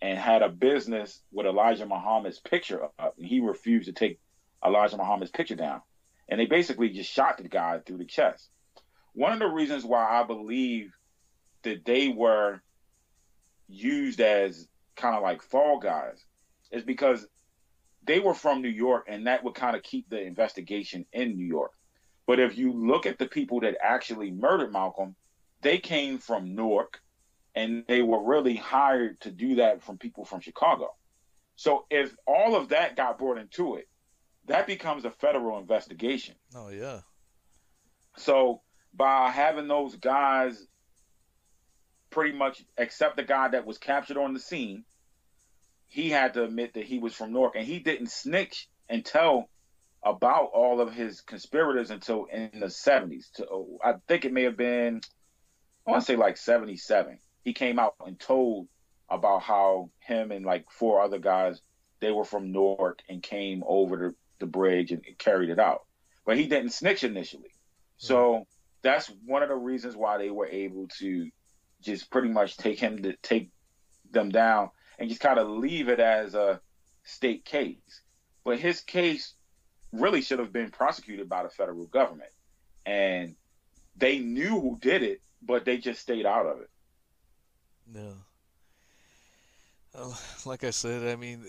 and 0.00 0.16
had 0.16 0.40
a 0.40 0.48
business 0.48 1.20
with 1.32 1.46
Elijah 1.46 1.84
Muhammad's 1.84 2.38
picture 2.38 2.84
up, 2.84 3.14
and 3.18 3.26
he 3.26 3.40
refused 3.40 3.86
to 3.86 3.92
take 3.92 4.20
Elijah 4.64 4.96
Muhammad's 4.96 5.32
picture 5.32 5.56
down. 5.56 5.82
And 6.28 6.38
they 6.38 6.46
basically 6.46 6.90
just 6.90 7.10
shot 7.10 7.38
the 7.38 7.48
guy 7.48 7.80
through 7.80 7.98
the 7.98 8.04
chest. 8.04 8.48
One 9.14 9.32
of 9.32 9.40
the 9.40 9.48
reasons 9.48 9.84
why 9.84 10.04
I 10.04 10.22
believe 10.22 10.92
that 11.62 11.84
they 11.84 12.06
were 12.06 12.62
used 13.66 14.20
as 14.20 14.68
kind 14.94 15.16
of 15.16 15.24
like 15.24 15.42
fall 15.42 15.80
guys 15.80 16.24
is 16.70 16.84
because 16.84 17.26
they 18.04 18.20
were 18.20 18.34
from 18.34 18.62
New 18.62 18.68
York, 18.68 19.06
and 19.08 19.26
that 19.26 19.42
would 19.42 19.56
kind 19.56 19.74
of 19.74 19.82
keep 19.82 20.08
the 20.08 20.22
investigation 20.22 21.04
in 21.12 21.36
New 21.36 21.46
York. 21.46 21.72
But 22.28 22.38
if 22.38 22.56
you 22.56 22.72
look 22.72 23.06
at 23.06 23.18
the 23.18 23.26
people 23.26 23.58
that 23.62 23.76
actually 23.82 24.30
murdered 24.30 24.72
Malcolm, 24.72 25.16
they 25.64 25.78
came 25.78 26.18
from 26.18 26.54
Newark, 26.54 27.00
and 27.56 27.84
they 27.88 28.02
were 28.02 28.22
really 28.22 28.54
hired 28.54 29.20
to 29.22 29.32
do 29.32 29.56
that 29.56 29.82
from 29.82 29.98
people 29.98 30.24
from 30.24 30.40
Chicago. 30.40 30.94
So 31.56 31.86
if 31.90 32.14
all 32.26 32.54
of 32.54 32.68
that 32.68 32.96
got 32.96 33.18
brought 33.18 33.38
into 33.38 33.76
it, 33.76 33.88
that 34.46 34.66
becomes 34.66 35.04
a 35.04 35.10
federal 35.10 35.58
investigation. 35.58 36.34
Oh 36.54 36.68
yeah. 36.68 37.00
So 38.16 38.60
by 38.92 39.30
having 39.30 39.66
those 39.66 39.96
guys 39.96 40.64
pretty 42.10 42.36
much 42.36 42.62
except 42.78 43.16
the 43.16 43.24
guy 43.24 43.48
that 43.48 43.66
was 43.66 43.78
captured 43.78 44.18
on 44.18 44.34
the 44.34 44.40
scene, 44.40 44.84
he 45.86 46.10
had 46.10 46.34
to 46.34 46.44
admit 46.44 46.74
that 46.74 46.84
he 46.84 46.98
was 46.98 47.14
from 47.14 47.32
Newark, 47.32 47.56
and 47.56 47.66
he 47.66 47.78
didn't 47.78 48.10
snitch 48.10 48.68
and 48.88 49.04
tell 49.04 49.48
about 50.04 50.50
all 50.52 50.80
of 50.80 50.92
his 50.92 51.22
conspirators 51.22 51.90
until 51.90 52.26
in 52.26 52.50
the 52.52 52.66
70s. 52.66 53.32
To, 53.36 53.78
I 53.82 53.94
think 54.06 54.24
it 54.24 54.32
may 54.32 54.42
have 54.42 54.56
been, 54.56 55.00
I 55.86 55.90
want 55.90 56.02
to 56.02 56.06
say 56.06 56.16
like 56.16 56.36
77. 56.36 57.18
He 57.44 57.52
came 57.52 57.78
out 57.78 57.94
and 58.06 58.18
told 58.18 58.68
about 59.10 59.42
how 59.42 59.90
him 60.00 60.30
and 60.30 60.44
like 60.44 60.70
four 60.70 61.00
other 61.00 61.18
guys, 61.18 61.60
they 62.00 62.10
were 62.10 62.24
from 62.24 62.52
Newark 62.52 63.00
and 63.08 63.22
came 63.22 63.62
over 63.66 63.96
the, 63.96 64.14
the 64.38 64.46
bridge 64.46 64.92
and 64.92 65.02
carried 65.18 65.50
it 65.50 65.58
out. 65.58 65.82
But 66.24 66.38
he 66.38 66.46
didn't 66.46 66.72
snitch 66.72 67.04
initially. 67.04 67.50
Hmm. 68.00 68.06
So 68.06 68.46
that's 68.82 69.10
one 69.24 69.42
of 69.42 69.48
the 69.48 69.56
reasons 69.56 69.96
why 69.96 70.18
they 70.18 70.30
were 70.30 70.46
able 70.46 70.88
to 70.98 71.30
just 71.82 72.10
pretty 72.10 72.28
much 72.28 72.56
take 72.56 72.78
him 72.78 73.02
to 73.02 73.14
take 73.22 73.50
them 74.10 74.30
down 74.30 74.70
and 74.98 75.08
just 75.08 75.20
kind 75.20 75.38
of 75.38 75.48
leave 75.48 75.88
it 75.88 76.00
as 76.00 76.34
a 76.34 76.60
state 77.04 77.44
case. 77.44 78.02
But 78.44 78.58
his 78.58 78.80
case 78.80 79.34
really 79.92 80.22
should 80.22 80.38
have 80.38 80.52
been 80.52 80.70
prosecuted 80.70 81.28
by 81.28 81.42
the 81.42 81.48
federal 81.48 81.86
government. 81.86 82.30
And 82.86 83.36
they 83.96 84.18
knew 84.18 84.60
who 84.60 84.78
did 84.80 85.02
it, 85.02 85.20
but 85.46 85.64
they 85.64 85.78
just 85.78 86.00
stayed 86.00 86.26
out 86.26 86.46
of 86.46 86.60
it. 86.60 86.70
Yeah. 87.94 88.12
like 90.46 90.64
I 90.64 90.70
said, 90.70 91.12
I 91.12 91.16
mean, 91.16 91.44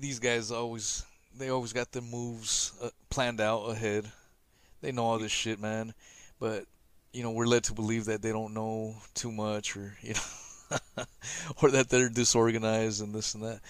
these 0.00 0.18
guys 0.18 0.50
always 0.50 1.04
they 1.36 1.50
always 1.50 1.72
got 1.72 1.92
their 1.92 2.02
moves 2.02 2.72
uh, 2.82 2.90
planned 3.10 3.40
out 3.40 3.64
ahead. 3.64 4.10
They 4.80 4.92
know 4.92 5.04
all 5.04 5.18
this 5.18 5.32
shit, 5.32 5.60
man. 5.60 5.94
But 6.40 6.64
you 7.12 7.22
know, 7.22 7.30
we're 7.30 7.46
led 7.46 7.64
to 7.64 7.72
believe 7.72 8.06
that 8.06 8.22
they 8.22 8.32
don't 8.32 8.54
know 8.54 8.96
too 9.14 9.32
much, 9.32 9.76
or 9.76 9.96
you 10.00 10.14
know, 10.14 11.04
or 11.62 11.70
that 11.70 11.88
they're 11.88 12.08
disorganized 12.08 13.02
and 13.02 13.14
this 13.14 13.34
and 13.34 13.44
that. 13.44 13.60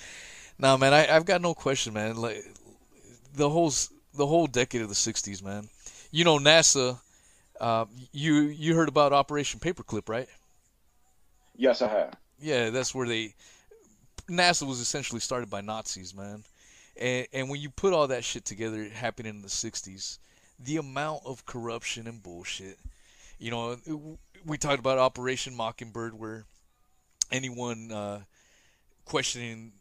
Now, 0.58 0.76
man, 0.76 0.94
I, 0.94 1.14
I've 1.14 1.26
got 1.26 1.42
no 1.42 1.54
question, 1.54 1.94
man. 1.94 2.16
Like 2.16 2.44
the 3.34 3.48
whole 3.48 3.72
the 4.14 4.26
whole 4.26 4.46
decade 4.46 4.82
of 4.82 4.88
the 4.88 4.94
'60s, 4.94 5.42
man. 5.42 5.68
You 6.10 6.24
know, 6.24 6.38
NASA. 6.38 7.00
Uh, 7.60 7.86
you 8.12 8.34
you 8.34 8.74
heard 8.74 8.88
about 8.88 9.12
Operation 9.12 9.60
Paperclip, 9.60 10.08
right? 10.08 10.28
Yes, 11.56 11.82
I 11.82 11.88
have. 11.88 12.14
Yeah, 12.38 12.70
that's 12.70 12.94
where 12.94 13.06
they 13.06 13.34
NASA 14.28 14.66
was 14.66 14.80
essentially 14.80 15.20
started 15.20 15.48
by 15.48 15.60
Nazis, 15.60 16.14
man. 16.14 16.44
And 16.96 17.26
and 17.32 17.48
when 17.48 17.60
you 17.60 17.70
put 17.70 17.92
all 17.92 18.08
that 18.08 18.24
shit 18.24 18.44
together, 18.44 18.82
it 18.82 18.92
happened 18.92 19.28
in 19.28 19.42
the 19.42 19.48
'60s, 19.48 20.18
the 20.58 20.76
amount 20.76 21.22
of 21.24 21.46
corruption 21.46 22.06
and 22.06 22.22
bullshit. 22.22 22.78
You 23.38 23.50
know, 23.50 23.76
we 24.44 24.56
talked 24.58 24.78
about 24.78 24.98
Operation 24.98 25.54
Mockingbird, 25.54 26.18
where 26.18 26.44
anyone 27.30 27.92
uh, 27.92 28.20
questioning, 29.04 29.72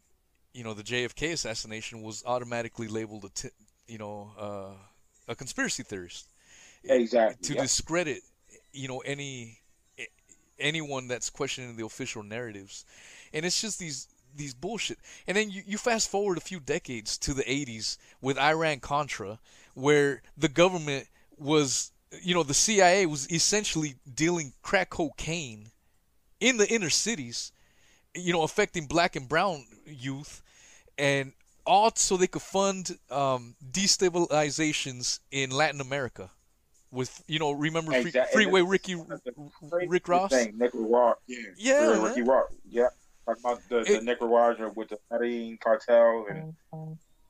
you 0.52 0.64
know, 0.64 0.74
the 0.74 0.82
JFK 0.82 1.32
assassination 1.32 2.02
was 2.02 2.22
automatically 2.26 2.88
labeled 2.88 3.24
a, 3.24 3.28
t- 3.30 3.48
you 3.86 3.98
know, 3.98 4.30
uh, 4.38 4.74
a 5.28 5.34
conspiracy 5.34 5.82
theorist. 5.82 6.28
Exactly. 6.88 7.54
To 7.54 7.60
discredit, 7.62 8.22
you 8.72 8.88
know, 8.88 9.00
any 9.00 9.58
anyone 10.58 11.08
that's 11.08 11.30
questioning 11.30 11.76
the 11.76 11.84
official 11.84 12.22
narratives, 12.22 12.84
and 13.32 13.44
it's 13.44 13.60
just 13.60 13.78
these 13.78 14.08
these 14.34 14.54
bullshit. 14.54 14.98
And 15.26 15.36
then 15.36 15.50
you, 15.50 15.62
you 15.66 15.78
fast 15.78 16.10
forward 16.10 16.38
a 16.38 16.42
few 16.42 16.60
decades 16.60 17.16
to 17.18 17.32
the 17.32 17.42
80s 17.44 17.96
with 18.20 18.38
Iran 18.38 18.80
Contra, 18.80 19.38
where 19.74 20.22
the 20.36 20.48
government 20.48 21.08
was, 21.38 21.92
you 22.22 22.34
know, 22.34 22.42
the 22.42 22.54
CIA 22.54 23.06
was 23.06 23.30
essentially 23.30 23.96
dealing 24.12 24.52
crack 24.62 24.90
cocaine 24.90 25.70
in 26.40 26.58
the 26.58 26.68
inner 26.68 26.90
cities, 26.90 27.52
you 28.14 28.32
know, 28.32 28.42
affecting 28.42 28.86
black 28.86 29.16
and 29.16 29.28
brown 29.28 29.64
youth, 29.86 30.42
and 30.98 31.32
all 31.66 31.90
so 31.94 32.16
they 32.16 32.26
could 32.26 32.42
fund 32.42 32.98
um, 33.10 33.56
destabilizations 33.70 35.20
in 35.30 35.50
Latin 35.50 35.80
America. 35.80 36.30
With 36.92 37.22
you 37.26 37.38
know, 37.38 37.52
remember 37.52 37.92
exactly. 37.94 38.44
Freeway 38.44 38.62
Ricky 38.62 38.96
Rick 39.72 40.08
Ross, 40.08 40.30
thing, 40.30 40.56
Nick 40.56 40.70
Ross, 40.72 41.16
yeah, 41.26 41.38
yeah, 41.56 42.02
Ricky 42.02 42.22
Ross, 42.22 42.50
yeah. 42.68 42.88
Talking 43.26 43.42
about 43.44 43.60
the, 43.68 43.78
it, 43.80 43.86
the 43.86 44.02
Nicaraguan 44.02 44.72
with 44.76 44.90
the 44.90 44.98
Medellin 45.10 45.58
cartel 45.60 46.26
and 46.30 46.54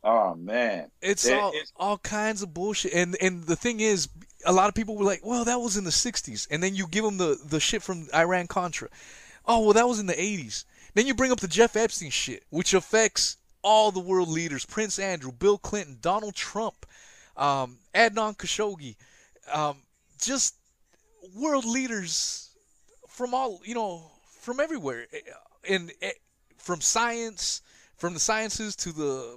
oh 0.05 0.35
man, 0.35 0.91
it's 1.03 1.27
it, 1.27 1.39
all 1.39 1.53
it's, 1.55 1.73
all 1.77 1.99
kinds 1.99 2.43
of 2.43 2.55
bullshit. 2.55 2.93
And 2.93 3.17
and 3.21 3.45
the 3.45 3.57
thing 3.57 3.81
is, 3.81 4.09
a 4.45 4.53
lot 4.53 4.69
of 4.69 4.75
people 4.75 4.97
were 4.97 5.05
like, 5.05 5.21
"Well, 5.25 5.45
that 5.45 5.61
was 5.61 5.77
in 5.77 5.85
the 5.85 5.91
'60s," 5.91 6.47
and 6.51 6.63
then 6.63 6.75
you 6.75 6.87
give 6.87 7.05
them 7.05 7.17
the 7.17 7.39
the 7.45 7.61
shit 7.61 7.83
from 7.83 8.09
Iran 8.15 8.47
Contra. 8.47 8.89
Oh, 9.47 9.61
well, 9.61 9.73
that 9.73 9.89
was 9.89 9.99
in 9.99 10.07
the 10.07 10.15
'80s. 10.15 10.65
Then 10.95 11.07
you 11.07 11.15
bring 11.15 11.33
up 11.33 11.41
the 11.41 11.49
Jeff 11.49 11.77
Epstein 11.77 12.11
shit, 12.11 12.45
which 12.51 12.75
affects 12.75 13.37
all 13.63 13.91
the 13.91 14.01
world 14.01 14.29
leaders: 14.29 14.65
Prince 14.65 14.99
Andrew, 14.99 15.33
Bill 15.33 15.59
Clinton, 15.59 15.99
Donald 16.01 16.35
Trump, 16.35 16.87
um, 17.37 17.79
Adnan 17.95 18.37
Khashoggi, 18.37 18.97
um, 19.53 19.79
just 20.21 20.55
world 21.35 21.65
leaders 21.65 22.51
from 23.09 23.35
all 23.35 23.61
you 23.65 23.75
know 23.75 24.11
from 24.41 24.61
everywhere 24.61 25.07
in 25.65 25.91
eh, 26.03 26.13
from 26.59 26.81
science, 26.81 27.63
from 27.97 28.15
the 28.15 28.21
sciences 28.21 28.75
to 28.77 28.93
the 28.93 29.37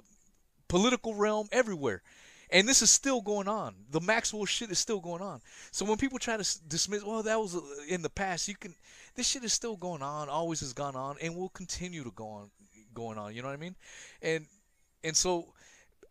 political 0.68 1.14
realm, 1.14 1.48
everywhere. 1.52 2.02
And 2.52 2.68
this 2.68 2.82
is 2.82 2.90
still 2.90 3.20
going 3.20 3.46
on. 3.46 3.74
The 3.90 4.00
Maxwell 4.00 4.44
shit 4.44 4.70
is 4.70 4.80
still 4.80 5.00
going 5.00 5.22
on. 5.22 5.40
So 5.70 5.84
when 5.84 5.98
people 5.98 6.18
try 6.18 6.36
to 6.36 6.58
dismiss, 6.68 7.04
well, 7.04 7.22
that 7.22 7.38
was 7.38 7.54
uh, 7.54 7.60
in 7.88 8.02
the 8.02 8.10
past, 8.10 8.48
you 8.48 8.56
can. 8.56 8.74
This 9.14 9.28
shit 9.28 9.44
is 9.44 9.52
still 9.52 9.76
going 9.76 10.02
on. 10.02 10.28
Always 10.28 10.60
has 10.60 10.72
gone 10.72 10.96
on, 10.96 11.16
and 11.22 11.36
will 11.36 11.50
continue 11.50 12.02
to 12.02 12.10
go 12.10 12.28
on, 12.28 12.50
going 12.92 13.18
on. 13.18 13.34
You 13.34 13.42
know 13.42 13.48
what 13.48 13.54
I 13.54 13.60
mean? 13.60 13.76
And 14.22 14.46
and 15.04 15.16
so, 15.16 15.52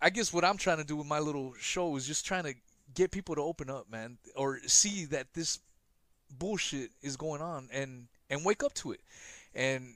I 0.01 0.09
guess 0.09 0.31
what 0.31 0.45
I'm 0.45 0.57
trying 0.57 0.77
to 0.77 0.85
do 0.85 0.95
with 0.95 1.07
my 1.07 1.19
little 1.19 1.53
show 1.59 1.95
is 1.97 2.07
just 2.07 2.25
trying 2.25 2.45
to 2.45 2.53
get 2.93 3.11
people 3.11 3.35
to 3.35 3.41
open 3.41 3.69
up, 3.69 3.89
man, 3.89 4.17
or 4.35 4.59
see 4.67 5.05
that 5.05 5.33
this 5.33 5.59
bullshit 6.37 6.91
is 7.01 7.17
going 7.17 7.41
on, 7.41 7.69
and 7.71 8.07
and 8.29 8.45
wake 8.45 8.63
up 8.63 8.73
to 8.75 8.91
it. 8.91 9.01
And 9.55 9.95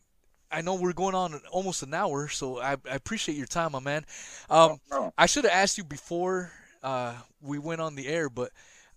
I 0.51 0.61
know 0.61 0.75
we're 0.75 0.93
going 0.93 1.15
on 1.15 1.41
almost 1.51 1.83
an 1.83 1.93
hour, 1.93 2.27
so 2.27 2.59
I, 2.59 2.73
I 2.73 2.95
appreciate 2.95 3.37
your 3.37 3.47
time, 3.47 3.71
my 3.73 3.79
man. 3.79 4.05
Um, 4.49 4.79
I 5.17 5.25
should 5.25 5.45
have 5.45 5.53
asked 5.53 5.77
you 5.77 5.83
before 5.83 6.51
uh, 6.83 7.15
we 7.41 7.59
went 7.59 7.81
on 7.81 7.95
the 7.95 8.07
air, 8.07 8.29
but 8.29 8.51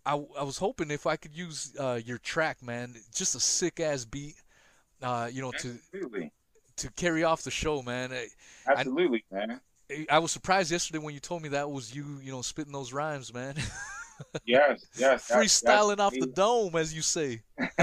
I, 0.05 0.13
I 0.13 0.43
was 0.45 0.59
hoping 0.59 0.91
if 0.91 1.07
I 1.07 1.17
could 1.17 1.37
use 1.37 1.75
uh, 1.79 2.01
your 2.05 2.19
track, 2.19 2.63
man, 2.63 2.95
just 3.15 3.35
a 3.35 3.41
sick 3.41 3.81
ass 3.81 4.05
beat 4.05 4.37
Uh, 5.03 5.29
you 5.31 5.43
know, 5.43 5.53
to 5.53 5.79
Absolutely. 5.93 6.33
to 6.77 6.91
carry 6.93 7.23
off 7.25 7.43
the 7.43 7.51
show, 7.51 7.83
man. 7.83 8.13
I, 8.13 8.29
Absolutely, 8.67 9.25
man. 9.31 9.61
I 10.11 10.19
was 10.19 10.33
surprised 10.33 10.71
yesterday 10.71 10.99
when 10.99 11.15
you 11.15 11.21
told 11.21 11.43
me 11.43 11.51
that 11.51 11.71
was 11.71 11.95
you, 11.95 12.19
you 12.23 12.33
know, 12.33 12.43
spitting 12.43 12.73
those 12.73 12.93
rhymes, 12.93 13.33
man. 13.33 13.55
Yes, 14.45 14.87
yes. 14.97 15.31
Freestyling 15.31 15.99
that's 15.99 16.01
off 16.01 16.19
the 16.19 16.27
dome, 16.27 16.75
as 16.77 16.95
you 16.95 17.03
say. 17.03 17.43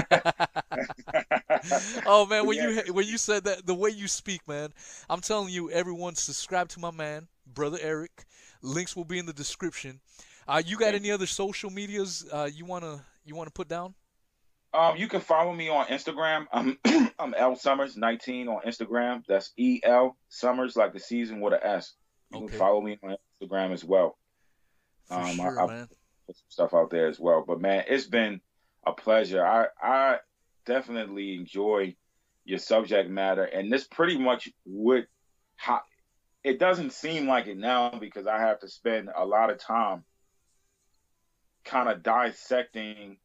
Oh 2.06 2.26
man, 2.26 2.46
when 2.46 2.56
Yeah. 2.56 2.68
you 2.86 2.92
when 2.92 3.06
you 3.06 3.18
said 3.18 3.44
that, 3.44 3.66
the 3.66 3.74
way 3.74 3.90
you 3.90 4.08
speak, 4.08 4.46
man, 4.48 4.72
I'm 5.08 5.20
telling 5.20 5.48
you, 5.52 5.70
everyone 5.70 6.14
subscribe 6.14 6.68
to 6.70 6.80
my 6.80 6.90
man, 6.90 7.28
brother 7.46 7.78
Eric. 7.80 8.24
Links 8.62 8.96
will 8.96 9.04
be 9.04 9.18
in 9.18 9.26
the 9.26 9.32
description. 9.32 10.00
Uh, 10.46 10.62
you 10.64 10.76
got 10.78 10.94
any 10.94 11.10
other 11.10 11.26
social 11.26 11.70
medias 11.70 12.26
uh, 12.32 12.48
you 12.52 12.64
wanna 12.64 13.04
you 13.24 13.34
wanna 13.34 13.50
put 13.50 13.68
down? 13.68 13.94
Um, 14.74 14.96
you 14.96 15.06
can 15.08 15.20
follow 15.20 15.52
me 15.52 15.68
on 15.68 15.86
Instagram. 15.86 16.46
I'm 16.52 16.78
I'm 17.18 17.32
L 17.34 17.54
Summers 17.56 17.96
19 17.96 18.48
on 18.48 18.62
Instagram. 18.62 19.22
That's 19.28 19.52
E 19.56 19.80
L 19.84 20.16
Summers 20.28 20.76
like 20.76 20.92
the 20.92 20.98
season 21.00 21.40
with 21.40 21.54
an 21.54 21.60
S. 21.62 21.94
You 22.32 22.38
Okay. 22.38 22.48
can 22.48 22.58
follow 22.58 22.80
me 22.80 22.98
on 23.04 23.16
Instagram 23.42 23.72
as 23.72 23.84
well. 23.84 24.18
For 25.06 25.14
Um, 25.14 25.36
sure, 25.36 25.60
I- 25.60 25.66
man. 25.66 25.88
Put 26.26 26.36
some 26.36 26.46
stuff 26.48 26.72
out 26.74 26.88
there 26.90 27.06
as 27.08 27.20
well. 27.20 27.44
But 27.46 27.60
man, 27.60 27.84
it's 27.86 28.06
been 28.06 28.40
a 28.86 28.92
pleasure. 28.92 29.44
I 29.46 29.66
I 29.80 30.18
definitely 30.64 31.34
enjoy 31.34 31.94
your 32.46 32.58
subject 32.58 33.10
matter, 33.10 33.44
and 33.44 33.70
this 33.70 33.84
pretty 33.86 34.18
much 34.18 34.48
would 34.64 35.06
how 35.56 35.82
it 36.42 36.58
doesn't 36.58 36.92
seem 36.94 37.26
like 37.28 37.46
it 37.46 37.58
now 37.58 37.90
because 37.90 38.26
I 38.26 38.38
have 38.38 38.58
to 38.60 38.68
spend 38.68 39.10
a 39.14 39.24
lot 39.26 39.50
of 39.50 39.58
time 39.58 40.04
kind 41.66 41.90
of 41.90 42.02
dissecting 42.02 43.18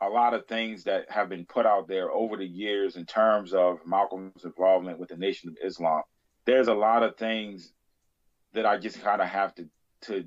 a 0.00 0.08
lot 0.08 0.34
of 0.34 0.46
things 0.46 0.84
that 0.84 1.10
have 1.10 1.28
been 1.28 1.46
put 1.46 1.66
out 1.66 1.88
there 1.88 2.10
over 2.10 2.36
the 2.36 2.46
years 2.46 2.96
in 2.96 3.06
terms 3.06 3.54
of 3.54 3.78
Malcolm's 3.86 4.44
involvement 4.44 4.98
with 4.98 5.08
the 5.08 5.16
Nation 5.16 5.48
of 5.48 5.56
Islam. 5.64 6.02
There's 6.44 6.68
a 6.68 6.74
lot 6.74 7.02
of 7.02 7.16
things 7.16 7.72
that 8.52 8.66
I 8.66 8.78
just 8.78 9.02
kind 9.02 9.20
of 9.22 9.28
have 9.28 9.54
to 9.56 9.68
to 10.02 10.24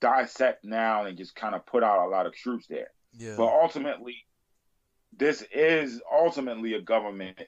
dissect 0.00 0.64
now 0.64 1.04
and 1.04 1.16
just 1.16 1.34
kind 1.34 1.54
of 1.54 1.64
put 1.66 1.82
out 1.82 2.06
a 2.06 2.10
lot 2.10 2.26
of 2.26 2.34
truths 2.34 2.66
there. 2.68 2.88
Yeah. 3.12 3.34
But 3.36 3.48
ultimately, 3.48 4.16
this 5.16 5.44
is 5.52 6.00
ultimately 6.10 6.74
a 6.74 6.80
government 6.80 7.38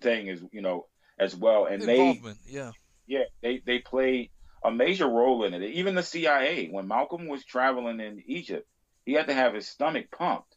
thing, 0.00 0.28
as 0.30 0.40
you 0.52 0.62
know, 0.62 0.86
as 1.18 1.34
well. 1.34 1.66
And 1.66 1.82
they 1.82 1.98
Involvement, 1.98 2.38
yeah. 2.46 2.70
yeah, 3.06 3.24
they 3.42 3.60
they 3.64 3.80
played 3.80 4.30
a 4.64 4.70
major 4.70 5.06
role 5.06 5.44
in 5.44 5.54
it. 5.54 5.62
Even 5.62 5.94
the 5.94 6.02
CIA, 6.02 6.68
when 6.68 6.88
Malcolm 6.88 7.26
was 7.28 7.44
traveling 7.44 8.00
in 8.00 8.22
Egypt, 8.26 8.66
he 9.08 9.14
had 9.14 9.26
to 9.26 9.32
have 9.32 9.54
his 9.54 9.66
stomach 9.66 10.10
pumped 10.10 10.54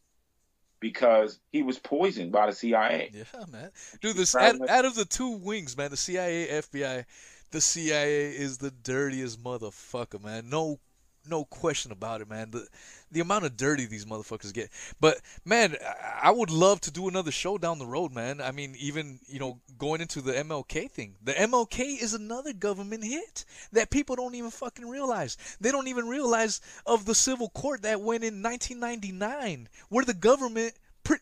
because 0.78 1.40
he 1.52 1.62
was 1.62 1.78
poisoned 1.78 2.32
by 2.32 2.44
the 2.44 2.52
CIA. 2.52 3.10
Yeah, 3.10 3.44
man. 3.50 3.70
Dude, 4.02 4.14
this 4.14 4.36
out, 4.36 4.68
out 4.68 4.84
of 4.84 4.94
the 4.94 5.06
two 5.06 5.38
wings, 5.38 5.74
man, 5.74 5.90
the 5.90 5.96
CIA, 5.96 6.48
FBI, 6.60 7.06
the 7.50 7.60
CIA 7.62 8.26
is 8.26 8.58
the 8.58 8.70
dirtiest 8.70 9.42
motherfucker, 9.42 10.22
man. 10.22 10.50
No, 10.50 10.78
no 11.26 11.44
question 11.44 11.92
about 11.92 12.20
it, 12.20 12.28
man. 12.28 12.50
The 12.50 12.66
the 13.10 13.20
amount 13.20 13.44
of 13.44 13.56
dirty 13.56 13.84
these 13.84 14.06
motherfuckers 14.06 14.52
get. 14.54 14.70
But 15.00 15.20
man, 15.44 15.76
I- 16.22 16.30
would 16.30 16.50
love 16.50 16.80
to 16.82 16.90
do 16.90 17.08
another 17.08 17.30
show 17.30 17.58
down 17.58 17.78
the 17.78 17.86
road, 17.86 18.12
man. 18.12 18.40
I 18.40 18.52
mean, 18.52 18.74
even 18.78 19.20
you 19.26 19.38
know, 19.38 19.60
going 19.78 20.00
into 20.00 20.20
the 20.22 20.32
MLK 20.32 20.90
thing. 20.90 21.16
The 21.22 21.34
MLK 21.34 22.00
is 22.02 22.14
another 22.14 22.52
government 22.52 23.04
hit 23.04 23.44
that 23.72 23.90
people 23.90 24.16
don't 24.16 24.34
even 24.34 24.50
fucking 24.50 24.88
realize. 24.88 25.36
They 25.60 25.70
don't 25.70 25.88
even 25.88 26.08
realize 26.08 26.60
of 26.86 27.04
the 27.04 27.14
civil 27.14 27.50
court 27.50 27.82
that 27.82 28.00
went 28.00 28.24
in 28.24 28.42
1999, 28.42 29.68
where 29.90 30.04
the 30.04 30.14
government 30.14 30.74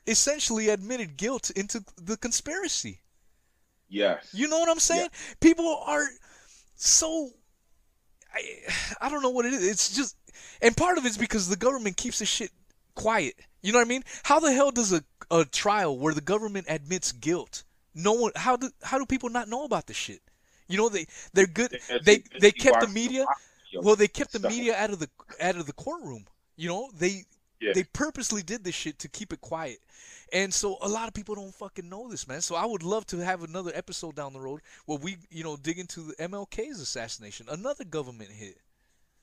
essentially 0.07 0.69
admitted 0.69 1.17
guilt 1.17 1.51
into 1.51 1.85
the 1.97 2.17
conspiracy. 2.17 3.01
Yes. 3.89 4.29
You 4.33 4.47
know 4.47 4.59
what 4.61 4.69
I'm 4.69 4.79
saying? 4.79 5.09
People 5.41 5.83
are 5.85 6.07
so 6.77 7.31
I 8.35 8.43
I 9.01 9.09
don't 9.09 9.23
know 9.23 9.31
what 9.31 9.47
it 9.47 9.53
is. 9.53 9.69
It's 9.69 9.95
just 9.95 10.17
and 10.63 10.77
part 10.77 10.99
of 10.99 11.07
it's 11.07 11.17
because 11.17 11.49
the 11.49 11.57
government 11.57 11.97
keeps 11.97 12.19
this 12.19 12.29
shit 12.29 12.51
quiet. 12.95 13.35
You 13.63 13.73
know 13.73 13.79
what 13.79 13.87
I 13.87 13.89
mean? 13.89 14.05
How 14.25 14.41
the 14.41 14.53
hell 14.53 14.71
does 14.71 14.93
a 14.93 15.03
a 15.31 15.45
trial 15.45 15.97
where 15.99 16.15
the 16.15 16.21
government 16.21 16.67
admits 16.69 17.13
guilt 17.13 17.63
no 17.95 18.13
one 18.13 18.33
how 18.37 18.57
do 18.57 18.71
how 18.83 18.99
do 18.99 19.07
people 19.07 19.29
not 19.29 19.49
know 19.49 19.65
about 19.65 19.87
this 19.87 19.97
shit? 19.97 20.21
You 20.69 20.79
know 20.79 20.89
they 20.89 21.07
they're 21.33 21.47
good 21.47 21.79
they 22.05 22.23
they 22.41 22.53
kept 22.53 22.81
the 22.81 22.89
media 22.89 23.27
well 23.83 23.97
they 23.97 24.09
kept 24.09 24.33
the 24.33 24.49
media 24.49 24.77
out 24.77 24.91
of 24.91 24.99
the 24.99 25.09
out 25.41 25.57
of 25.57 25.67
the 25.67 25.73
courtroom. 25.73 26.27
You 26.57 26.69
know, 26.69 26.91
they 26.97 27.25
Yeah. 27.61 27.73
they 27.75 27.85
purposely 27.85 28.43
did 28.43 28.65
this 28.65 28.75
shit 28.75 28.99
to 29.01 29.09
keep 29.09 29.33
it 29.33 29.41
quiet. 29.41 29.79
And 30.33 30.53
so 30.53 30.79
a 30.81 30.89
lot 30.89 31.09
of 31.09 31.15
people 31.15 31.35
don't 31.35 31.55
fucking 31.55 31.89
know 31.89 32.09
this, 32.09 32.29
man. 32.29 32.41
So 32.41 32.55
I 32.55 32.65
would 32.65 32.83
love 32.83 33.07
to 33.07 33.19
have 33.19 33.43
another 33.43 33.73
episode 33.75 34.15
down 34.15 34.33
the 34.33 34.41
road 34.41 34.61
where 34.87 34.99
we, 34.99 35.19
you 35.31 35.43
know, 35.43 35.57
dig 35.57 35.79
into 35.79 36.01
the 36.03 36.15
MLK's 36.15 36.81
assassination, 36.81 37.47
another 37.51 37.85
government 37.85 38.31
hit. 38.31 38.59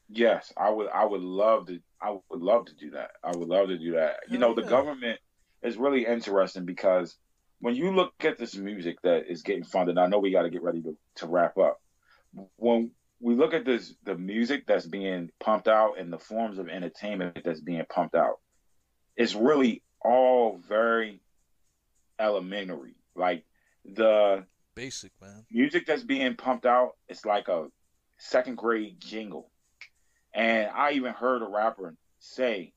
Yes, 0.10 0.54
I 0.56 0.70
would. 0.70 0.88
I 0.90 1.06
would 1.06 1.22
love 1.22 1.68
to. 1.68 1.80
I 2.02 2.12
would 2.30 2.42
love 2.42 2.66
to 2.68 2.76
do 2.76 2.92
that. 2.92 3.12
I 3.24 3.36
would 3.36 3.48
love 3.50 3.68
to 3.68 3.78
do 3.78 3.94
that. 3.94 4.20
You 4.30 4.38
know, 4.38 4.48
Hell 4.48 4.56
the 4.56 4.64
government 4.64 5.20
is 5.62 5.76
really 5.76 6.06
interesting 6.06 6.66
because 6.66 7.18
when 7.60 7.76
you 7.76 7.92
look 7.92 8.14
at 8.22 8.38
this 8.38 8.56
music 8.56 9.02
that 9.02 9.30
is 9.30 9.42
getting 9.42 9.64
funded, 9.64 9.98
I 9.98 10.08
know 10.08 10.20
we 10.20 10.32
got 10.32 10.44
to 10.44 10.50
get 10.50 10.62
ready 10.62 10.82
to, 10.84 10.96
to 11.16 11.28
wrap 11.28 11.58
up. 11.58 11.82
When 12.56 12.92
we 13.20 13.36
look 13.36 13.54
at 13.54 13.66
this, 13.66 13.94
the 14.04 14.16
music 14.16 14.66
that's 14.68 14.86
being 14.86 15.30
pumped 15.40 15.68
out 15.68 15.98
and 16.00 16.12
the 16.12 16.20
forms 16.20 16.58
of 16.60 16.70
entertainment 16.70 17.42
that's 17.44 17.62
being 17.62 17.84
pumped 17.90 18.16
out, 18.16 18.40
it's 19.16 19.34
really 19.36 19.82
all 20.02 20.60
very 20.68 21.22
elementary. 22.20 22.96
Like 23.16 23.44
the 23.86 24.46
Basic, 24.76 25.12
man. 25.20 25.44
music 25.50 25.88
that's 25.88 26.04
being 26.04 26.36
pumped 26.36 26.68
out 26.68 26.92
it's 27.08 27.26
like 27.26 27.48
a 27.48 27.66
second 28.20 28.58
grade 28.58 29.00
jingle 29.00 29.50
and 30.36 30.70
i 30.70 30.92
even 30.92 31.14
heard 31.14 31.42
a 31.42 31.48
rapper 31.48 31.96
say 32.20 32.74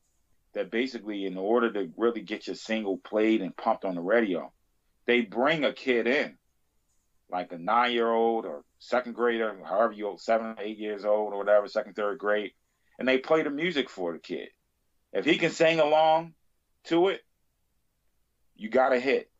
that 0.54 0.70
basically 0.70 1.26
in 1.26 1.36
order 1.36 1.70
to 1.70 1.90
really 1.98 2.22
get 2.22 2.46
your 2.46 2.56
single 2.56 2.96
played 2.96 3.42
and 3.42 3.54
pumped 3.54 3.84
on 3.84 3.96
the 3.96 4.00
radio 4.00 4.50
they 5.06 5.20
bring 5.20 5.62
a 5.64 5.74
kid 5.74 6.06
in 6.06 6.38
like 7.30 7.52
a 7.52 7.58
nine 7.58 7.92
year 7.92 8.10
old 8.10 8.46
or 8.46 8.64
second 8.80 9.14
grader 9.14 9.56
however 9.64 9.92
you 9.92 10.08
old 10.08 10.20
seven 10.20 10.56
eight 10.58 10.78
years 10.78 11.04
old 11.04 11.32
or 11.32 11.38
whatever 11.38 11.68
second 11.68 11.94
third 11.94 12.18
grade 12.18 12.50
and 12.98 13.06
they 13.06 13.18
play 13.18 13.42
the 13.42 13.50
music 13.50 13.88
for 13.88 14.12
the 14.12 14.18
kid 14.18 14.48
if 15.12 15.24
he 15.24 15.38
can 15.38 15.50
sing 15.50 15.78
along 15.78 16.32
to 16.84 17.08
it 17.08 17.20
you 18.56 18.68
got 18.68 18.92
a 18.92 18.98
hit 18.98 19.30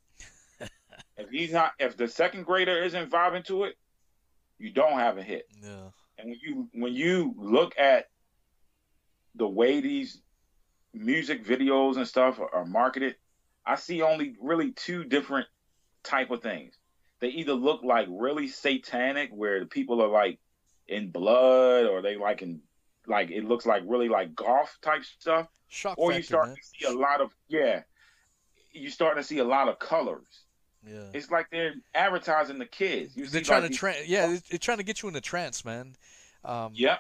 if 1.17 1.31
he's 1.31 1.53
not, 1.53 1.73
if 1.79 1.97
the 1.97 2.09
second 2.09 2.45
grader 2.45 2.83
isn't 2.83 3.11
vibing 3.11 3.45
to 3.47 3.65
it, 3.65 3.77
you 4.59 4.71
don't 4.71 4.99
have 4.99 5.19
a 5.19 5.23
hit. 5.23 5.47
Yeah. 5.63 5.89
And 6.19 6.31
when 6.31 6.39
you 6.43 6.69
when 6.73 6.93
you 6.93 7.35
look 7.39 7.79
at 7.79 8.09
the 9.35 9.49
way 9.49 9.81
these 9.81 10.21
music 10.93 11.45
videos 11.45 11.97
and 11.97 12.07
stuff 12.07 12.41
are, 12.41 12.55
are 12.55 12.67
marketed, 12.67 13.17
I 13.65 13.77
see 13.77 14.03
only 14.03 14.37
really 14.41 14.73
two 14.73 15.05
different 15.05 15.47
type 16.03 16.31
of 16.31 16.43
things. 16.43 16.75
They 17.21 17.29
either 17.29 17.53
look 17.53 17.83
like 17.83 18.07
really 18.11 18.49
satanic, 18.49 19.31
where 19.31 19.61
the 19.61 19.67
people 19.67 20.03
are 20.03 20.09
like 20.09 20.39
in 20.89 21.11
blood, 21.11 21.87
or 21.87 22.03
they 22.03 22.17
like 22.17 22.43
in 22.43 22.61
like 23.07 23.31
it 23.31 23.45
looks 23.45 23.67
like 23.67 23.83
really 23.87 24.09
like 24.09 24.35
golf 24.35 24.79
type 24.83 25.05
stuff, 25.05 25.49
Shock 25.69 25.99
or 25.99 26.11
factor, 26.11 26.19
you 26.19 26.23
start 26.23 26.47
man. 26.49 26.57
to 26.57 26.63
see 26.63 26.87
a 26.87 26.99
lot 26.99 27.21
of 27.21 27.35
yeah, 27.49 27.83
you 28.73 28.91
starting 28.91 29.23
to 29.23 29.27
see 29.27 29.39
a 29.39 29.45
lot 29.45 29.69
of 29.69 29.79
colors. 29.79 30.45
Yeah. 30.87 31.05
It's 31.13 31.31
like 31.31 31.47
they're 31.51 31.75
advertising 31.95 32.59
the 32.59 32.65
kids. 32.65 33.15
You 33.15 33.27
They're 33.27 33.43
trying 33.43 33.63
like, 33.63 33.73
to 33.73 33.77
tra- 33.77 33.95
yeah, 34.07 34.29
they're, 34.29 34.43
they're 34.49 34.59
trying 34.59 34.79
to 34.79 34.83
get 34.83 35.03
you 35.03 35.11
in 35.11 35.17
a 35.17 35.21
trance, 35.21 35.63
man. 35.63 35.95
Um, 36.43 36.73
Yeah, 36.75 36.97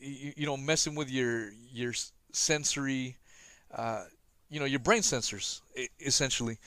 you, 0.00 0.32
you 0.36 0.46
know, 0.46 0.56
messing 0.56 0.94
with 0.94 1.10
your 1.10 1.50
your 1.72 1.94
sensory, 2.32 3.16
uh, 3.74 4.04
you 4.50 4.60
know, 4.60 4.66
your 4.66 4.78
brain 4.78 5.02
sensors 5.02 5.62
essentially, 5.98 6.58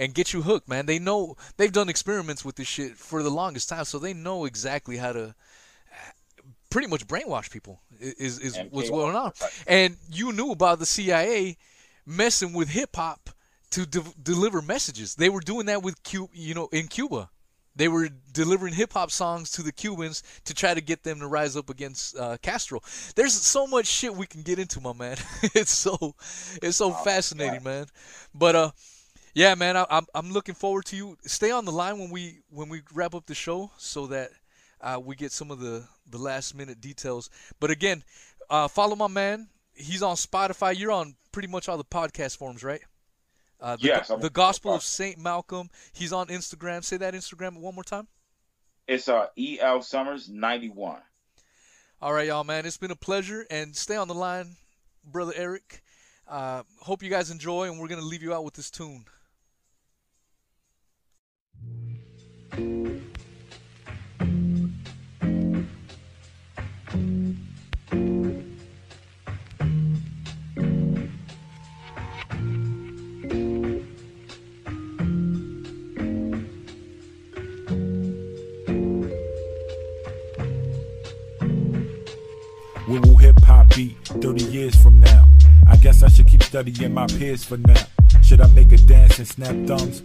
and 0.00 0.14
get 0.14 0.32
you 0.32 0.40
hooked, 0.40 0.66
man. 0.66 0.86
They 0.86 0.98
know 0.98 1.36
they've 1.58 1.70
done 1.70 1.90
experiments 1.90 2.42
with 2.42 2.56
this 2.56 2.66
shit 2.66 2.96
for 2.96 3.22
the 3.22 3.30
longest 3.30 3.68
time, 3.68 3.84
so 3.84 3.98
they 3.98 4.14
know 4.14 4.46
exactly 4.46 4.96
how 4.96 5.12
to 5.12 5.34
pretty 6.70 6.88
much 6.88 7.06
brainwash 7.06 7.50
people. 7.50 7.80
Is 8.00 8.38
is 8.38 8.56
And 8.56 8.72
what's 8.72 8.88
going 8.88 9.14
on? 9.14 9.32
And 9.66 9.98
you 10.10 10.32
knew 10.32 10.52
about 10.52 10.78
the 10.78 10.86
CIA 10.86 11.58
messing 12.06 12.54
with 12.54 12.70
hip 12.70 12.96
hop 12.96 13.28
to 13.72 13.84
de- 13.84 14.14
deliver 14.22 14.62
messages. 14.62 15.16
They 15.16 15.28
were 15.28 15.40
doing 15.40 15.66
that 15.66 15.82
with 15.82 16.02
Cu- 16.02 16.30
you 16.32 16.54
know, 16.54 16.68
in 16.72 16.88
Cuba. 16.88 17.28
They 17.76 17.88
were 17.88 18.08
delivering 18.32 18.74
hip 18.74 18.94
hop 18.94 19.10
songs 19.10 19.50
to 19.52 19.62
the 19.62 19.70
Cubans 19.70 20.22
to 20.44 20.54
try 20.54 20.72
to 20.74 20.80
get 20.80 21.02
them 21.02 21.20
to 21.20 21.26
rise 21.26 21.56
up 21.56 21.68
against 21.68 22.16
uh, 22.16 22.38
Castro. 22.42 22.80
There's 23.16 23.34
so 23.34 23.66
much 23.66 23.86
shit 23.86 24.14
we 24.14 24.26
can 24.26 24.42
get 24.42 24.58
into, 24.58 24.80
my 24.80 24.92
man. 24.94 25.18
it's 25.54 25.70
so 25.70 26.14
it's 26.62 26.78
so 26.78 26.90
fascinating, 26.92 27.62
man. 27.62 27.86
But 28.34 28.56
uh, 28.56 28.70
yeah, 29.34 29.54
man, 29.54 29.76
I, 29.76 29.86
I'm 29.90 30.06
I'm 30.14 30.32
looking 30.32 30.54
forward 30.54 30.84
to 30.86 30.96
you. 30.96 31.16
Stay 31.22 31.50
on 31.50 31.64
the 31.64 31.72
line 31.72 31.98
when 31.98 32.10
we 32.10 32.38
when 32.50 32.68
we 32.68 32.82
wrap 32.92 33.14
up 33.14 33.26
the 33.26 33.34
show 33.34 33.70
so 33.78 34.06
that 34.08 34.30
uh, 34.80 35.00
we 35.02 35.16
get 35.16 35.32
some 35.32 35.50
of 35.50 35.60
the 35.60 35.84
the 36.08 36.18
last 36.18 36.54
minute 36.54 36.80
details. 36.80 37.30
But 37.60 37.70
again, 37.70 38.02
uh, 38.48 38.68
follow 38.68 38.96
my 38.96 39.08
man. 39.08 39.48
He's 39.74 40.02
on 40.02 40.16
Spotify. 40.16 40.76
You're 40.78 40.92
on 40.92 41.14
pretty 41.32 41.48
much 41.48 41.68
all 41.68 41.76
the 41.78 41.84
podcast 41.84 42.36
forms, 42.36 42.62
right? 42.64 42.80
Uh, 43.60 43.76
the, 43.76 43.86
Yes, 43.88 44.10
I'm- 44.10 44.20
the 44.20 44.30
Gospel 44.30 44.74
of 44.74 44.82
Saint 44.82 45.18
Malcolm. 45.18 45.70
He's 45.92 46.12
on 46.12 46.28
Instagram. 46.28 46.82
Say 46.84 46.96
that 46.98 47.14
Instagram 47.14 47.58
one 47.58 47.74
more 47.74 47.84
time. 47.84 48.08
It's 48.88 49.08
uh 49.08 49.28
EL 49.38 49.82
Summers 49.82 50.28
ninety 50.28 50.68
one. 50.70 51.00
All 52.02 52.12
right, 52.14 52.26
y'all, 52.26 52.44
man. 52.44 52.64
It's 52.66 52.78
been 52.78 52.90
a 52.90 52.96
pleasure, 52.96 53.46
and 53.50 53.76
stay 53.76 53.94
on 53.96 54.08
the 54.08 54.14
line, 54.14 54.56
brother 55.04 55.32
Eric. 55.36 55.82
Uh, 56.26 56.62
hope 56.80 57.02
you 57.02 57.10
guys 57.10 57.30
enjoy, 57.30 57.68
and 57.70 57.78
we're 57.78 57.88
gonna 57.88 58.00
leave 58.00 58.22
you 58.22 58.32
out 58.34 58.42
with 58.44 58.54
this 58.54 58.70
tune. 58.70 59.04
Will 82.90 83.16
hip 83.18 83.38
hop 83.44 83.68
be 83.76 83.96
30 84.04 84.44
years 84.46 84.74
from 84.74 84.98
now? 84.98 85.24
I 85.68 85.76
guess 85.76 86.02
I 86.02 86.08
should 86.08 86.26
keep 86.26 86.42
studying 86.42 86.92
my 86.92 87.06
peers 87.06 87.44
for 87.44 87.56
now. 87.56 87.86
Should 88.20 88.40
I 88.40 88.48
make 88.48 88.72
a 88.72 88.78
dance 88.78 89.18
and 89.18 89.28
snap 89.28 89.54
thumbs? 89.68 90.02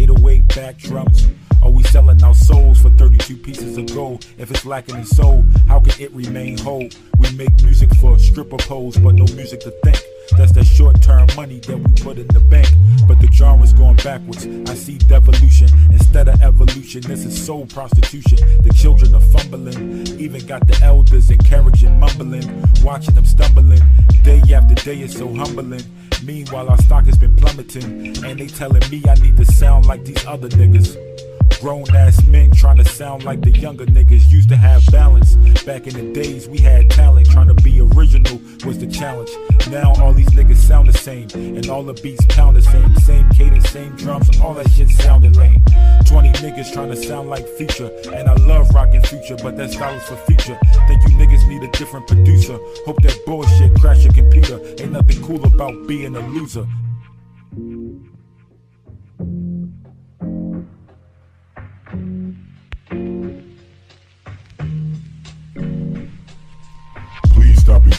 808 0.00 0.48
back 0.56 0.78
drums. 0.78 1.28
Are 1.62 1.70
we 1.70 1.82
selling 1.82 2.22
our 2.22 2.34
souls 2.34 2.80
for 2.80 2.88
32 2.88 3.36
pieces 3.36 3.76
of 3.76 3.94
gold? 3.94 4.26
If 4.38 4.50
it's 4.50 4.64
lacking 4.64 4.96
in 4.96 5.04
soul, 5.04 5.44
how 5.68 5.80
can 5.80 6.00
it 6.00 6.10
remain 6.12 6.56
whole? 6.56 6.88
We 7.18 7.30
make 7.36 7.62
music 7.62 7.94
for 7.96 8.18
stripper 8.18 8.56
pose, 8.56 8.96
but 8.96 9.14
no 9.14 9.26
music 9.34 9.60
to 9.60 9.70
think. 9.84 10.02
That's 10.36 10.52
that 10.52 10.64
short 10.64 11.02
term 11.02 11.28
money 11.36 11.58
that 11.60 11.76
we 11.76 11.92
put 12.02 12.18
in 12.18 12.26
the 12.28 12.40
bank. 12.40 12.68
But 13.06 13.20
the 13.20 13.28
genre's 13.32 13.72
going 13.72 13.96
backwards. 13.96 14.46
I 14.46 14.74
see 14.74 14.98
devolution 14.98 15.68
instead 15.90 16.28
of 16.28 16.40
evolution. 16.42 17.02
This 17.02 17.24
is 17.24 17.34
soul 17.44 17.66
prostitution. 17.66 18.38
The 18.62 18.72
children 18.72 19.14
are 19.14 19.20
fumbling. 19.20 20.06
Even 20.18 20.46
got 20.46 20.66
the 20.66 20.78
elders 20.82 21.30
encouraging, 21.30 21.98
mumbling. 21.98 22.46
Watching 22.82 23.14
them 23.14 23.24
stumbling. 23.24 23.82
Day 24.22 24.42
after 24.54 24.74
day 24.76 25.00
is 25.00 25.16
so 25.16 25.32
humbling. 25.34 25.84
Meanwhile, 26.22 26.68
our 26.68 26.78
stock 26.78 27.06
has 27.06 27.16
been 27.16 27.34
plummeting. 27.36 28.24
And 28.24 28.38
they 28.38 28.46
telling 28.46 28.88
me 28.90 29.02
I 29.08 29.14
need 29.14 29.36
to 29.38 29.44
sound 29.44 29.86
like 29.86 30.04
these 30.04 30.24
other 30.26 30.48
niggas. 30.48 30.96
Grown 31.60 31.84
ass 31.94 32.24
men 32.24 32.50
trying 32.52 32.78
to 32.78 32.86
sound 32.86 33.24
like 33.24 33.42
the 33.42 33.50
younger 33.50 33.84
niggas 33.84 34.30
used 34.30 34.48
to 34.48 34.56
have 34.56 34.82
balance. 34.90 35.34
Back 35.66 35.86
in 35.86 35.92
the 35.92 36.10
days, 36.14 36.48
we 36.48 36.56
had 36.56 36.88
talent. 36.88 37.28
Trying 37.28 37.48
to 37.48 37.54
be 37.54 37.82
original 37.82 38.40
was 38.64 38.78
the 38.78 38.86
challenge. 38.86 39.30
Now 39.68 39.92
all 40.00 40.14
these 40.14 40.30
niggas 40.30 40.56
sound 40.56 40.88
the 40.88 40.96
same, 40.96 41.28
and 41.34 41.68
all 41.68 41.82
the 41.82 41.92
beats 41.92 42.24
pound 42.30 42.56
the 42.56 42.62
same. 42.62 42.96
Same 42.96 43.28
cadence, 43.28 43.68
same 43.68 43.94
drums, 43.96 44.40
all 44.40 44.54
that 44.54 44.70
shit 44.70 44.88
sounding 44.88 45.34
lame. 45.34 45.62
20 46.06 46.30
niggas 46.40 46.72
trying 46.72 46.88
to 46.88 46.96
sound 46.96 47.28
like 47.28 47.46
Future, 47.58 47.90
and 48.14 48.26
I 48.26 48.34
love 48.46 48.74
rockin' 48.74 49.02
Future, 49.02 49.36
but 49.36 49.58
that's 49.58 49.74
is 49.74 50.02
for 50.08 50.16
future. 50.16 50.58
Think 50.88 51.02
you 51.02 51.10
niggas 51.18 51.46
need 51.46 51.62
a 51.62 51.70
different 51.72 52.06
producer. 52.06 52.58
Hope 52.86 53.02
that 53.02 53.18
bullshit 53.26 53.78
crash 53.78 54.02
your 54.02 54.14
computer. 54.14 54.58
Ain't 54.78 54.92
nothing 54.92 55.22
cool 55.22 55.44
about 55.44 55.86
being 55.86 56.16
a 56.16 56.20
loser. 56.28 56.66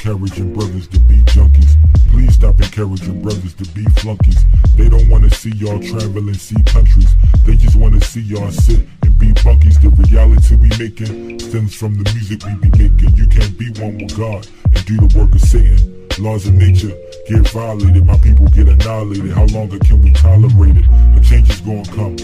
Encouraging 0.03 0.51
brothers 0.53 0.87
to 0.87 0.99
be 1.01 1.15
junkies. 1.29 1.75
Please 2.11 2.33
stop 2.33 2.59
encouraging 2.59 3.21
brothers 3.21 3.53
to 3.53 3.63
be 3.71 3.83
flunkies. 4.01 4.43
They 4.75 4.89
don't 4.89 5.07
wanna 5.09 5.29
see 5.29 5.51
y'all 5.51 5.79
travel 5.79 6.27
and 6.27 6.35
see 6.35 6.61
countries. 6.63 7.13
They 7.45 7.55
just 7.55 7.75
wanna 7.75 8.01
see 8.01 8.21
y'all 8.21 8.49
sit 8.51 8.79
and 9.03 9.19
be 9.19 9.27
bunkies. 9.45 9.79
The 9.79 9.89
reality 9.89 10.55
we 10.55 10.69
making 10.79 11.39
stems 11.39 11.75
from 11.75 12.01
the 12.01 12.11
music 12.13 12.41
we 12.45 12.67
be 12.67 12.89
making. 12.89 13.15
You 13.15 13.27
can't 13.27 13.55
be 13.59 13.69
one 13.79 13.99
with 13.99 14.17
God 14.17 14.47
and 14.73 14.85
do 14.85 14.97
the 14.97 15.19
work 15.19 15.35
of 15.35 15.41
Satan. 15.41 16.07
Laws 16.17 16.47
of 16.47 16.55
nature 16.55 16.93
get 17.29 17.47
violated, 17.49 18.03
my 18.03 18.17
people 18.17 18.47
get 18.47 18.69
annihilated. 18.69 19.31
How 19.31 19.45
longer 19.53 19.77
can 19.79 20.01
we 20.01 20.11
tolerate 20.13 20.77
it? 20.77 20.85
A 21.15 21.21
change 21.21 21.49
is 21.51 21.61
gonna 21.61 21.85
come, 21.85 22.17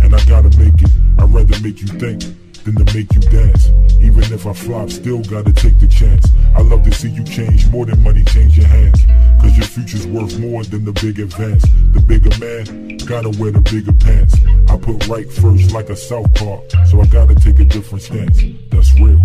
and 0.00 0.14
I 0.14 0.24
gotta 0.26 0.56
make 0.56 0.80
it. 0.80 0.90
I'd 1.18 1.34
rather 1.34 1.58
make 1.60 1.80
you 1.80 1.88
think 1.98 2.22
than 2.62 2.76
to 2.76 2.94
make 2.94 3.12
you 3.12 3.20
dance. 3.22 3.83
Even 4.04 4.22
if 4.32 4.46
I 4.46 4.52
flop, 4.52 4.90
still 4.90 5.22
gotta 5.22 5.52
take 5.52 5.78
the 5.80 5.88
chance. 5.88 6.28
I 6.54 6.60
love 6.60 6.82
to 6.84 6.92
see 6.92 7.08
you 7.08 7.24
change 7.24 7.66
more 7.68 7.86
than 7.86 8.02
money 8.02 8.22
change 8.24 8.56
your 8.56 8.66
hands. 8.66 9.02
Cause 9.40 9.56
your 9.56 9.66
future's 9.66 10.06
worth 10.06 10.38
more 10.38 10.62
than 10.62 10.84
the 10.84 10.92
big 10.92 11.18
advance. 11.18 11.62
The 11.92 12.00
bigger 12.00 12.36
man 12.38 12.98
gotta 12.98 13.30
wear 13.40 13.50
the 13.50 13.60
bigger 13.60 13.94
pants. 13.94 14.36
I 14.68 14.76
put 14.76 15.08
right 15.08 15.30
first 15.32 15.72
like 15.72 15.88
a 15.88 15.96
southpaw, 15.96 16.60
so 16.84 17.00
I 17.00 17.06
gotta 17.06 17.34
take 17.34 17.58
a 17.60 17.64
different 17.64 18.02
stance. 18.02 18.42
That's 18.70 18.94
real. 19.00 19.20